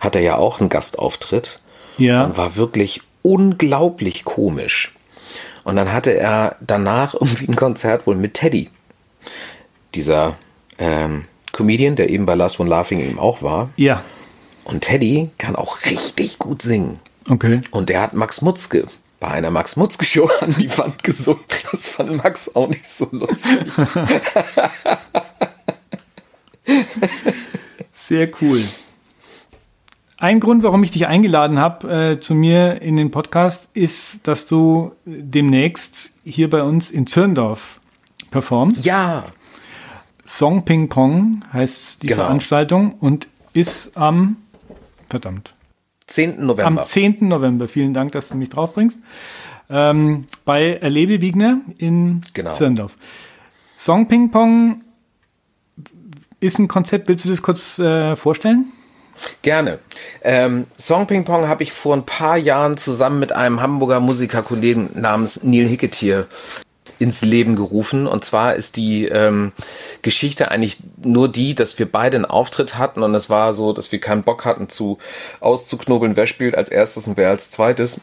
hat 0.01 0.16
er 0.16 0.22
ja 0.22 0.37
auch 0.37 0.61
einen 0.61 0.68
Gastauftritt. 0.68 1.61
Ja. 1.99 2.25
Und 2.25 2.37
war 2.37 2.57
wirklich 2.57 3.03
unglaublich 3.22 4.25
komisch. 4.25 4.94
Und 5.64 5.77
dann 5.77 5.92
hatte 5.92 6.12
er 6.12 6.57
danach 6.61 7.14
irgendwie 7.20 7.49
ein 7.49 7.57
Konzert 7.57 8.07
wohl 8.07 8.16
mit 8.16 8.35
Teddy. 8.35 8.70
Dieser 9.94 10.37
ähm, 10.79 11.25
Comedian, 11.53 11.96
der 11.96 12.11
eben 12.11 12.27
bei 12.27 12.35
Last 12.35 12.61
One 12.61 12.68
Laughing 12.68 13.01
eben 13.01 13.18
auch 13.18 13.42
war. 13.42 13.70
Ja. 13.77 14.03
Und 14.64 14.83
Teddy 14.83 15.31
kann 15.38 15.57
auch 15.57 15.85
richtig 15.87 16.38
gut 16.38 16.61
singen. 16.61 16.99
Okay. 17.31 17.61
Und 17.70 17.88
der 17.88 18.03
hat 18.03 18.12
Max 18.12 18.42
Mutzke 18.42 18.87
bei 19.20 19.29
einer 19.29 19.50
Max 19.50 19.76
Mutzke 19.76 20.05
Show 20.05 20.31
an 20.40 20.55
die 20.59 20.76
Wand 20.79 21.02
gesungen. 21.02 21.44
Das 21.70 21.88
fand 21.90 22.22
Max 22.22 22.55
auch 22.55 22.68
nicht 22.68 22.87
so 22.87 23.09
lustig. 23.12 23.72
Sehr 27.94 28.31
cool. 28.40 28.62
Ein 30.18 30.40
Grund, 30.40 30.62
warum 30.62 30.83
ich 30.83 30.92
dich 30.92 31.07
eingeladen 31.07 31.59
habe 31.59 32.12
äh, 32.12 32.20
zu 32.20 32.35
mir 32.35 32.81
in 32.81 32.96
den 32.96 33.11
Podcast, 33.11 33.68
ist, 33.74 34.26
dass 34.26 34.46
du 34.46 34.92
demnächst 35.05 36.14
hier 36.24 36.48
bei 36.48 36.62
uns 36.62 36.90
in 36.90 37.07
Zürndorf 37.07 37.81
performst. 38.31 38.87
Ja. 38.87 39.26
Song 40.24 40.64
Ping 40.64 40.88
Pong 40.88 41.44
heißt 41.52 42.02
die 42.02 42.09
genau. 42.09 42.24
Veranstaltung 42.24 42.94
und 42.94 43.29
ist 43.52 43.96
am, 43.96 44.37
verdammt, 45.09 45.55
10. 46.07 46.45
November. 46.45 46.81
Am 46.81 46.85
10. 46.85 47.29
November. 47.29 47.69
Vielen 47.69 47.95
Dank, 47.95 48.12
dass 48.12 48.29
du 48.29 48.37
mich 48.37 48.49
draufbringst. 48.49 48.99
Ähm, 49.69 50.27
bei 50.45 50.75
Erlebe 50.75 51.21
Wiegner 51.21 51.61
in 51.79 52.21
genau. 52.33 52.53
Zirndorf. 52.53 52.97
Song 53.77 54.07
Ping 54.07 54.31
Pong 54.31 54.85
ist 56.40 56.59
ein 56.59 56.69
Konzept. 56.69 57.09
Willst 57.09 57.25
du 57.25 57.31
das 57.31 57.42
kurz 57.42 57.79
äh, 57.79 58.14
vorstellen? 58.14 58.73
Gerne. 59.42 59.79
Ähm, 60.23 60.66
Song 60.79 61.07
Ping 61.07 61.25
Pong 61.25 61.49
habe 61.49 61.62
ich 61.62 61.73
vor 61.73 61.97
ein 61.97 62.07
paar 62.07 62.37
Jahren 62.37 62.77
zusammen 62.77 63.19
mit 63.19 63.33
einem 63.33 63.61
Hamburger 63.61 64.01
Musikerkollegen 64.01 64.90
namens 64.95 65.42
Neil 65.42 65.66
Hicketier 65.66 66.29
ins 66.98 67.22
Leben 67.22 67.56
gerufen. 67.56 68.06
Und 68.06 68.24
zwar 68.24 68.54
ist 68.54 68.76
die 68.76 69.06
ähm, 69.06 69.52
Geschichte 70.02 70.50
eigentlich 70.50 70.78
nur 71.02 71.28
die, 71.28 71.54
dass 71.54 71.78
wir 71.78 71.90
beide 71.90 72.16
einen 72.16 72.24
Auftritt 72.24 72.78
hatten 72.78 73.02
und 73.02 73.14
es 73.14 73.30
war 73.30 73.52
so, 73.52 73.72
dass 73.72 73.92
wir 73.92 74.00
keinen 74.00 74.22
Bock 74.22 74.44
hatten 74.44 74.68
zu 74.68 74.98
auszuknobeln, 75.40 76.16
wer 76.16 76.26
spielt 76.26 76.56
als 76.56 76.68
erstes 76.68 77.06
und 77.06 77.16
wer 77.16 77.30
als 77.30 77.50
zweites. 77.50 78.00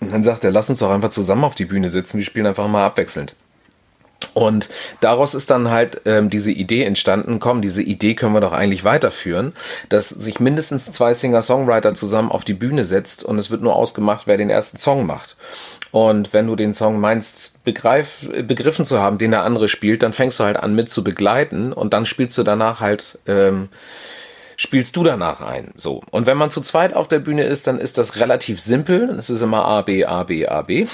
Und 0.00 0.12
dann 0.12 0.22
sagt 0.22 0.44
er, 0.44 0.52
lass 0.52 0.70
uns 0.70 0.78
doch 0.78 0.90
einfach 0.90 1.10
zusammen 1.10 1.44
auf 1.44 1.54
die 1.54 1.64
Bühne 1.64 1.88
sitzen, 1.88 2.18
wir 2.18 2.24
spielen 2.24 2.46
einfach 2.46 2.68
mal 2.68 2.84
abwechselnd. 2.84 3.34
Und 4.34 4.68
daraus 5.00 5.34
ist 5.34 5.50
dann 5.50 5.70
halt 5.70 6.02
ähm, 6.04 6.28
diese 6.28 6.50
Idee 6.50 6.84
entstanden, 6.84 7.38
komm, 7.38 7.62
diese 7.62 7.82
Idee 7.82 8.14
können 8.14 8.34
wir 8.34 8.40
doch 8.40 8.52
eigentlich 8.52 8.84
weiterführen, 8.84 9.52
dass 9.88 10.08
sich 10.08 10.40
mindestens 10.40 10.90
zwei 10.90 11.14
Singer-Songwriter 11.14 11.94
zusammen 11.94 12.30
auf 12.30 12.44
die 12.44 12.54
Bühne 12.54 12.84
setzt 12.84 13.24
und 13.24 13.38
es 13.38 13.50
wird 13.50 13.62
nur 13.62 13.76
ausgemacht, 13.76 14.26
wer 14.26 14.36
den 14.36 14.50
ersten 14.50 14.78
Song 14.78 15.06
macht. 15.06 15.36
Und 15.90 16.32
wenn 16.32 16.46
du 16.46 16.56
den 16.56 16.72
Song 16.72 17.00
meinst, 17.00 17.64
begreif, 17.64 18.28
begriffen 18.46 18.84
zu 18.84 19.00
haben, 19.00 19.18
den 19.18 19.30
der 19.30 19.42
andere 19.42 19.68
spielt, 19.68 20.02
dann 20.02 20.12
fängst 20.12 20.38
du 20.38 20.44
halt 20.44 20.56
an 20.56 20.74
mit 20.74 20.88
zu 20.88 21.02
begleiten 21.02 21.72
und 21.72 21.94
dann 21.94 22.06
spielst 22.06 22.36
du 22.36 22.42
danach 22.42 22.80
halt 22.80 23.18
ähm, 23.26 23.68
spielst 24.60 24.96
du 24.96 25.04
danach 25.04 25.40
ein. 25.40 25.72
So. 25.76 26.02
Und 26.10 26.26
wenn 26.26 26.36
man 26.36 26.50
zu 26.50 26.60
zweit 26.60 26.92
auf 26.92 27.06
der 27.06 27.20
Bühne 27.20 27.44
ist, 27.44 27.68
dann 27.68 27.78
ist 27.78 27.96
das 27.96 28.18
relativ 28.18 28.60
simpel. 28.60 29.14
Es 29.16 29.30
ist 29.30 29.40
immer 29.40 29.64
A, 29.64 29.82
B, 29.82 30.04
A, 30.04 30.24
B, 30.24 30.48
A, 30.48 30.62
B. 30.62 30.86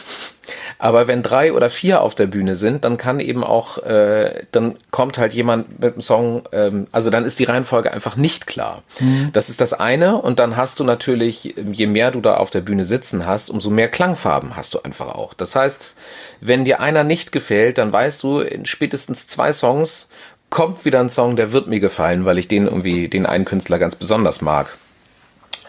Aber 0.78 1.08
wenn 1.08 1.22
drei 1.22 1.50
oder 1.50 1.70
vier 1.70 2.02
auf 2.02 2.14
der 2.14 2.26
Bühne 2.26 2.56
sind, 2.56 2.84
dann 2.84 2.98
kann 2.98 3.20
eben 3.20 3.42
auch, 3.42 3.78
äh, 3.78 4.44
dann 4.52 4.76
kommt 4.90 5.16
halt 5.16 5.32
jemand 5.32 5.80
mit 5.80 5.94
dem 5.94 6.02
Song, 6.02 6.42
ähm, 6.52 6.88
also 6.92 7.08
dann 7.08 7.24
ist 7.24 7.38
die 7.38 7.44
Reihenfolge 7.44 7.90
einfach 7.90 8.16
nicht 8.16 8.46
klar. 8.46 8.82
Mhm. 9.00 9.30
Das 9.32 9.48
ist 9.48 9.62
das 9.62 9.72
eine. 9.72 10.20
Und 10.20 10.40
dann 10.40 10.58
hast 10.58 10.78
du 10.78 10.84
natürlich, 10.84 11.54
je 11.56 11.86
mehr 11.86 12.10
du 12.10 12.20
da 12.20 12.36
auf 12.36 12.50
der 12.50 12.60
Bühne 12.60 12.84
sitzen 12.84 13.26
hast, 13.26 13.48
umso 13.48 13.70
mehr 13.70 13.88
Klangfarben 13.88 14.56
hast 14.56 14.74
du 14.74 14.82
einfach 14.82 15.14
auch. 15.14 15.32
Das 15.32 15.56
heißt, 15.56 15.96
wenn 16.42 16.66
dir 16.66 16.80
einer 16.80 17.02
nicht 17.02 17.32
gefällt, 17.32 17.78
dann 17.78 17.94
weißt 17.94 18.22
du 18.22 18.40
in 18.40 18.66
spätestens 18.66 19.26
zwei 19.26 19.54
Songs, 19.54 20.10
kommt 20.50 20.84
wieder 20.84 21.00
ein 21.00 21.08
Song, 21.08 21.36
der 21.36 21.52
wird 21.52 21.66
mir 21.66 21.80
gefallen, 21.80 22.24
weil 22.24 22.38
ich 22.38 22.48
den 22.48 22.66
irgendwie, 22.66 23.08
den 23.08 23.26
einen 23.26 23.44
Künstler 23.44 23.78
ganz 23.78 23.96
besonders 23.96 24.40
mag. 24.40 24.68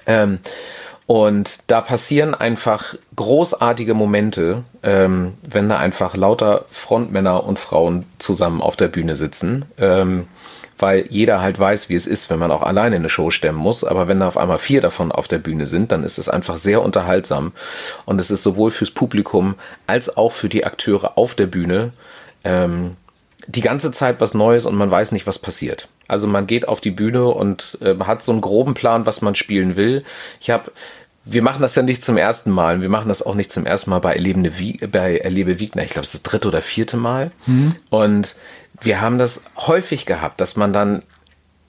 Ähm, 0.06 0.40
und 1.08 1.60
da 1.68 1.82
passieren 1.82 2.34
einfach 2.34 2.96
großartige 3.16 3.94
Momente, 3.94 4.64
ähm, 4.82 5.34
wenn 5.48 5.70
da 5.70 5.78
einfach 5.78 6.16
lauter 6.16 6.66
Frontmänner 6.70 7.44
und 7.44 7.60
Frauen 7.60 8.06
zusammen 8.18 8.62
auf 8.62 8.76
der 8.76 8.88
Bühne 8.88 9.16
sitzen. 9.16 9.66
Ähm, 9.78 10.28
weil 10.78 11.06
jeder 11.10 11.42
halt 11.42 11.58
weiß, 11.58 11.90
wie 11.90 11.96
es 11.96 12.08
ist, 12.08 12.30
wenn 12.30 12.40
man 12.40 12.52
auch 12.52 12.62
alleine 12.62 12.98
eine 12.98 13.10
Show 13.10 13.32
stemmen 13.32 13.58
muss. 13.58 13.84
Aber 13.84 14.08
wenn 14.08 14.20
da 14.20 14.28
auf 14.28 14.38
einmal 14.38 14.58
vier 14.58 14.82
davon 14.82 15.12
auf 15.12 15.28
der 15.28 15.38
Bühne 15.38 15.68
sind, 15.68 15.92
dann 15.92 16.04
ist 16.04 16.18
es 16.18 16.28
einfach 16.28 16.58
sehr 16.58 16.82
unterhaltsam. 16.82 17.54
Und 18.06 18.20
es 18.20 18.32
ist 18.32 18.44
sowohl 18.44 18.72
fürs 18.72 18.92
Publikum 18.92 19.56
als 19.88 20.18
auch 20.18 20.32
für 20.32 20.50
die 20.50 20.66
Akteure 20.66 21.18
auf 21.18 21.36
der 21.36 21.48
Bühne 21.48 21.92
ähm, 22.44 22.98
die 23.48 23.62
ganze 23.62 23.91
Zeit 23.91 24.22
was 24.22 24.34
Neues 24.34 24.66
und 24.66 24.76
man 24.76 24.91
weiß 24.91 25.12
nicht, 25.12 25.28
was 25.28 25.39
passiert. 25.39 25.88
Also 26.08 26.28
man 26.28 26.48
geht 26.48 26.68
auf 26.68 26.82
die 26.82 26.91
Bühne 26.91 27.26
und 27.26 27.78
äh, 27.82 27.96
hat 28.00 28.22
so 28.22 28.32
einen 28.32 28.41
groben 28.41 28.74
Plan, 28.74 29.06
was 29.06 29.22
man 29.22 29.36
spielen 29.36 29.76
will. 29.76 30.04
Ich 30.39 30.50
habe 30.50 30.72
wir 31.28 31.41
machen 31.41 31.64
das 31.64 31.76
ja 31.76 31.82
nicht 31.82 32.04
zum 32.04 32.18
ersten 32.18 32.52
Mal. 32.52 32.82
Wir 32.82 32.89
machen 32.89 33.08
das 33.08 33.24
auch 33.24 33.34
nicht 33.34 33.52
zum 33.52 33.66
ersten 33.66 33.89
Mal 33.89 34.00
bei 34.00 34.14
Erlebende 34.14 34.60
Wie 34.60 34.78
bei 34.78 35.18
Erlebe 35.18 35.60
Wiegner. 35.60 35.84
Ich 35.84 35.89
glaube, 35.89 36.06
es 36.06 36.14
ist 36.14 36.26
das 36.26 36.32
dritte 36.32 36.48
oder 36.48 36.62
vierte 36.62 36.98
Mal. 36.98 37.32
Mhm. 37.48 37.76
Und 37.89 38.36
wir 38.80 39.02
haben 39.02 39.18
das 39.18 39.46
häufig 39.58 40.06
gehabt, 40.06 40.39
dass 40.39 40.56
man 40.56 40.72
dann 40.72 41.02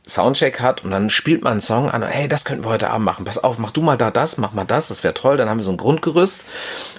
Soundcheck 0.09 0.61
hat 0.61 0.85
und 0.85 0.93
dann 0.93 1.11
spielt 1.11 1.43
man 1.43 1.53
einen 1.53 1.61
Song 1.61 1.91
an, 1.91 2.03
hey, 2.05 2.29
das 2.29 2.45
könnten 2.45 2.65
wir 2.65 2.71
heute 2.71 2.91
Abend 2.91 3.05
machen. 3.05 3.25
Pass 3.25 3.43
auf, 3.43 3.59
mach 3.59 3.73
du 3.73 3.83
mal 3.83 3.97
da 3.97 4.13
das, 4.13 4.39
mach 4.39 4.53
mal 4.53 4.65
das, 4.65 4.87
das 4.87 5.03
wäre 5.03 5.15
toll. 5.15 5.37
Dann 5.37 5.49
haben 5.49 5.59
wir 5.59 5.65
so 5.65 5.73
ein 5.73 5.77
Grundgerüst 5.77 6.45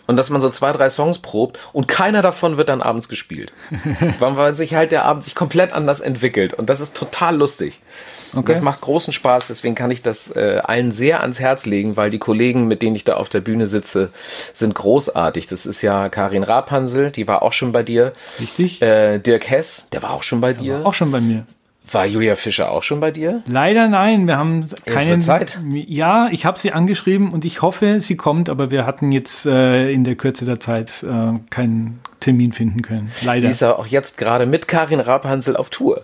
und 0.07 0.17
dass 0.17 0.29
man 0.29 0.41
so 0.41 0.49
zwei, 0.49 0.73
drei 0.73 0.89
Songs 0.89 1.19
probt 1.19 1.57
und 1.71 1.87
keiner 1.87 2.21
davon 2.21 2.57
wird 2.57 2.67
dann 2.67 2.81
abends 2.81 3.07
gespielt. 3.07 3.53
weil 4.19 4.55
sich 4.55 4.75
halt 4.75 4.91
der 4.91 5.05
Abend 5.05 5.23
sich 5.23 5.35
komplett 5.35 5.71
anders 5.71 6.01
entwickelt 6.01 6.53
und 6.53 6.69
das 6.69 6.81
ist 6.81 6.97
total 6.97 7.37
lustig. 7.37 7.79
Okay. 8.35 8.51
Das 8.51 8.61
macht 8.61 8.81
großen 8.81 9.13
Spaß, 9.13 9.47
deswegen 9.47 9.73
kann 9.73 9.89
ich 9.89 10.01
das 10.01 10.35
äh, 10.35 10.59
allen 10.63 10.91
sehr 10.91 11.21
ans 11.21 11.39
Herz 11.39 11.65
legen, 11.65 11.95
weil 11.95 12.09
die 12.09 12.19
Kollegen, 12.19 12.67
mit 12.67 12.81
denen 12.81 12.95
ich 12.97 13.05
da 13.05 13.15
auf 13.15 13.29
der 13.29 13.39
Bühne 13.39 13.67
sitze, 13.67 14.11
sind 14.51 14.75
großartig. 14.75 15.47
Das 15.47 15.65
ist 15.65 15.81
ja 15.81 16.09
Karin 16.09 16.43
Rapansel, 16.43 17.11
die 17.11 17.27
war 17.27 17.41
auch 17.41 17.53
schon 17.53 17.71
bei 17.71 17.83
dir. 17.83 18.11
Richtig. 18.39 18.81
Äh, 18.81 19.19
Dirk 19.19 19.49
Hess, 19.49 19.87
der 19.93 20.03
war 20.03 20.11
auch 20.11 20.23
schon 20.23 20.41
bei 20.41 20.51
der 20.51 20.61
dir. 20.61 20.85
auch 20.85 20.93
schon 20.93 21.09
bei 21.09 21.21
mir. 21.21 21.45
War 21.91 22.05
Julia 22.05 22.35
Fischer 22.35 22.71
auch 22.71 22.83
schon 22.83 22.99
bei 22.99 23.11
dir? 23.11 23.41
Leider 23.47 23.87
nein, 23.87 24.27
wir 24.27 24.37
haben 24.37 24.65
keine 24.85 25.19
Zeit. 25.19 25.59
Ja, 25.73 26.27
ich 26.31 26.45
habe 26.45 26.59
sie 26.59 26.71
angeschrieben 26.71 27.31
und 27.31 27.45
ich 27.45 27.61
hoffe, 27.61 28.01
sie 28.01 28.17
kommt, 28.17 28.49
aber 28.49 28.71
wir 28.71 28.85
hatten 28.85 29.11
jetzt 29.11 29.45
äh, 29.45 29.91
in 29.91 30.03
der 30.03 30.15
Kürze 30.15 30.45
der 30.45 30.59
Zeit 30.59 31.03
äh, 31.03 31.39
keinen 31.49 31.99
Termin 32.19 32.51
finden 32.51 32.81
können. 32.81 33.11
Leider. 33.23 33.41
Sie 33.41 33.47
ist 33.47 33.61
ja 33.61 33.75
auch 33.75 33.87
jetzt 33.87 34.17
gerade 34.17 34.45
mit 34.45 34.67
Karin 34.67 34.99
Rapansel 34.99 35.55
auf 35.55 35.69
Tour. 35.69 36.03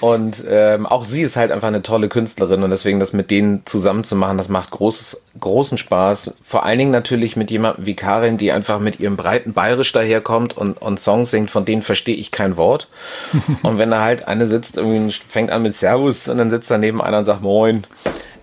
Und 0.00 0.44
ähm, 0.48 0.84
auch 0.86 1.04
sie 1.04 1.22
ist 1.22 1.36
halt 1.36 1.50
einfach 1.50 1.68
eine 1.68 1.82
tolle 1.82 2.08
Künstlerin 2.08 2.62
und 2.62 2.70
deswegen 2.70 3.00
das 3.00 3.12
mit 3.12 3.30
denen 3.30 3.64
zusammen 3.64 4.04
zu 4.04 4.14
machen, 4.14 4.36
das 4.36 4.48
macht 4.48 4.70
großes, 4.70 5.22
großen 5.40 5.78
Spaß. 5.78 6.34
Vor 6.42 6.66
allen 6.66 6.78
Dingen 6.78 6.90
natürlich 6.90 7.36
mit 7.36 7.50
jemandem 7.50 7.86
wie 7.86 7.96
Karin, 7.96 8.36
die 8.36 8.52
einfach 8.52 8.78
mit 8.78 9.00
ihrem 9.00 9.16
breiten 9.16 9.54
Bayerisch 9.54 9.92
daherkommt 9.92 10.56
und, 10.56 10.80
und 10.82 11.00
Songs 11.00 11.30
singt, 11.30 11.50
von 11.50 11.64
denen 11.64 11.82
verstehe 11.82 12.16
ich 12.16 12.30
kein 12.30 12.56
Wort. 12.56 12.88
und 13.62 13.78
wenn 13.78 13.90
da 13.90 14.02
halt 14.02 14.28
eine 14.28 14.46
sitzt, 14.46 14.76
irgendwie 14.76 15.12
fängt 15.12 15.50
an 15.50 15.62
mit 15.62 15.72
Servus 15.72 16.28
und 16.28 16.38
dann 16.38 16.50
sitzt 16.50 16.70
daneben 16.70 17.00
einer 17.00 17.18
und 17.18 17.24
sagt 17.24 17.42
Moin. 17.42 17.84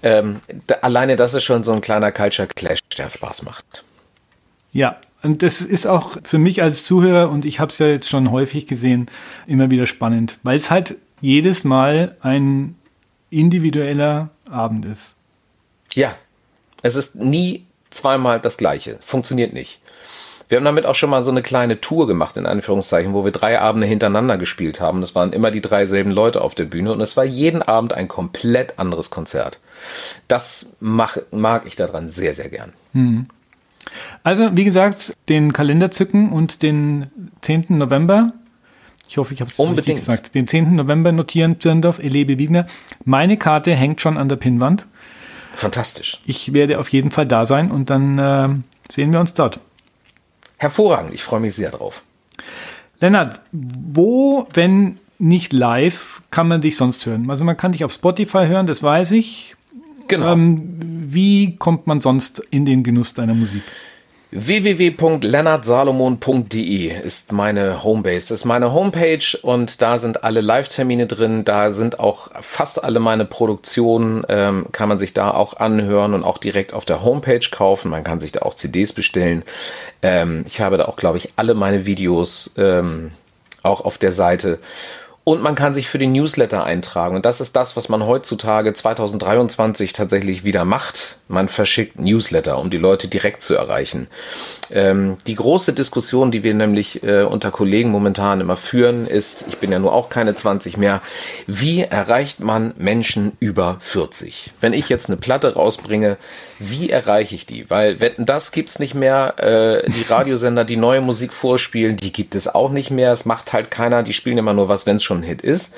Ähm, 0.01 0.37
da, 0.67 0.75
alleine 0.81 1.15
das 1.15 1.33
ist 1.33 1.43
schon 1.43 1.63
so 1.63 1.71
ein 1.71 1.81
kleiner 1.81 2.11
Culture 2.11 2.47
Clash, 2.47 2.79
der 2.97 3.09
Spaß 3.09 3.43
macht. 3.43 3.83
Ja, 4.71 4.97
und 5.21 5.41
das 5.41 5.61
ist 5.61 5.87
auch 5.87 6.17
für 6.23 6.37
mich 6.37 6.61
als 6.61 6.83
Zuhörer, 6.83 7.29
und 7.29 7.45
ich 7.45 7.61
habe 7.61 7.71
es 7.71 7.79
ja 7.79 7.87
jetzt 7.87 8.09
schon 8.09 8.29
häufig 8.31 8.67
gesehen, 8.67 9.07
immer 9.47 9.71
wieder 9.71 9.87
spannend, 9.87 10.39
weil 10.43 10.57
es 10.57 10.69
halt 10.69 10.95
jedes 11.23 11.63
Mal 11.63 12.17
ein 12.21 12.75
individueller 13.29 14.29
Abend 14.51 14.85
ist. 14.85 15.15
Ja, 15.93 16.13
es 16.81 16.95
ist 16.97 17.15
nie 17.15 17.65
zweimal 17.89 18.41
das 18.41 18.57
gleiche. 18.57 18.97
Funktioniert 18.99 19.53
nicht. 19.53 19.79
Wir 20.49 20.57
haben 20.57 20.65
damit 20.65 20.85
auch 20.85 20.95
schon 20.95 21.09
mal 21.09 21.23
so 21.23 21.31
eine 21.31 21.41
kleine 21.41 21.79
Tour 21.79 22.07
gemacht, 22.07 22.35
in 22.35 22.45
Anführungszeichen, 22.45 23.13
wo 23.13 23.23
wir 23.23 23.31
drei 23.31 23.59
Abende 23.59 23.87
hintereinander 23.87 24.37
gespielt 24.37 24.81
haben. 24.81 24.99
Das 24.99 25.15
waren 25.15 25.31
immer 25.31 25.49
die 25.49 25.61
drei 25.61 25.85
selben 25.85 26.11
Leute 26.11 26.41
auf 26.41 26.55
der 26.55 26.65
Bühne 26.65 26.91
und 26.91 26.99
es 26.99 27.15
war 27.15 27.23
jeden 27.23 27.61
Abend 27.61 27.93
ein 27.93 28.09
komplett 28.09 28.77
anderes 28.77 29.09
Konzert. 29.09 29.59
Das 30.27 30.75
mach, 30.81 31.17
mag 31.31 31.65
ich 31.65 31.77
daran 31.77 32.09
sehr, 32.09 32.35
sehr 32.35 32.49
gern. 32.49 32.73
Mhm. 32.91 33.27
Also, 34.23 34.49
wie 34.57 34.65
gesagt, 34.65 35.13
den 35.29 35.53
Kalender 35.53 35.89
zücken 35.89 36.33
und 36.33 36.63
den 36.63 37.09
10. 37.41 37.65
November 37.69 38.33
ich 39.07 39.17
hoffe, 39.17 39.33
ich 39.33 39.41
habe 39.41 39.51
es 39.51 39.59
richtig 39.59 39.95
gesagt. 39.95 40.35
Den 40.35 40.47
10. 40.47 40.75
November 40.75 41.11
notieren, 41.11 41.59
Zirndorf, 41.59 41.99
Elebe 41.99 42.39
Wiegner. 42.39 42.67
Meine 43.05 43.37
Karte 43.37 43.75
hängt 43.75 44.01
schon 44.01 44.17
an 44.17 44.29
der 44.29 44.37
Pinnwand. 44.37 44.87
Fantastisch. 45.53 46.19
Ich 46.25 46.53
werde 46.53 46.79
auf 46.79 46.89
jeden 46.89 47.11
Fall 47.11 47.27
da 47.27 47.45
sein 47.45 47.69
und 47.69 47.89
dann 47.89 48.17
äh, 48.17 48.49
sehen 48.91 49.13
wir 49.13 49.19
uns 49.19 49.33
dort. 49.33 49.59
Hervorragend, 50.57 51.13
ich 51.13 51.23
freue 51.23 51.41
mich 51.41 51.53
sehr 51.55 51.71
drauf. 51.71 52.03
Lennart, 52.99 53.41
wo, 53.51 54.47
wenn 54.53 54.97
nicht 55.19 55.53
live, 55.53 56.21
kann 56.31 56.47
man 56.47 56.61
dich 56.61 56.77
sonst 56.77 57.05
hören? 57.05 57.29
Also 57.29 57.43
man 57.43 57.57
kann 57.57 57.71
dich 57.71 57.83
auf 57.83 57.91
Spotify 57.91 58.47
hören, 58.47 58.65
das 58.65 58.81
weiß 58.81 59.11
ich. 59.11 59.55
Genau. 60.07 60.33
Ähm, 60.33 60.59
wie 61.07 61.55
kommt 61.55 61.87
man 61.87 62.01
sonst 62.01 62.39
in 62.49 62.65
den 62.65 62.83
Genuss 62.83 63.13
deiner 63.13 63.33
Musik? 63.33 63.63
www.lennartsalomon.de 64.35 67.01
ist 67.01 67.31
meine 67.31 67.83
Homebase. 67.83 68.33
Ist 68.33 68.45
meine 68.45 68.73
Homepage 68.73 69.37
und 69.41 69.79
da 69.81 69.99
sind 69.99 70.23
alle 70.23 70.41
Live-Termine 70.41 71.05
drin. 71.05 71.45
Da 71.45 71.71
sind 71.71 71.99
auch 71.99 72.31
fast 72.41 72.83
alle 72.83 72.99
meine 72.99 73.25
Produktionen, 73.25 74.25
ähm, 74.29 74.65
kann 74.71 74.89
man 74.89 74.97
sich 74.97 75.13
da 75.13 75.29
auch 75.31 75.57
anhören 75.57 76.15
und 76.15 76.23
auch 76.23 76.39
direkt 76.39 76.73
auf 76.73 76.85
der 76.85 77.03
Homepage 77.03 77.47
kaufen. 77.51 77.91
Man 77.91 78.03
kann 78.03 78.19
sich 78.19 78.31
da 78.31 78.41
auch 78.41 78.55
CDs 78.55 78.91
bestellen. 78.91 79.43
Ähm, 80.01 80.45
ich 80.47 80.61
habe 80.61 80.77
da 80.77 80.85
auch, 80.85 80.95
glaube 80.95 81.19
ich, 81.19 81.33
alle 81.35 81.53
meine 81.53 81.85
Videos 81.85 82.53
ähm, 82.57 83.11
auch 83.61 83.85
auf 83.85 83.99
der 83.99 84.11
Seite. 84.11 84.57
Und 85.25 85.41
man 85.41 85.55
kann 85.55 85.73
sich 85.73 85.87
für 85.87 85.99
den 85.99 86.11
Newsletter 86.11 86.65
eintragen. 86.65 87.15
Und 87.15 87.25
das 87.25 87.39
ist 87.39 87.55
das, 87.55 87.77
was 87.77 87.87
man 87.87 88.05
heutzutage 88.05 88.73
2023 88.73 89.93
tatsächlich 89.93 90.43
wieder 90.43 90.65
macht. 90.65 91.19
Man 91.27 91.47
verschickt 91.47 91.99
Newsletter, 91.99 92.57
um 92.57 92.69
die 92.69 92.77
Leute 92.77 93.07
direkt 93.07 93.41
zu 93.41 93.55
erreichen. 93.55 94.07
Ähm, 94.71 95.17
die 95.25 95.35
große 95.35 95.73
Diskussion, 95.73 96.31
die 96.31 96.43
wir 96.43 96.53
nämlich 96.53 97.03
äh, 97.03 97.23
unter 97.23 97.49
Kollegen 97.49 97.89
momentan 97.91 98.41
immer 98.41 98.55
führen, 98.55 99.07
ist, 99.07 99.45
ich 99.47 99.57
bin 99.57 99.71
ja 99.71 99.79
nur 99.79 99.93
auch 99.93 100.09
keine 100.09 100.35
20 100.35 100.77
mehr, 100.77 101.01
wie 101.47 101.81
erreicht 101.81 102.39
man 102.39 102.73
Menschen 102.77 103.33
über 103.39 103.77
40? 103.79 104.51
Wenn 104.59 104.73
ich 104.73 104.89
jetzt 104.89 105.09
eine 105.09 105.17
Platte 105.17 105.53
rausbringe, 105.53 106.17
wie 106.59 106.89
erreiche 106.89 107.35
ich 107.35 107.45
die? 107.45 107.69
Weil 107.69 107.99
wetten, 107.99 108.25
das 108.25 108.51
gibt's 108.51 108.79
nicht 108.79 108.93
mehr. 108.93 109.35
Äh, 109.37 109.89
die 109.89 110.03
Radiosender, 110.03 110.65
die 110.65 110.77
neue 110.77 111.01
Musik 111.01 111.33
vorspielen, 111.33 111.95
die 111.97 112.13
gibt 112.13 112.35
es 112.35 112.47
auch 112.47 112.69
nicht 112.69 112.91
mehr. 112.91 113.11
Es 113.11 113.25
macht 113.25 113.53
halt 113.53 113.71
keiner. 113.71 114.03
Die 114.03 114.13
spielen 114.13 114.37
immer 114.37 114.53
nur 114.53 114.69
was, 114.69 114.85
wenn 114.85 114.97
es 114.97 115.03
schon 115.03 115.19
ein 115.21 115.23
Hit 115.23 115.41
ist. 115.41 115.73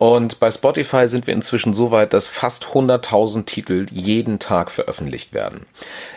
Und 0.00 0.40
bei 0.40 0.50
Spotify 0.50 1.06
sind 1.08 1.26
wir 1.26 1.34
inzwischen 1.34 1.74
so 1.74 1.90
weit, 1.90 2.14
dass 2.14 2.26
fast 2.26 2.64
100.000 2.64 3.44
Titel 3.44 3.84
jeden 3.92 4.38
Tag 4.38 4.70
veröffentlicht 4.70 5.34
werden. 5.34 5.66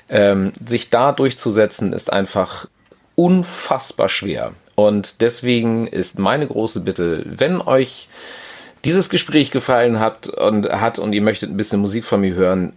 Ähm, 0.07 0.53
sich 0.65 0.89
da 0.89 1.11
durchzusetzen 1.11 1.91
ist 1.91 2.09
einfach 2.09 2.67
unfassbar 3.15 4.07
schwer. 4.07 4.53
Und 4.75 5.19
deswegen 5.19 5.85
ist 5.85 6.17
meine 6.17 6.47
große 6.47 6.79
Bitte, 6.79 7.25
wenn 7.25 7.59
euch 7.59 8.07
dieses 8.85 9.09
Gespräch 9.09 9.51
gefallen 9.51 9.99
hat 9.99 10.29
und 10.29 10.69
hat 10.69 10.97
und 10.97 11.11
ihr 11.11 11.21
möchtet 11.21 11.49
ein 11.49 11.57
bisschen 11.57 11.81
Musik 11.81 12.05
von 12.05 12.21
mir 12.21 12.35
hören, 12.35 12.71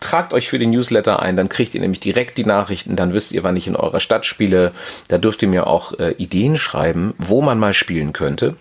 tragt 0.00 0.34
euch 0.34 0.50
für 0.50 0.58
den 0.58 0.68
Newsletter 0.68 1.22
ein, 1.22 1.36
dann 1.36 1.48
kriegt 1.48 1.74
ihr 1.74 1.80
nämlich 1.80 2.00
direkt 2.00 2.36
die 2.36 2.44
Nachrichten, 2.44 2.94
dann 2.94 3.14
wisst 3.14 3.32
ihr, 3.32 3.42
wann 3.42 3.56
ich 3.56 3.68
in 3.68 3.74
eurer 3.74 4.00
Stadt 4.00 4.26
spiele. 4.26 4.72
Da 5.08 5.16
dürft 5.16 5.40
ihr 5.40 5.48
mir 5.48 5.66
auch 5.66 5.98
äh, 5.98 6.10
Ideen 6.18 6.58
schreiben, 6.58 7.14
wo 7.16 7.40
man 7.40 7.58
mal 7.58 7.72
spielen 7.72 8.12
könnte. 8.12 8.56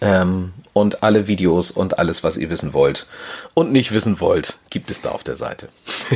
Ähm, 0.00 0.52
und 0.74 1.02
alle 1.02 1.26
Videos 1.26 1.70
und 1.70 1.98
alles, 1.98 2.22
was 2.22 2.36
ihr 2.36 2.50
wissen 2.50 2.74
wollt 2.74 3.06
und 3.54 3.72
nicht 3.72 3.92
wissen 3.92 4.20
wollt, 4.20 4.58
gibt 4.68 4.90
es 4.90 5.00
da 5.00 5.10
auf 5.10 5.24
der 5.24 5.36
Seite. 5.36 5.70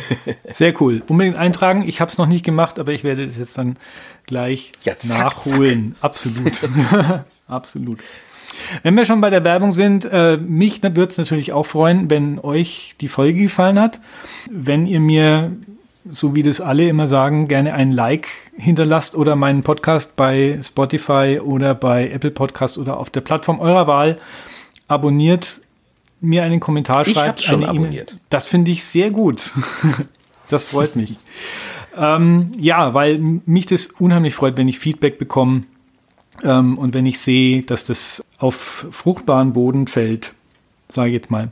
Sehr 0.52 0.78
cool. 0.82 1.02
Unbedingt 1.06 1.36
eintragen. 1.36 1.88
Ich 1.88 2.02
habe 2.02 2.10
es 2.10 2.18
noch 2.18 2.26
nicht 2.26 2.44
gemacht, 2.44 2.78
aber 2.78 2.92
ich 2.92 3.04
werde 3.04 3.26
das 3.26 3.38
jetzt 3.38 3.56
dann 3.56 3.78
gleich 4.26 4.72
ja, 4.84 4.98
zack, 4.98 5.18
nachholen. 5.18 5.94
Zack. 5.94 6.04
Absolut. 6.04 6.52
Absolut. 7.48 8.00
Wenn 8.82 8.96
wir 8.96 9.04
schon 9.04 9.20
bei 9.20 9.30
der 9.30 9.44
Werbung 9.44 9.72
sind, 9.72 10.04
äh, 10.04 10.36
mich 10.36 10.82
würde 10.82 11.04
es 11.04 11.18
natürlich 11.18 11.52
auch 11.52 11.64
freuen, 11.64 12.10
wenn 12.10 12.38
euch 12.40 12.94
die 13.00 13.08
Folge 13.08 13.42
gefallen 13.42 13.78
hat. 13.78 14.00
Wenn 14.50 14.86
ihr 14.86 15.00
mir, 15.00 15.52
so 16.10 16.34
wie 16.34 16.42
das 16.42 16.60
alle 16.60 16.88
immer 16.88 17.08
sagen, 17.08 17.48
gerne 17.48 17.74
ein 17.74 17.92
Like 17.92 18.28
hinterlasst 18.56 19.14
oder 19.14 19.36
meinen 19.36 19.62
Podcast 19.62 20.16
bei 20.16 20.58
Spotify 20.62 21.40
oder 21.42 21.74
bei 21.74 22.10
Apple 22.10 22.30
Podcast 22.30 22.78
oder 22.78 22.98
auf 22.98 23.10
der 23.10 23.20
Plattform 23.20 23.60
eurer 23.60 23.86
Wahl 23.86 24.18
abonniert, 24.88 25.60
mir 26.20 26.42
einen 26.42 26.60
Kommentar 26.60 27.04
schreibt. 27.04 27.40
Ich 27.40 27.50
habe 27.50 27.62
schon 27.62 27.64
abonniert. 27.64 28.12
E 28.12 28.16
das 28.30 28.46
finde 28.46 28.70
ich 28.70 28.84
sehr 28.84 29.10
gut. 29.10 29.52
das 30.50 30.64
freut 30.64 30.96
mich. 30.96 31.16
ähm, 31.96 32.50
ja, 32.58 32.94
weil 32.94 33.18
mich 33.18 33.66
das 33.66 33.86
unheimlich 33.98 34.34
freut, 34.34 34.56
wenn 34.56 34.68
ich 34.68 34.78
Feedback 34.78 35.18
bekomme 35.18 35.64
Ähm, 36.42 36.78
und 36.78 36.94
wenn 36.94 37.04
ich 37.04 37.18
sehe, 37.18 37.62
dass 37.64 37.82
das 37.84 38.24
auf 38.38 38.86
fruchtbaren 38.92 39.52
Boden 39.52 39.88
fällt, 39.88 40.34
sage 40.86 41.08
ich 41.08 41.14
jetzt 41.14 41.30
mal. 41.30 41.50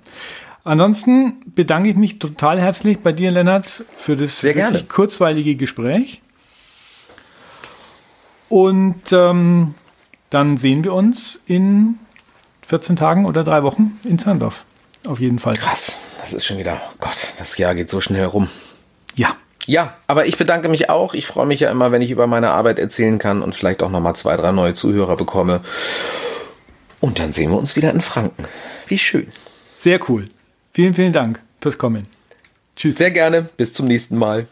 Ansonsten 0.67 1.35
bedanke 1.55 1.91
ich 1.91 1.95
mich 1.95 2.19
total 2.19 2.61
herzlich 2.61 2.99
bei 2.99 3.13
dir, 3.13 3.31
Lennart, 3.31 3.67
für 3.67 4.17
das 4.17 4.41
Sehr 4.41 4.57
wirklich 4.57 4.81
gerne. 4.81 4.89
kurzweilige 4.89 5.55
Gespräch. 5.55 6.23
Und 8.49 9.13
ähm, 9.13 9.75
dann 10.31 10.57
sehen 10.57 10.83
wir 10.83 10.93
uns 10.93 11.41
in 11.47 12.01
14 12.63 12.97
Tagen 12.97 13.27
oder 13.27 13.45
drei 13.45 13.63
Wochen 13.63 13.97
in 14.03 14.19
Zahndorf. 14.19 14.65
Auf 15.07 15.21
jeden 15.21 15.39
Fall. 15.39 15.55
Krass, 15.55 16.01
das 16.21 16.33
ist 16.33 16.45
schon 16.47 16.59
wieder, 16.59 16.81
oh 16.85 16.95
Gott, 16.99 17.35
das 17.39 17.57
Jahr 17.59 17.77
geht 17.77 17.89
so 17.89 18.01
schnell 18.01 18.25
rum. 18.25 18.49
Ja. 19.15 19.37
Ja, 19.67 19.95
aber 20.09 20.27
ich 20.27 20.37
bedanke 20.37 20.69
mich 20.69 20.91
auch. 20.91 21.15
Ich 21.15 21.29
freue 21.29 21.47
mich 21.47 21.61
ja 21.61 21.71
immer, 21.71 21.93
wenn 21.93 22.03
ich 22.03 22.11
über 22.11 22.27
meine 22.27 22.51
Arbeit 22.51 22.81
erzählen 22.81 23.19
kann 23.19 23.41
und 23.41 23.55
vielleicht 23.55 23.85
auch 23.85 23.91
nochmal 23.91 24.17
zwei, 24.17 24.35
drei 24.35 24.51
neue 24.51 24.75
Zuhörer 24.75 25.15
bekomme. 25.15 25.61
Und 27.01 27.21
dann 27.21 27.33
sehen 27.33 27.51
wir 27.53 27.59
uns 27.59 27.77
wieder 27.77 27.93
in 27.93 28.01
Franken. 28.01 28.47
Wie 28.89 28.99
schön. 28.99 29.29
Sehr 29.77 30.01
cool. 30.09 30.27
Vielen, 30.77 30.93
vielen 30.93 31.13
Dank 31.15 31.41
fürs 31.59 31.79
Kommen. 31.79 32.07
Tschüss. 32.77 32.97
Sehr 32.97 33.11
gerne. 33.11 33.49
Bis 33.57 33.73
zum 33.73 33.87
nächsten 33.87 34.19
Mal. 34.19 34.47